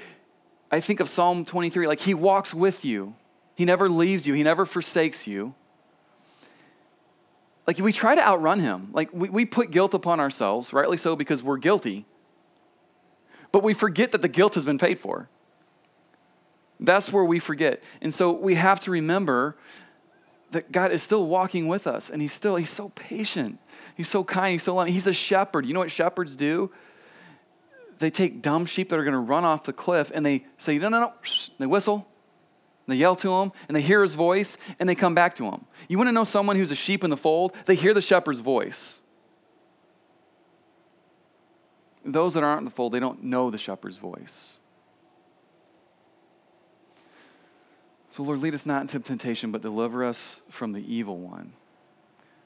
I 0.70 0.80
think 0.80 1.00
of 1.00 1.08
Psalm 1.08 1.44
23 1.44 1.86
like, 1.86 2.00
He 2.00 2.14
walks 2.14 2.54
with 2.54 2.84
you, 2.84 3.14
He 3.54 3.64
never 3.64 3.88
leaves 3.88 4.26
you, 4.26 4.34
He 4.34 4.42
never 4.42 4.64
forsakes 4.64 5.26
you. 5.26 5.54
Like, 7.66 7.78
we 7.78 7.92
try 7.92 8.14
to 8.14 8.26
outrun 8.26 8.60
Him. 8.60 8.90
Like, 8.92 9.10
we, 9.12 9.28
we 9.28 9.44
put 9.46 9.70
guilt 9.70 9.94
upon 9.94 10.20
ourselves, 10.20 10.72
rightly 10.72 10.96
so, 10.96 11.16
because 11.16 11.42
we're 11.42 11.56
guilty. 11.56 12.04
But 13.52 13.62
we 13.62 13.72
forget 13.72 14.12
that 14.12 14.22
the 14.22 14.28
guilt 14.28 14.54
has 14.54 14.64
been 14.64 14.78
paid 14.78 14.98
for. 14.98 15.28
That's 16.80 17.12
where 17.12 17.24
we 17.24 17.38
forget. 17.38 17.82
And 18.00 18.12
so 18.12 18.32
we 18.32 18.56
have 18.56 18.80
to 18.80 18.90
remember 18.90 19.56
that 20.50 20.72
God 20.72 20.92
is 20.92 21.02
still 21.02 21.26
walking 21.26 21.68
with 21.68 21.86
us 21.86 22.10
and 22.10 22.22
he's 22.22 22.32
still 22.32 22.56
he's 22.56 22.70
so 22.70 22.88
patient. 22.90 23.58
He's 23.96 24.08
so 24.08 24.24
kind, 24.24 24.52
he's 24.52 24.62
so 24.62 24.74
loving. 24.74 24.92
He's 24.92 25.06
a 25.06 25.12
shepherd. 25.12 25.66
You 25.66 25.74
know 25.74 25.80
what 25.80 25.90
shepherds 25.90 26.36
do? 26.36 26.70
They 27.98 28.10
take 28.10 28.42
dumb 28.42 28.66
sheep 28.66 28.88
that 28.88 28.98
are 28.98 29.04
going 29.04 29.12
to 29.12 29.18
run 29.18 29.44
off 29.44 29.64
the 29.64 29.72
cliff 29.72 30.10
and 30.14 30.26
they 30.26 30.46
say, 30.58 30.78
"No, 30.78 30.88
no, 30.88 31.00
no." 31.00 31.12
They 31.58 31.66
whistle. 31.66 32.08
They 32.86 32.96
yell 32.96 33.16
to 33.16 33.32
him 33.32 33.52
and 33.68 33.76
they 33.76 33.80
hear 33.80 34.02
his 34.02 34.14
voice 34.14 34.58
and 34.78 34.88
they 34.88 34.94
come 34.94 35.14
back 35.14 35.34
to 35.36 35.44
him. 35.44 35.64
You 35.88 35.96
want 35.96 36.08
to 36.08 36.12
know 36.12 36.24
someone 36.24 36.56
who's 36.56 36.70
a 36.70 36.76
sheep 36.76 37.02
in 37.02 37.10
the 37.10 37.16
fold? 37.16 37.54
They 37.66 37.74
hear 37.74 37.94
the 37.94 38.02
shepherd's 38.02 38.40
voice. 38.40 38.98
Those 42.04 42.34
that 42.34 42.42
aren't 42.42 42.58
in 42.58 42.64
the 42.66 42.70
fold, 42.70 42.92
they 42.92 43.00
don't 43.00 43.24
know 43.24 43.50
the 43.50 43.56
shepherd's 43.56 43.96
voice. 43.96 44.58
So, 48.10 48.22
Lord, 48.22 48.40
lead 48.40 48.54
us 48.54 48.66
not 48.66 48.82
into 48.82 49.00
temptation, 49.00 49.50
but 49.50 49.62
deliver 49.62 50.04
us 50.04 50.40
from 50.48 50.72
the 50.72 50.94
evil 50.94 51.18
one. 51.18 51.52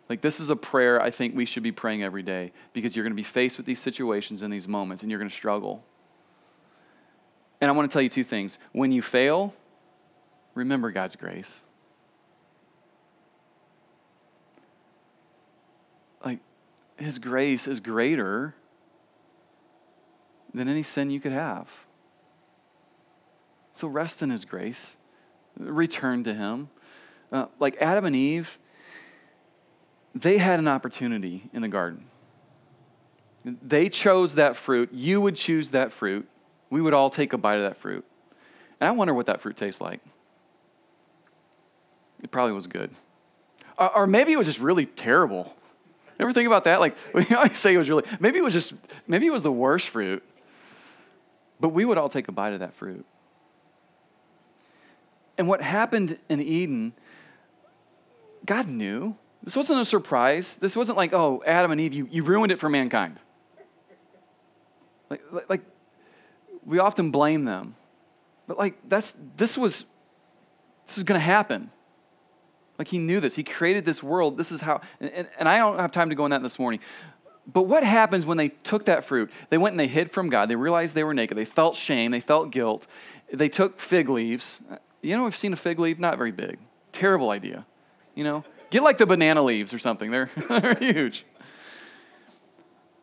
Like, 0.09 0.22
this 0.22 0.41
is 0.41 0.49
a 0.49 0.57
prayer 0.57 1.03
I 1.03 1.11
think 1.11 1.36
we 1.36 1.45
should 1.45 1.62
be 1.62 1.72
praying 1.72 2.03
every 2.03 2.22
day 2.22 2.53
because 2.72 2.97
you're 2.97 3.03
going 3.03 3.12
to 3.12 3.16
be 3.16 3.22
faced 3.22 3.59
with 3.59 3.66
these 3.66 3.78
situations 3.78 4.41
and 4.41 4.51
these 4.51 4.66
moments 4.66 5.03
and 5.03 5.11
you're 5.11 5.18
going 5.18 5.28
to 5.28 5.34
struggle. 5.34 5.84
And 7.61 7.68
I 7.68 7.74
want 7.74 7.91
to 7.91 7.93
tell 7.93 8.01
you 8.01 8.09
two 8.09 8.24
things. 8.24 8.59
When 8.72 8.93
you 8.93 9.03
fail, 9.03 9.53
remember 10.59 10.91
God's 10.91 11.17
grace. 11.17 11.63
Like, 16.25 16.41
His 16.97 17.19
grace 17.19 17.67
is 17.67 17.81
greater 17.81 18.55
than 20.53 20.69
any 20.69 20.83
sin 20.83 21.11
you 21.11 21.21
could 21.21 21.33
have. 21.33 21.69
So 23.73 23.89
rest 23.89 24.23
in 24.23 24.31
His 24.31 24.45
grace 24.45 24.97
return 25.59 26.25
to 26.25 26.35
him. 26.35 26.69
Uh, 27.31 27.47
like 27.59 27.77
Adam 27.81 28.05
and 28.05 28.17
Eve, 28.17 28.59
they 30.15 30.39
had 30.39 30.59
an 30.59 30.69
opportunity 30.69 31.51
in 31.53 31.63
the 31.63 31.69
garden. 31.69 32.07
They 33.45 33.89
chose 33.89 34.35
that 34.35 34.57
fruit. 34.57 34.91
You 34.93 35.21
would 35.21 35.37
choose 35.37 35.71
that 35.73 35.93
fruit. 35.93 36.29
We 36.71 36.81
would 36.81 36.95
all 36.95 37.11
take 37.11 37.33
a 37.33 37.39
bite 37.39 37.57
of 37.57 37.63
that 37.63 37.77
fruit. 37.77 38.05
And 38.81 38.89
I 38.89 38.93
wonder 38.93 39.15
what 39.15 39.27
that 39.27 39.41
fruit 39.41 39.57
tastes 39.57 39.81
like. 39.81 40.01
It 42.23 42.31
probably 42.31 42.53
was 42.53 42.66
good. 42.66 42.91
Or, 43.79 43.99
or 43.99 44.07
maybe 44.07 44.33
it 44.33 44.37
was 44.37 44.47
just 44.47 44.61
really 44.61 44.87
terrible. 44.87 45.55
Ever 46.19 46.33
think 46.33 46.47
about 46.47 46.64
that? 46.64 46.81
Like, 46.81 46.97
we 47.14 47.27
always 47.35 47.59
say 47.59 47.75
it 47.75 47.79
was 47.79 47.89
really, 47.89 48.05
maybe 48.21 48.39
it 48.39 48.45
was 48.45 48.53
just, 48.53 48.75
maybe 49.07 49.27
it 49.27 49.31
was 49.31 49.43
the 49.43 49.53
worst 49.53 49.89
fruit. 49.89 50.23
But 51.61 51.71
we 51.71 51.85
would 51.85 51.99
all 51.99 52.09
take 52.09 52.29
a 52.29 52.33
bite 52.33 52.53
of 52.53 52.61
that 52.61 52.75
fruit. 52.75 53.05
And 55.37 55.47
what 55.47 55.62
happened 55.62 56.19
in 56.29 56.41
Eden, 56.41 56.93
God 58.45 58.69
knew. 58.69 59.16
This 59.43 59.55
wasn't 59.55 59.81
a 59.81 59.85
surprise. 59.85 60.57
This 60.57 60.75
wasn't 60.77 60.99
like, 60.99 61.12
oh, 61.12 61.43
Adam 61.47 61.71
and 61.71 61.81
Eve, 61.81 61.95
you, 61.95 62.09
you 62.11 62.23
ruined 62.25 62.51
it 62.51 62.59
for 62.59 62.69
mankind. 62.69 63.21
Like, 65.11 65.23
like, 65.49 65.62
we 66.64 66.79
often 66.81 67.11
blame 67.11 67.45
them. 67.45 67.77
But 68.49 68.59
like 68.59 68.77
that's 68.89 69.14
this 69.37 69.57
was 69.57 69.85
this 70.87 70.97
was 70.97 71.05
gonna 71.05 71.21
happen. 71.21 71.71
Like 72.79 72.89
he 72.89 72.99
knew 72.99 73.20
this. 73.20 73.35
He 73.35 73.45
created 73.45 73.85
this 73.85 74.03
world. 74.03 74.37
This 74.37 74.53
is 74.53 74.61
how 74.61 74.81
and, 75.01 75.29
and, 75.39 75.49
I 75.49 75.59
don't 75.59 75.79
have 75.79 75.91
time 75.91 76.11
to 76.11 76.14
go 76.14 76.24
in 76.24 76.31
that 76.31 76.43
this 76.43 76.59
morning. 76.59 76.81
But 77.51 77.62
what 77.62 77.83
happens 77.83 78.24
when 78.26 78.37
they 78.37 78.49
took 78.49 78.85
that 78.85 79.05
fruit? 79.05 79.31
They 79.49 79.59
went 79.59 79.72
and 79.72 79.81
they 79.81 79.87
hid 79.87 80.12
from 80.12 80.29
God. 80.29 80.49
They 80.49 80.57
realized 80.57 80.95
they 80.95 81.05
were 81.05 81.14
naked. 81.14 81.37
They 81.37 81.47
felt 81.47 81.74
shame. 81.74 82.11
They 82.11 82.20
felt 82.20 82.51
guilt. 82.51 82.87
They 83.33 83.49
took 83.49 83.81
fig 83.81 84.09
leaves. 84.09 84.61
You 85.01 85.16
know, 85.16 85.26
I've 85.26 85.37
seen 85.37 85.53
a 85.53 85.57
fig 85.57 85.79
leaf, 85.79 85.99
not 85.99 86.18
very 86.18 86.33
big. 86.33 86.59
Terrible 86.93 87.31
idea. 87.31 87.64
You 88.14 88.24
know, 88.24 88.45
get 88.70 88.83
like 88.83 88.99
the 88.99 89.07
banana 89.07 89.43
leaves 89.43 89.72
or 89.72 89.79
something. 89.79 90.11
They're, 90.11 90.31
they're 90.49 90.74
huge. 90.74 91.24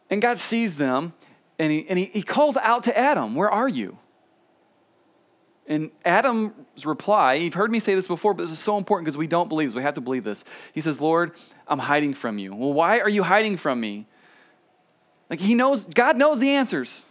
And 0.10 0.22
God 0.22 0.38
sees 0.38 0.78
them 0.78 1.14
and, 1.58 1.72
he, 1.72 1.86
and 1.90 1.98
he, 1.98 2.06
he 2.06 2.22
calls 2.22 2.58
out 2.58 2.84
to 2.84 2.98
Adam, 2.98 3.36
Where 3.36 3.50
are 3.50 3.68
you? 3.68 3.98
And 5.68 5.90
Adam's 6.04 6.86
reply, 6.86 7.36
you've 7.36 7.56
heard 7.56 7.72
me 7.72 7.80
say 7.80 7.96
this 7.96 8.08
before, 8.08 8.34
but 8.34 8.44
this 8.44 8.52
is 8.52 8.60
so 8.60 8.78
important 8.78 9.06
because 9.06 9.18
we 9.18 9.28
don't 9.28 9.50
believe 9.50 9.70
this. 9.70 9.76
We 9.76 9.82
have 9.82 9.96
to 9.96 10.02
believe 10.02 10.24
this. 10.24 10.46
He 10.74 10.82
says, 10.82 11.02
Lord, 11.02 11.32
I'm 11.68 11.80
hiding 11.80 12.14
from 12.14 12.38
you. 12.38 12.54
Well, 12.54 12.74
why 12.74 13.00
are 13.00 13.10
you 13.10 13.24
hiding 13.24 13.58
from 13.58 13.80
me? 13.80 14.06
Like 15.30 15.40
he 15.40 15.56
knows, 15.56 15.86
God 15.86 16.18
knows 16.18 16.40
the 16.40 16.52
answers. 16.52 17.04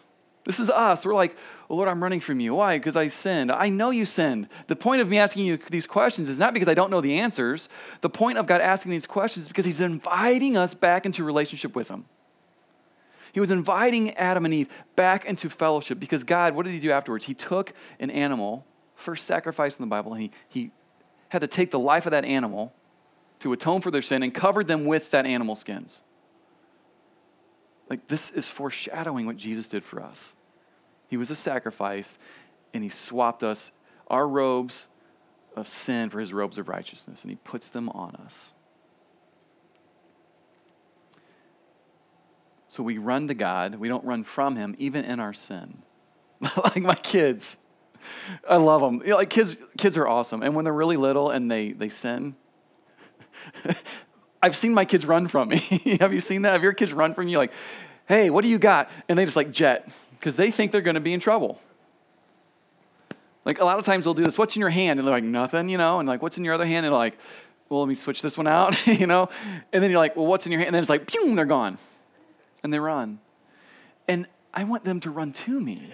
This 0.45 0.61
is 0.61 0.69
us. 0.71 1.07
We're 1.07 1.15
like, 1.15 1.37
oh, 1.71 1.77
Lord, 1.77 1.89
I'm 1.89 2.03
running 2.03 2.21
from 2.21 2.39
you. 2.39 2.55
Why? 2.55 2.79
Because 2.79 2.97
I 2.97 3.09
sinned. 3.09 3.51
I 3.51 3.71
know 3.71 3.91
you 3.91 4.05
sinned. 4.05 4.49
The 4.67 4.77
point 4.77 5.01
of 5.01 5.09
me 5.09 5.19
asking 5.19 5.47
you 5.47 5.57
these 5.57 5.87
questions 5.87 6.29
is 6.29 6.39
not 6.39 6.53
because 6.53 6.69
I 6.69 6.75
don't 6.75 6.91
know 6.91 7.01
the 7.01 7.19
answers. 7.19 7.69
The 8.03 8.11
point 8.11 8.37
of 8.37 8.47
God 8.47 8.61
asking 8.61 8.93
these 8.93 9.07
questions 9.07 9.47
is 9.47 9.49
because 9.49 9.65
He's 9.65 9.81
inviting 9.81 10.57
us 10.57 10.75
back 10.75 11.07
into 11.07 11.25
relationship 11.25 11.75
with 11.75 11.89
Him. 11.89 12.05
He 13.35 13.41
was 13.41 13.51
inviting 13.51 14.13
Adam 14.13 14.45
and 14.45 14.55
Eve 14.55 14.69
back 14.95 15.25
into 15.25 15.51
fellowship 15.51 15.99
because 15.99 16.23
God, 16.23 16.55
what 16.55 16.67
did 16.67 16.73
He 16.73 16.79
do 16.79 16.93
afterwards? 16.93 17.25
He 17.25 17.35
took 17.35 17.73
an 17.99 18.09
animal, 18.09 18.65
first 18.95 19.27
sacrifice 19.27 19.77
in 19.77 19.83
the 19.83 19.89
Bible, 19.89 20.13
and 20.13 20.23
He, 20.23 20.31
he 20.49 20.71
had 21.31 21.41
to 21.41 21.49
take 21.49 21.73
the 21.73 21.79
life 21.81 22.07
of 22.07 22.13
that 22.13 22.25
animal 22.25 22.73
to 23.41 23.53
atone 23.53 23.81
for 23.81 23.91
their 23.91 24.03
sin 24.03 24.23
and 24.23 24.33
covered 24.33 24.69
them 24.69 24.85
with 24.85 25.11
that 25.11 25.27
animal 25.27 25.57
skins. 25.57 26.03
Like, 27.91 28.07
this 28.07 28.31
is 28.31 28.49
foreshadowing 28.49 29.27
what 29.27 29.37
Jesus 29.37 29.67
did 29.67 29.83
for 29.83 30.01
us. 30.01 30.37
He 31.09 31.17
was 31.17 31.29
a 31.29 31.35
sacrifice, 31.35 32.21
and 32.73 32.85
He 32.85 32.89
swapped 32.89 33.43
us, 33.43 33.73
our 34.07 34.29
robes 34.29 34.87
of 35.57 35.67
sin, 35.67 36.09
for 36.09 36.21
His 36.21 36.33
robes 36.33 36.57
of 36.57 36.69
righteousness, 36.69 37.23
and 37.25 37.33
He 37.33 37.37
puts 37.43 37.69
them 37.69 37.89
on 37.89 38.15
us. 38.15 38.53
So 42.75 42.83
we 42.83 42.99
run 42.99 43.29
to 43.29 43.35
God. 43.35 43.77
We 43.77 43.89
don't 43.89 44.05
run 44.05 44.25
from 44.25 44.57
Him, 44.57 44.75
even 44.81 45.05
in 45.05 45.21
our 45.21 45.33
sin. 45.33 45.81
like 46.57 46.83
my 46.83 46.97
kids. 46.97 47.57
I 48.51 48.57
love 48.57 48.81
them. 48.81 49.01
You 49.05 49.11
know, 49.11 49.17
like 49.17 49.31
kids, 49.31 49.57
kids 49.79 49.97
are 49.97 50.09
awesome. 50.09 50.43
And 50.43 50.57
when 50.57 50.65
they're 50.65 50.75
really 50.75 50.97
little 50.97 51.31
and 51.31 51.49
they, 51.49 51.71
they 51.71 51.89
sin, 51.89 52.35
I've 54.43 54.57
seen 54.57 54.75
my 54.75 54.85
kids 54.85 55.07
run 55.07 55.29
from 55.29 55.51
me. 55.51 55.59
Have 56.01 56.13
you 56.13 56.21
seen 56.21 56.43
that? 56.43 56.51
Have 56.51 56.65
your 56.65 56.73
kids 56.73 56.93
run 56.93 57.15
from 57.15 57.29
you 57.29 57.39
like, 57.39 57.53
hey, 58.09 58.29
what 58.29 58.43
do 58.43 58.49
you 58.49 58.59
got? 58.59 58.91
And 59.09 59.17
they 59.17 59.25
just 59.25 59.37
like 59.37 59.53
jet 59.53 59.89
because 60.19 60.35
they 60.35 60.51
think 60.51 60.73
they're 60.73 60.81
going 60.81 60.95
to 60.95 61.01
be 61.01 61.13
in 61.13 61.21
trouble. 61.21 61.61
Like 63.45 63.61
a 63.61 63.65
lot 63.65 63.79
of 63.79 63.85
times 63.85 64.03
they'll 64.03 64.15
do 64.15 64.25
this, 64.25 64.37
what's 64.37 64.57
in 64.57 64.61
your 64.61 64.71
hand? 64.71 64.99
And 64.99 65.07
they're 65.07 65.15
like, 65.15 65.23
nothing, 65.23 65.69
you 65.69 65.79
know? 65.79 66.01
And 66.01 66.09
like, 66.09 66.23
what's 66.23 66.39
in 66.39 66.45
your 66.45 66.55
other 66.55 66.67
hand? 66.67 66.85
And 66.85 66.93
they're 66.93 66.99
like, 66.99 67.19
well, 67.69 67.79
let 67.79 67.89
me 67.89 67.95
switch 67.95 68.21
this 68.21 68.37
one 68.37 68.49
out, 68.49 68.85
you 68.89 69.07
know? 69.07 69.29
And 69.73 69.81
then 69.81 69.93
you're 69.93 70.01
like, 70.01 70.17
well, 70.17 70.27
what's 70.27 70.45
in 70.45 70.51
your 70.51 70.59
hand? 70.59 70.71
And 70.71 70.75
then 70.75 70.83
it's 70.83 70.91
like, 70.91 71.13
boom, 71.13 71.37
they're 71.37 71.45
gone. 71.45 71.79
And 72.65 72.73
they 72.73 72.81
run. 72.81 73.21
And 74.09 74.27
I 74.53 74.65
want 74.65 74.85
them 74.85 74.99
to 75.01 75.11
run 75.11 75.31
to 75.33 75.61
me 75.61 75.93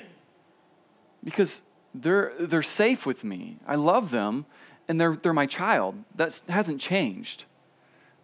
because 1.23 1.63
they're, 1.95 2.33
they're 2.39 2.63
safe 2.63 3.05
with 3.05 3.25
me. 3.25 3.59
I 3.67 3.75
love 3.75 4.11
them 4.11 4.47
and 4.89 5.01
they're, 5.01 5.17
they're 5.17 5.35
my 5.35 5.47
child. 5.47 5.97
That 6.15 6.41
hasn't 6.49 6.81
changed. 6.81 7.45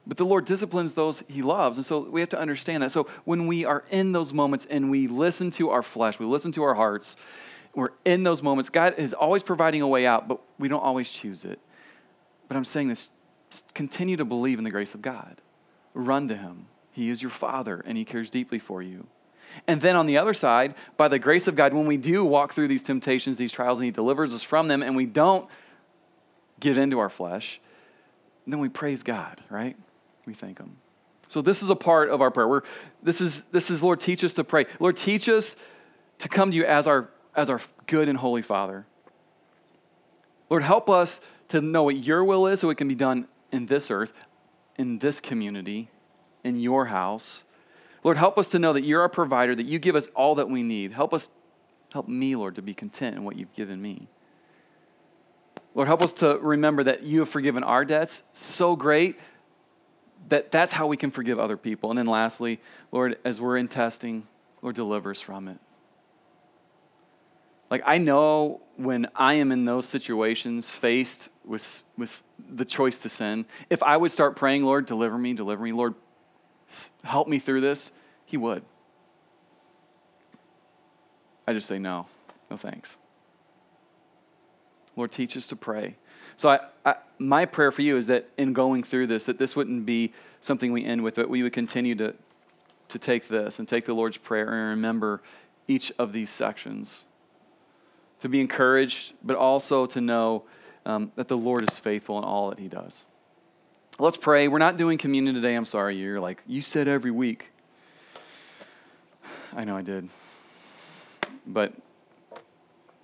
But 0.07 0.17
the 0.17 0.25
Lord 0.25 0.45
disciplines 0.45 0.95
those 0.95 1.25
he 1.29 1.43
loves. 1.43 1.77
And 1.77 1.85
so 1.85 2.09
we 2.09 2.21
have 2.21 2.29
to 2.31 2.39
understand 2.39 2.83
that. 2.83 2.93
So 2.93 3.09
when 3.25 3.47
we 3.47 3.65
are 3.65 3.85
in 3.91 4.13
those 4.13 4.33
moments 4.33 4.67
and 4.71 4.91
we 4.91 5.09
listen 5.09 5.51
to 5.53 5.71
our 5.71 5.83
flesh, 5.83 6.19
we 6.21 6.27
listen 6.27 6.53
to 6.53 6.63
our 6.63 6.75
hearts, 6.75 7.17
we're 7.75 7.91
in 8.05 8.23
those 8.23 8.43
moments. 8.43 8.71
God 8.71 8.95
is 8.97 9.13
always 9.13 9.43
providing 9.43 9.83
a 9.83 9.89
way 9.89 10.07
out, 10.07 10.29
but 10.29 10.41
we 10.59 10.69
don't 10.69 10.83
always 10.83 11.11
choose 11.11 11.45
it. 11.45 11.59
But 12.49 12.57
I'm 12.57 12.65
saying 12.65 12.89
this 12.89 13.09
continue 13.75 14.17
to 14.17 14.25
believe 14.25 14.59
in 14.59 14.65
the 14.65 14.71
grace 14.71 14.95
of 14.95 15.03
God. 15.03 15.41
Run 15.95 16.29
to 16.29 16.37
him. 16.37 16.67
He 16.97 17.11
is 17.11 17.21
your 17.21 17.31
father 17.31 17.85
and 17.87 17.99
he 17.99 18.07
cares 18.07 18.31
deeply 18.31 18.59
for 18.59 18.83
you. 18.83 19.07
And 19.67 19.83
then 19.83 19.97
on 19.97 20.07
the 20.07 20.17
other 20.17 20.33
side, 20.33 20.75
by 20.97 21.09
the 21.09 21.19
grace 21.19 21.47
of 21.47 21.55
God, 21.55 21.75
when 21.75 21.87
we 21.87 21.99
do 21.99 22.25
walk 22.25 22.55
through 22.55 22.69
these 22.69 22.83
temptations, 22.83 23.37
these 23.37 23.53
trials, 23.53 23.79
and 23.79 23.85
he 23.85 23.91
delivers 23.91 24.33
us 24.33 24.43
from 24.43 24.69
them, 24.69 24.83
and 24.83 24.97
we 24.97 25.07
don't 25.07 25.47
give 26.59 26.79
into 26.79 26.99
our 26.99 27.11
flesh, 27.11 27.61
then 28.47 28.61
we 28.61 28.69
praise 28.71 29.03
God, 29.03 29.43
right? 29.51 29.77
we 30.27 30.35
thank 30.35 30.59
Him. 30.59 30.77
So 31.29 31.41
this 31.41 31.63
is 31.63 31.71
a 31.71 31.77
part 31.77 32.11
of 32.11 32.21
our 32.21 32.31
prayer. 32.31 32.49
We're, 32.49 32.63
this 33.03 33.21
is 33.21 33.43
this 33.53 33.71
is 33.71 33.83
Lord, 33.83 34.01
teach 34.01 34.25
us 34.25 34.35
to 34.35 34.45
pray. 34.45 34.67
Lord, 34.81 34.97
teach 34.97 35.29
us 35.29 35.55
to 36.19 36.29
come 36.29 36.51
to 36.51 36.57
you 36.57 36.65
as 36.65 36.87
our 36.87 37.09
as 37.37 37.49
our 37.49 37.61
good 37.87 38.09
and 38.09 38.19
holy 38.19 38.43
Father. 38.43 38.87
Lord, 40.51 40.63
help 40.63 40.91
us 40.91 41.21
to 41.49 41.61
know 41.61 41.85
what 41.85 41.97
your 41.97 42.25
will 42.25 42.47
is 42.47 42.61
so 42.61 42.71
it 42.71 42.77
can 42.77 42.89
be 42.89 42.95
done 42.95 43.29
in 43.53 43.67
this 43.67 43.91
earth, 43.91 44.13
in 44.77 44.99
this 44.99 45.21
community, 45.21 45.91
in 46.47 46.61
your 46.61 46.87
house. 46.87 47.45
Lord, 48.05 48.17
help 48.17 48.39
us 48.39 48.49
to 48.51 48.59
know 48.59 48.73
that 48.73 48.85
you're 48.85 49.01
our 49.01 49.09
provider, 49.09 49.55
that 49.55 49.67
you 49.67 49.79
give 49.79 49.97
us 49.97 50.07
all 50.09 50.37
that 50.37 50.49
we 50.49 50.63
need. 50.63 50.93
Help 50.93 51.13
us 51.13 51.31
Help 51.97 52.09
me, 52.09 52.37
Lord, 52.37 52.57
to 52.57 52.63
be 52.63 52.75
content 52.75 53.17
in 53.17 53.25
what 53.25 53.37
you've 53.37 53.55
given 53.55 53.81
me. 53.81 54.09
Lord, 55.75 55.89
help 55.89 56.03
us 56.03 56.13
to 56.15 56.39
remember 56.43 56.85
that 56.85 57.03
you 57.03 57.21
have 57.21 57.29
forgiven 57.29 57.63
our 57.63 57.85
debts 57.85 58.23
so 58.33 58.77
great 58.77 59.19
that 60.29 60.51
that's 60.51 60.73
how 60.73 60.87
we 60.87 60.97
can 60.97 61.11
forgive 61.11 61.39
other 61.39 61.57
people. 61.57 61.91
And 61.91 61.99
then 61.99 62.07
lastly, 62.07 62.61
Lord, 62.93 63.19
as 63.25 63.41
we're 63.41 63.57
in 63.57 63.69
testing, 63.69 64.27
Lord, 64.63 64.75
deliver 64.75 65.11
us 65.11 65.21
from 65.21 65.49
it. 65.49 65.59
Like, 67.71 67.83
I 67.87 67.99
know 67.99 68.61
when 68.77 69.07
I 69.15 69.35
am 69.35 69.53
in 69.53 69.65
those 69.65 69.87
situations 69.87 70.71
faced 70.71 71.31
with, 71.45 71.83
with 71.97 72.23
the 72.49 72.65
choice 72.65 73.01
to 73.03 73.09
sin, 73.09 73.45
if 73.71 73.83
I 73.83 73.97
would 73.97 74.13
start 74.13 74.37
praying, 74.37 74.65
Lord, 74.65 74.87
deliver 74.87 75.17
me, 75.17 75.35
deliver 75.35 75.63
me, 75.63 75.73
Lord, 75.73 75.95
help 77.05 77.29
me 77.29 77.39
through 77.39 77.61
this, 77.61 77.93
He 78.25 78.37
would. 78.37 78.63
I 81.47 81.53
just 81.53 81.69
say, 81.69 81.79
no, 81.79 82.07
no 82.51 82.57
thanks. 82.57 82.99
Lord, 84.97 85.13
teach 85.13 85.37
us 85.37 85.47
to 85.49 85.57
pray. 85.57 85.97
So, 86.37 86.49
I, 86.49 86.61
I, 86.85 86.97
my 87.19 87.45
prayer 87.45 87.71
for 87.71 87.83
you 87.83 87.97
is 87.97 88.09
that 88.09 88.29
in 88.37 88.53
going 88.53 88.83
through 88.83 89.07
this, 89.07 89.27
that 89.27 89.39
this 89.39 89.55
wouldn't 89.55 89.87
be 89.87 90.13
something 90.41 90.73
we 90.73 90.85
end 90.85 91.03
with, 91.03 91.15
but 91.15 91.29
we 91.29 91.43
would 91.43 91.53
continue 91.53 91.95
to, 91.97 92.15
to 92.89 92.99
take 92.99 93.29
this 93.29 93.59
and 93.59 93.69
take 93.69 93.85
the 93.85 93.95
Lord's 93.95 94.17
Prayer 94.17 94.49
and 94.49 94.71
remember 94.71 95.23
each 95.69 95.93
of 95.99 96.13
these 96.13 96.31
sections. 96.31 97.05
To 98.21 98.29
be 98.29 98.41
encouraged, 98.41 99.13
but 99.23 99.37
also 99.37 99.87
to 99.87 100.01
know 100.01 100.45
um, 100.87 101.13
that 101.17 101.29
the 101.29 101.37
Lord 101.37 101.63
is 101.63 101.79
faithful 101.79 102.19
in 102.19 102.25
all 102.25 102.49
that 102.51 102.59
He 102.59 102.69
does. 102.69 103.05
Let's 103.99 104.19
pray. 104.19 104.47
We're 104.47 104.59
not 104.59 104.77
doing 104.77 104.99
communion 104.99 105.35
today. 105.35 105.55
I'm 105.55 105.65
sorry. 105.65 105.97
You're 105.97 106.21
like, 106.21 106.43
you 106.47 106.61
said 106.61 106.87
every 106.87 107.11
week. 107.11 107.51
I 109.55 109.65
know 109.65 109.75
I 109.75 109.81
did. 109.81 110.11
But 111.47 111.73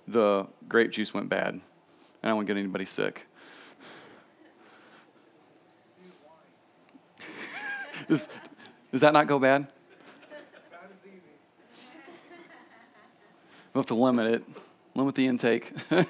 the 0.07 0.45
grape 0.69 0.91
juice 0.91 1.11
went 1.11 1.29
bad. 1.29 1.55
and 1.55 1.63
I 2.21 2.33
want 2.33 2.45
to 2.45 2.53
get 2.53 2.59
anybody 2.59 2.85
sick. 2.85 3.25
does, 8.07 8.29
does 8.91 9.01
that 9.01 9.13
not 9.13 9.25
go 9.25 9.39
bad? 9.39 9.65
We'll 13.73 13.81
have 13.81 13.87
to 13.87 13.95
limit 13.95 14.31
it, 14.31 14.43
limit 14.93 15.15
the 15.15 15.25
intake. 15.25 15.73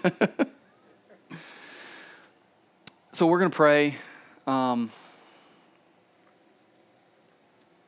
so 3.13 3.25
we're 3.27 3.39
going 3.39 3.49
to 3.49 3.55
pray. 3.55 3.95
Um, 4.45 4.91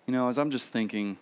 you 0.05 0.13
know, 0.13 0.29
as 0.29 0.37
I'm 0.37 0.51
just 0.51 0.71
thinking, 0.71 1.17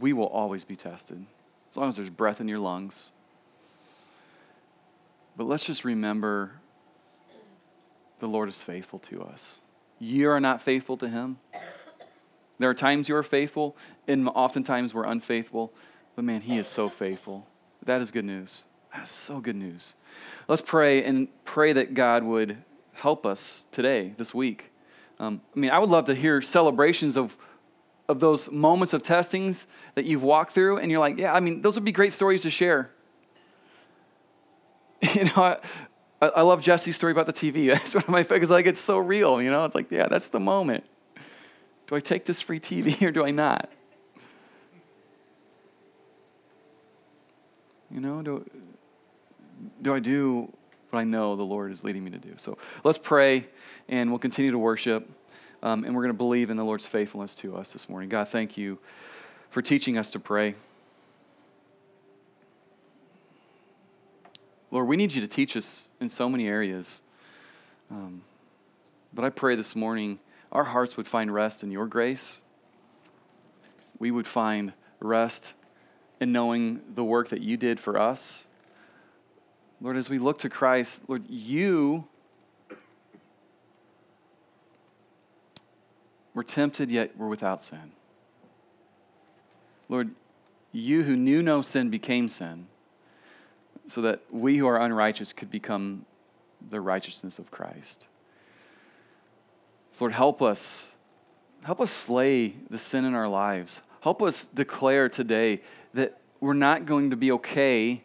we 0.00 0.12
will 0.12 0.26
always 0.26 0.64
be 0.64 0.76
tested 0.76 1.24
as 1.70 1.76
long 1.76 1.88
as 1.88 1.96
there's 1.96 2.10
breath 2.10 2.40
in 2.40 2.48
your 2.48 2.58
lungs. 2.58 3.12
But 5.36 5.44
let's 5.44 5.64
just 5.64 5.84
remember 5.84 6.52
the 8.18 8.26
Lord 8.26 8.48
is 8.48 8.62
faithful 8.62 8.98
to 9.00 9.22
us. 9.22 9.58
You 9.98 10.30
are 10.30 10.40
not 10.40 10.62
faithful 10.62 10.96
to 10.98 11.08
Him. 11.08 11.38
There 12.58 12.68
are 12.68 12.74
times 12.74 13.08
you 13.08 13.16
are 13.16 13.22
faithful, 13.22 13.76
and 14.06 14.28
oftentimes 14.28 14.92
we're 14.92 15.06
unfaithful. 15.06 15.72
But 16.16 16.24
man, 16.24 16.40
He 16.42 16.58
is 16.58 16.68
so 16.68 16.88
faithful. 16.88 17.46
That 17.84 18.00
is 18.00 18.10
good 18.10 18.24
news. 18.24 18.64
That 18.92 19.04
is 19.04 19.10
so 19.10 19.40
good 19.40 19.56
news. 19.56 19.94
Let's 20.48 20.62
pray 20.62 21.04
and 21.04 21.28
pray 21.44 21.72
that 21.72 21.94
God 21.94 22.24
would 22.24 22.58
help 22.92 23.24
us 23.24 23.66
today, 23.70 24.14
this 24.16 24.34
week. 24.34 24.70
Um, 25.18 25.40
I 25.54 25.58
mean, 25.58 25.70
I 25.70 25.78
would 25.78 25.90
love 25.90 26.06
to 26.06 26.14
hear 26.14 26.40
celebrations 26.40 27.16
of 27.16 27.36
of 28.10 28.18
those 28.18 28.50
moments 28.50 28.92
of 28.92 29.02
testings 29.02 29.66
that 29.94 30.04
you've 30.04 30.24
walked 30.24 30.52
through, 30.52 30.78
and 30.78 30.90
you're 30.90 30.98
like, 30.98 31.16
yeah, 31.16 31.32
I 31.32 31.38
mean, 31.38 31.62
those 31.62 31.76
would 31.76 31.84
be 31.84 31.92
great 31.92 32.12
stories 32.12 32.42
to 32.42 32.50
share. 32.50 32.90
you 35.14 35.24
know, 35.24 35.56
I, 36.20 36.26
I 36.26 36.42
love 36.42 36.60
Jesse's 36.60 36.96
story 36.96 37.12
about 37.12 37.26
the 37.26 37.32
TV. 37.32 37.68
That's 37.72 37.94
one 37.94 38.02
of 38.02 38.10
my 38.10 38.24
favorites. 38.24 38.50
Like, 38.50 38.66
it's 38.66 38.80
so 38.80 38.98
real, 38.98 39.40
you 39.40 39.50
know? 39.50 39.64
It's 39.64 39.74
like, 39.74 39.90
yeah, 39.90 40.08
that's 40.08 40.28
the 40.28 40.40
moment. 40.40 40.84
Do 41.86 41.94
I 41.94 42.00
take 42.00 42.24
this 42.24 42.40
free 42.40 42.60
TV 42.60 43.00
or 43.06 43.10
do 43.10 43.24
I 43.24 43.30
not? 43.30 43.70
You 47.90 48.00
know, 48.00 48.22
do, 48.22 48.44
do 49.82 49.94
I 49.94 50.00
do 50.00 50.52
what 50.90 51.00
I 51.00 51.04
know 51.04 51.36
the 51.36 51.42
Lord 51.42 51.72
is 51.72 51.84
leading 51.84 52.04
me 52.04 52.10
to 52.10 52.18
do? 52.18 52.34
So 52.36 52.58
let's 52.84 52.98
pray, 52.98 53.46
and 53.88 54.10
we'll 54.10 54.18
continue 54.18 54.50
to 54.50 54.58
worship. 54.58 55.08
Um, 55.62 55.84
and 55.84 55.94
we're 55.94 56.02
going 56.02 56.14
to 56.14 56.18
believe 56.18 56.48
in 56.48 56.56
the 56.56 56.64
Lord's 56.64 56.86
faithfulness 56.86 57.34
to 57.36 57.56
us 57.56 57.72
this 57.72 57.88
morning. 57.88 58.08
God, 58.08 58.28
thank 58.28 58.56
you 58.56 58.78
for 59.50 59.60
teaching 59.60 59.98
us 59.98 60.10
to 60.12 60.18
pray. 60.18 60.54
Lord, 64.70 64.86
we 64.86 64.96
need 64.96 65.12
you 65.12 65.20
to 65.20 65.28
teach 65.28 65.56
us 65.56 65.88
in 66.00 66.08
so 66.08 66.28
many 66.28 66.46
areas. 66.46 67.02
Um, 67.90 68.22
but 69.12 69.24
I 69.24 69.30
pray 69.30 69.56
this 69.56 69.74
morning 69.74 70.20
our 70.52 70.64
hearts 70.64 70.96
would 70.96 71.06
find 71.06 71.32
rest 71.32 71.62
in 71.62 71.70
your 71.70 71.86
grace. 71.86 72.40
We 73.98 74.10
would 74.10 74.26
find 74.26 74.72
rest 75.00 75.52
in 76.20 76.32
knowing 76.32 76.80
the 76.94 77.04
work 77.04 77.28
that 77.28 77.40
you 77.40 77.56
did 77.56 77.80
for 77.80 77.98
us. 77.98 78.46
Lord, 79.80 79.96
as 79.96 80.10
we 80.10 80.18
look 80.18 80.38
to 80.40 80.48
Christ, 80.48 81.08
Lord, 81.08 81.24
you 81.28 82.06
We're 86.34 86.44
tempted, 86.44 86.90
yet 86.90 87.16
we're 87.16 87.28
without 87.28 87.60
sin. 87.60 87.92
Lord, 89.88 90.10
you 90.72 91.02
who 91.02 91.16
knew 91.16 91.42
no 91.42 91.62
sin 91.62 91.90
became 91.90 92.28
sin, 92.28 92.66
so 93.88 94.02
that 94.02 94.20
we 94.30 94.56
who 94.56 94.66
are 94.66 94.80
unrighteous 94.80 95.32
could 95.32 95.50
become 95.50 96.06
the 96.70 96.80
righteousness 96.80 97.38
of 97.38 97.50
Christ. 97.50 98.06
So 99.90 100.04
Lord, 100.04 100.12
help 100.14 100.40
us. 100.40 100.86
Help 101.62 101.80
us 101.80 101.90
slay 101.90 102.54
the 102.70 102.78
sin 102.78 103.04
in 103.04 103.14
our 103.14 103.28
lives. 103.28 103.82
Help 104.00 104.22
us 104.22 104.46
declare 104.46 105.08
today 105.08 105.60
that 105.92 106.18
we're 106.38 106.54
not 106.54 106.86
going 106.86 107.10
to 107.10 107.16
be 107.16 107.32
okay 107.32 108.02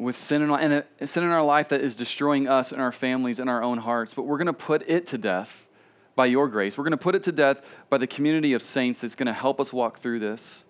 with 0.00 0.16
sin 0.16 0.40
in, 0.40 0.50
and 0.50 0.84
a, 1.00 1.06
sin 1.06 1.22
in 1.22 1.30
our 1.30 1.42
life 1.42 1.68
that 1.68 1.82
is 1.82 1.94
destroying 1.94 2.48
us 2.48 2.72
and 2.72 2.80
our 2.80 2.90
families 2.90 3.38
and 3.38 3.50
our 3.50 3.62
own 3.62 3.78
hearts, 3.78 4.14
but 4.14 4.22
we're 4.22 4.38
going 4.38 4.46
to 4.46 4.52
put 4.52 4.82
it 4.88 5.06
to 5.08 5.18
death 5.18 5.68
by 6.16 6.26
your 6.26 6.48
grace. 6.48 6.78
We're 6.78 6.84
going 6.84 6.92
to 6.92 6.96
put 6.96 7.14
it 7.14 7.22
to 7.24 7.32
death 7.32 7.62
by 7.90 7.98
the 7.98 8.06
community 8.06 8.54
of 8.54 8.62
saints 8.62 9.02
that's 9.02 9.14
going 9.14 9.26
to 9.26 9.32
help 9.32 9.60
us 9.60 9.72
walk 9.72 9.98
through 9.98 10.20
this. 10.20 10.64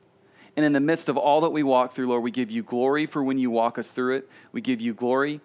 And 0.56 0.66
in 0.66 0.72
the 0.72 0.80
midst 0.80 1.08
of 1.08 1.16
all 1.16 1.42
that 1.42 1.50
we 1.50 1.62
walk 1.62 1.92
through, 1.92 2.08
Lord, 2.08 2.24
we 2.24 2.32
give 2.32 2.50
you 2.50 2.64
glory 2.64 3.06
for 3.06 3.22
when 3.22 3.38
you 3.38 3.50
walk 3.52 3.78
us 3.78 3.92
through 3.92 4.16
it. 4.16 4.28
We 4.50 4.60
give 4.60 4.80
you 4.80 4.94
glory 4.94 5.40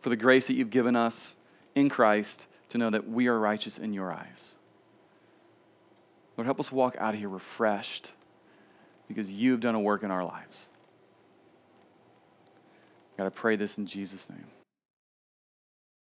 for 0.00 0.08
the 0.08 0.16
grace 0.16 0.46
that 0.46 0.54
you've 0.54 0.70
given 0.70 0.94
us 0.94 1.34
in 1.74 1.88
Christ 1.88 2.46
to 2.68 2.78
know 2.78 2.90
that 2.90 3.08
we 3.08 3.26
are 3.26 3.38
righteous 3.38 3.76
in 3.76 3.92
your 3.92 4.12
eyes. 4.12 4.54
Lord, 6.36 6.46
help 6.46 6.60
us 6.60 6.70
walk 6.70 6.94
out 7.00 7.14
of 7.14 7.20
here 7.20 7.28
refreshed 7.28 8.12
because 9.08 9.30
you've 9.30 9.60
done 9.60 9.74
a 9.74 9.80
work 9.80 10.04
in 10.04 10.12
our 10.12 10.24
lives. 10.24 10.68
God, 13.16 13.26
I 13.26 13.30
pray 13.30 13.56
this 13.56 13.78
in 13.78 13.86
Jesus' 13.86 14.28
name. 14.30 14.44